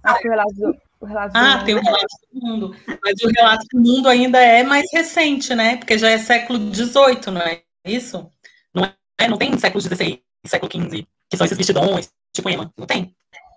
Ah, 0.02 0.16
o 0.22 0.28
Relato 0.28 0.54
do, 0.54 0.76
o 1.00 1.06
relato 1.06 1.32
ah, 1.34 1.62
tem 1.64 1.74
o 1.74 1.80
Relato 1.80 2.16
do 2.32 2.40
Mundo. 2.40 2.76
Mas 2.86 3.14
o 3.22 3.28
Relato 3.28 3.66
do 3.72 3.80
Mundo 3.80 4.08
ainda 4.08 4.40
é 4.40 4.62
mais 4.62 4.86
recente, 4.92 5.54
né? 5.54 5.76
Porque 5.76 5.98
já 5.98 6.10
é 6.10 6.18
século 6.18 6.58
XVIII, 6.58 7.32
não 7.32 7.40
é 7.40 7.62
isso? 7.84 8.30
Não, 8.72 8.84
é, 9.18 9.28
não 9.28 9.38
tem 9.38 9.56
século 9.58 9.80
XVI, 9.80 10.22
século 10.46 10.70
XV, 10.72 11.06
que 11.28 11.36
são 11.36 11.44
esses 11.44 11.56
vestidões, 11.56 12.10
tipo 12.32 12.48
Emma. 12.48 12.72
Não 12.76 12.86
tem. 12.86 13.14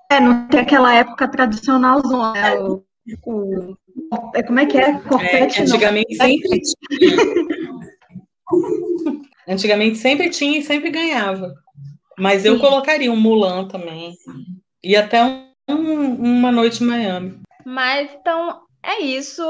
É, 0.10 0.20
não 0.20 0.48
tem 0.48 0.62
aquela 0.62 0.94
época 0.94 1.28
tradicional, 1.28 2.02
é, 2.36 2.60
o, 2.60 2.84
o, 3.26 3.76
é, 4.34 4.44
como 4.44 4.60
é 4.60 4.66
que 4.66 4.78
é? 4.78 5.00
Corpete, 5.00 5.60
é 5.60 5.64
antigamente 5.64 6.18
não. 6.18 6.26
sempre 6.26 6.62
tinha. 6.62 7.18
antigamente 9.48 9.98
sempre 9.98 10.30
tinha 10.30 10.60
e 10.60 10.64
sempre 10.64 10.90
ganhava. 10.90 11.54
Mas 12.18 12.46
eu 12.46 12.56
Sim. 12.56 12.62
colocaria 12.62 13.12
um 13.12 13.16
Mulan 13.16 13.68
também. 13.68 14.14
E 14.84 14.96
até 14.96 15.24
um, 15.24 15.52
um, 15.70 16.16
uma 16.16 16.52
noite 16.52 16.84
em 16.84 16.88
Miami. 16.88 17.40
Mas 17.66 18.10
então 18.14 18.62
é 18.84 19.02
isso. 19.02 19.44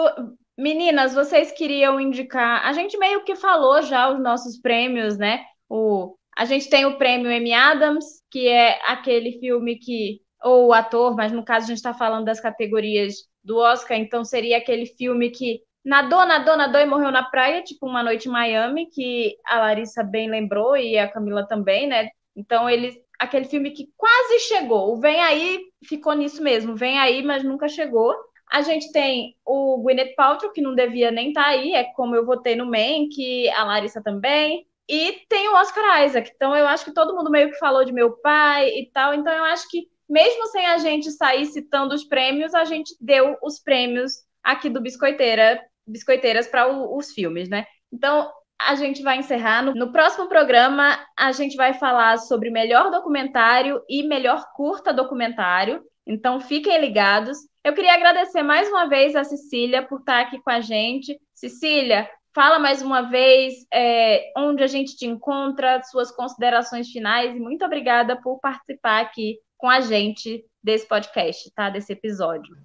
Meninas, 0.58 1.14
vocês 1.14 1.52
queriam 1.52 2.00
indicar? 2.00 2.66
A 2.66 2.74
gente 2.74 2.98
meio 2.98 3.24
que 3.24 3.36
falou 3.36 3.82
já 3.84 4.12
os 4.12 4.20
nossos 4.20 4.60
prêmios, 4.60 5.18
né? 5.18 5.44
O, 5.70 6.16
a 6.36 6.46
gente 6.46 6.68
tem 6.70 6.86
o 6.86 6.98
prêmio 6.98 7.36
Amy 7.36 7.54
Adams, 7.54 8.06
que 8.32 8.48
é 8.48 8.80
aquele 8.88 9.40
filme 9.40 9.78
que 9.78 10.20
ou 10.44 10.74
ator, 10.74 11.16
mas 11.16 11.32
no 11.32 11.44
caso 11.44 11.66
a 11.66 11.68
gente 11.68 11.78
está 11.78 11.94
falando 11.94 12.26
das 12.26 12.40
categorias 12.40 13.16
do 13.44 13.58
Oscar, 13.58 13.98
então 13.98 14.24
seria 14.24 14.58
aquele 14.58 14.86
filme 14.86 15.30
que 15.30 15.62
nadou, 15.84 16.26
nadou, 16.26 16.58
nadou 16.58 16.82
e 16.82 16.86
morreu 16.86 17.12
na 17.12 17.24
praia, 17.24 17.64
tipo 17.64 17.88
Uma 17.88 18.04
Noite 18.04 18.28
em 18.28 18.32
Miami, 18.32 18.88
que 18.88 19.36
a 19.46 19.60
Larissa 19.60 20.04
bem 20.04 20.30
lembrou 20.30 20.76
e 20.76 20.98
a 20.98 21.08
Camila 21.08 21.48
também, 21.48 21.88
né? 21.88 22.10
Então 22.36 22.70
ele, 22.70 23.02
aquele 23.18 23.46
filme 23.46 23.72
que 23.72 23.90
quase 23.96 24.40
chegou, 24.42 24.94
o 24.94 25.00
Vem 25.00 25.22
Aí 25.22 25.60
ficou 25.86 26.14
nisso 26.14 26.44
mesmo, 26.44 26.76
Vem 26.76 27.00
Aí, 27.00 27.24
mas 27.24 27.44
nunca 27.44 27.68
chegou. 27.68 28.14
A 28.52 28.62
gente 28.62 28.92
tem 28.92 29.36
o 29.46 29.78
Gwyneth 29.82 30.16
Paltrow, 30.16 30.52
que 30.52 30.62
não 30.62 30.74
devia 30.74 31.12
nem 31.12 31.30
estar 31.30 31.44
tá 31.44 31.50
aí, 31.50 31.74
é 31.74 31.84
como 31.84 32.16
eu 32.16 32.26
votei 32.26 32.56
no 32.56 32.66
Men, 32.66 33.10
que 33.10 33.50
a 33.50 33.64
Larissa 33.64 34.02
também. 34.02 34.66
E 34.90 35.26
tem 35.28 35.50
o 35.50 35.56
Oscar 35.56 36.06
Isaac. 36.06 36.32
Então 36.34 36.56
eu 36.56 36.66
acho 36.66 36.86
que 36.86 36.94
todo 36.94 37.14
mundo 37.16 37.30
meio 37.30 37.52
que 37.52 37.58
falou 37.60 37.84
de 37.84 37.92
meu 37.92 38.14
pai 38.18 38.70
e 38.70 38.90
tal. 38.92 39.14
Então 39.14 39.34
eu 39.34 39.44
acho 39.44 39.68
que 39.70 39.88
mesmo 40.10 40.48
sem 40.48 40.66
a 40.66 40.78
gente 40.78 41.12
sair 41.12 41.46
citando 41.48 41.94
os 41.94 42.04
prêmios, 42.04 42.54
a 42.54 42.64
gente 42.64 42.96
deu 43.00 43.38
os 43.44 43.60
prêmios 43.60 44.14
aqui 44.44 44.70
do 44.70 44.82
Biscoiteira, 44.82 45.62
Biscoiteiras 45.86 46.48
para 46.48 46.68
os 46.68 47.12
filmes, 47.12 47.50
né? 47.50 47.66
Então, 47.92 48.32
a 48.60 48.76
gente 48.76 49.04
vai 49.04 49.18
encerrar. 49.18 49.62
No, 49.62 49.74
no, 49.74 49.92
próximo 49.92 50.28
programa, 50.28 50.98
a 51.18 51.32
gente 51.32 51.56
vai 51.56 51.74
falar 51.74 52.18
sobre 52.18 52.50
melhor 52.50 52.90
documentário 52.90 53.82
e 53.88 54.04
melhor 54.04 54.46
curta 54.56 54.94
documentário. 54.94 55.84
Então, 56.06 56.40
fiquem 56.40 56.80
ligados. 56.80 57.38
Eu 57.64 57.74
queria 57.74 57.94
agradecer 57.94 58.42
mais 58.42 58.68
uma 58.70 58.88
vez 58.88 59.16
a 59.16 59.24
Cecília 59.24 59.86
por 59.86 60.00
estar 60.00 60.22
aqui 60.22 60.42
com 60.42 60.50
a 60.50 60.62
gente. 60.62 61.20
Cecília, 61.36 62.10
fala 62.34 62.58
mais 62.60 62.82
uma 62.82 63.02
vez 63.02 63.54
é, 63.74 64.32
onde 64.38 64.64
a 64.64 64.68
gente 64.68 64.96
te 64.96 65.06
encontra, 65.06 65.84
suas 65.84 66.12
considerações 66.12 66.90
finais 66.90 67.36
e 67.36 67.40
muito 67.40 67.66
obrigada 67.66 68.20
por 68.22 68.40
participar 68.40 69.02
aqui 69.02 69.38
com 69.58 69.70
a 69.70 69.82
gente 69.82 70.46
desse 70.64 70.86
podcast, 70.86 71.52
tá? 71.56 71.70
Desse 71.70 71.94
episódio. 71.94 72.56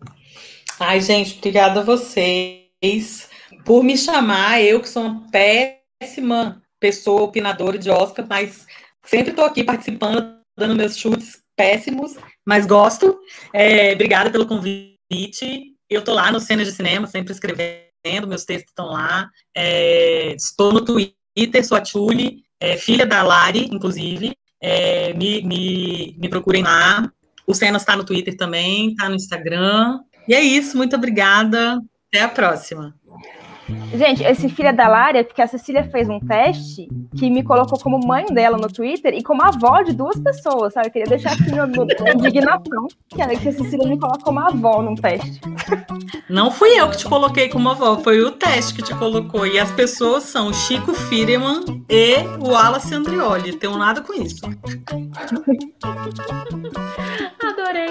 Ai, 0.78 1.00
gente, 1.00 1.38
obrigada 1.38 1.80
a 1.80 1.84
vocês 1.84 3.28
por 3.64 3.82
me 3.82 3.96
chamar. 3.96 4.60
Eu 4.60 4.80
que 4.80 4.88
sou 4.88 5.04
uma 5.04 5.26
péssima 5.30 6.62
pessoa 6.80 7.22
opinadora 7.22 7.78
de 7.78 7.90
Oscar, 7.90 8.26
mas 8.28 8.66
sempre 9.04 9.30
estou 9.30 9.44
aqui 9.44 9.62
participando, 9.62 10.38
dando 10.56 10.74
meus 10.74 10.96
chutes 10.96 11.42
péssimos, 11.56 12.16
mas 12.44 12.66
gosto. 12.66 13.18
É, 13.52 13.92
obrigada 13.92 14.30
pelo 14.30 14.46
convite. 14.46 15.76
Eu 15.88 16.00
estou 16.00 16.14
lá 16.14 16.32
no 16.32 16.40
Cena 16.40 16.64
de 16.64 16.72
Cinema, 16.72 17.06
sempre 17.06 17.32
escrevendo, 17.32 18.26
meus 18.26 18.44
textos 18.44 18.70
estão 18.70 18.86
lá. 18.86 19.30
É, 19.56 20.34
estou 20.34 20.72
no 20.72 20.84
Twitter, 20.84 21.64
sou 21.64 21.76
a 21.76 21.80
Tchuli, 21.80 22.42
é, 22.58 22.76
filha 22.76 23.06
da 23.06 23.22
Lari, 23.22 23.68
inclusive. 23.72 24.36
É, 24.62 25.12
me, 25.14 25.42
me, 25.42 26.16
me 26.18 26.28
procurem 26.28 26.62
lá. 26.62 27.10
O 27.46 27.52
Cenas 27.52 27.82
está 27.82 27.96
no 27.96 28.04
Twitter 28.04 28.36
também, 28.36 28.90
está 28.90 29.08
no 29.08 29.16
Instagram. 29.16 30.00
E 30.28 30.34
é 30.34 30.40
isso, 30.40 30.76
muito 30.76 30.94
obrigada. 30.94 31.80
Até 32.08 32.22
a 32.22 32.28
próxima. 32.28 32.94
Gente, 33.94 34.24
esse 34.24 34.48
filho 34.48 34.68
é 34.68 34.72
da 34.72 34.88
Lária, 34.88 35.22
porque 35.22 35.40
a 35.40 35.46
Cecília 35.46 35.84
fez 35.84 36.08
um 36.08 36.18
teste 36.18 36.88
que 37.16 37.30
me 37.30 37.42
colocou 37.42 37.78
como 37.78 38.04
mãe 38.04 38.24
dela 38.26 38.56
no 38.56 38.68
Twitter 38.68 39.14
e 39.14 39.22
como 39.22 39.42
avó 39.42 39.82
de 39.82 39.92
duas 39.92 40.18
pessoas, 40.18 40.72
sabe? 40.72 40.88
Eu 40.88 40.92
queria 40.92 41.08
deixar 41.08 41.32
aqui 41.32 41.50
minha, 41.50 41.66
minha 41.66 41.86
indignação, 42.14 42.88
que, 43.08 43.16
que 43.16 43.48
a 43.48 43.52
Cecília 43.52 43.86
me 43.86 43.98
coloca 43.98 44.24
como 44.24 44.40
avó 44.40 44.82
num 44.82 44.94
teste. 44.94 45.40
Não 46.28 46.50
fui 46.50 46.70
eu 46.70 46.88
que 46.90 46.96
te 46.96 47.04
coloquei 47.04 47.48
como 47.48 47.68
avó, 47.68 47.98
foi 47.98 48.20
o 48.22 48.32
teste 48.32 48.74
que 48.74 48.82
te 48.82 48.94
colocou. 48.94 49.46
E 49.46 49.58
as 49.58 49.70
pessoas 49.72 50.24
são 50.24 50.52
Chico 50.52 50.92
Firman 50.94 51.84
e 51.88 52.16
o 52.40 52.48
Wallace 52.50 52.94
Andrioli. 52.94 53.56
Tenho 53.56 53.76
nada 53.76 54.00
com 54.00 54.14
isso. 54.14 54.40
Adorei. 57.42 57.90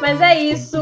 Mas 0.00 0.20
é 0.20 0.40
isso. 0.40 0.78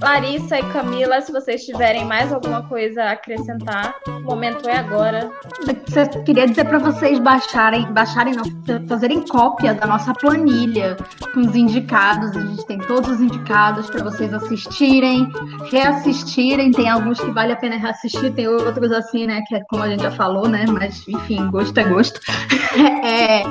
Larissa 0.00 0.58
e 0.58 0.62
Camila, 0.72 1.20
se 1.20 1.32
vocês 1.32 1.64
tiverem 1.64 2.04
mais 2.04 2.32
alguma 2.32 2.62
coisa 2.68 3.02
a 3.02 3.12
acrescentar, 3.12 3.67
o 4.06 4.20
momento 4.20 4.68
é 4.68 4.76
agora. 4.76 5.30
Eu 5.66 6.22
queria 6.24 6.46
dizer 6.46 6.64
para 6.64 6.78
vocês 6.78 7.18
baixarem, 7.18 7.92
baixarem 7.92 8.34
não, 8.34 8.44
fazerem 8.86 9.26
cópia 9.26 9.74
da 9.74 9.86
nossa 9.86 10.12
planilha 10.14 10.96
com 11.34 11.40
os 11.40 11.54
indicados. 11.54 12.36
A 12.36 12.40
gente 12.40 12.66
tem 12.66 12.78
todos 12.78 13.10
os 13.10 13.20
indicados 13.20 13.88
para 13.90 14.02
vocês 14.02 14.32
assistirem, 14.32 15.30
reassistirem. 15.70 16.70
Tem 16.70 16.88
alguns 16.88 17.20
que 17.20 17.30
vale 17.30 17.52
a 17.52 17.56
pena 17.56 17.76
reassistir, 17.76 18.32
tem 18.32 18.48
outros 18.48 18.90
assim, 18.92 19.26
né, 19.26 19.42
que 19.46 19.54
é 19.54 19.60
como 19.68 19.82
a 19.82 19.88
gente 19.88 20.02
já 20.02 20.10
falou, 20.10 20.48
né, 20.48 20.64
mas 20.66 21.06
enfim, 21.08 21.50
gosto 21.50 21.78
é 21.78 21.84
gosto. 21.84 22.20
é, 23.04 23.42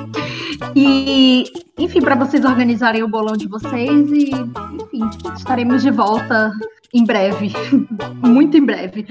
e 0.76 1.46
enfim, 1.78 2.02
para 2.02 2.16
vocês 2.16 2.44
organizarem 2.44 3.04
o 3.04 3.08
bolão 3.08 3.38
de 3.38 3.48
vocês 3.48 4.12
e, 4.12 4.32
enfim, 4.32 5.10
estaremos 5.36 5.84
de 5.84 5.92
volta 5.92 6.52
em 6.94 7.06
breve. 7.06 7.52
Muito 8.24 8.58
em 8.58 8.66
breve. 8.66 9.06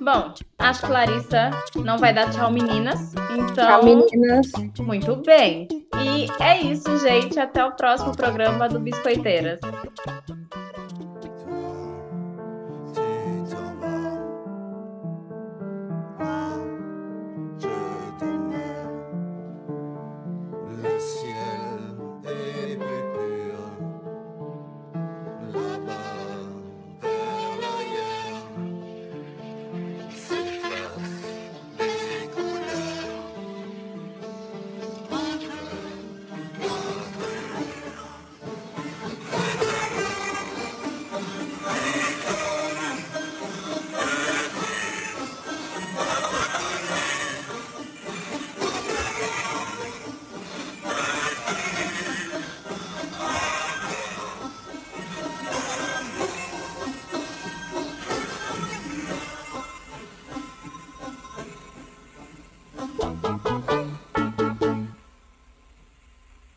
Bom, 0.00 0.34
acho 0.58 0.82
que 0.82 0.92
Larissa 0.92 1.50
não 1.76 1.98
vai 1.98 2.12
dar 2.12 2.30
tchau, 2.30 2.50
meninas. 2.50 3.14
Então. 3.30 3.54
Tchau, 3.54 3.84
meninas. 3.84 4.50
Muito 4.78 5.16
bem. 5.16 5.68
E 6.02 6.26
é 6.42 6.60
isso, 6.60 6.98
gente. 6.98 7.38
Até 7.38 7.64
o 7.64 7.72
próximo 7.72 8.16
programa 8.16 8.68
do 8.68 8.80
Biscoiteiras. 8.80 9.60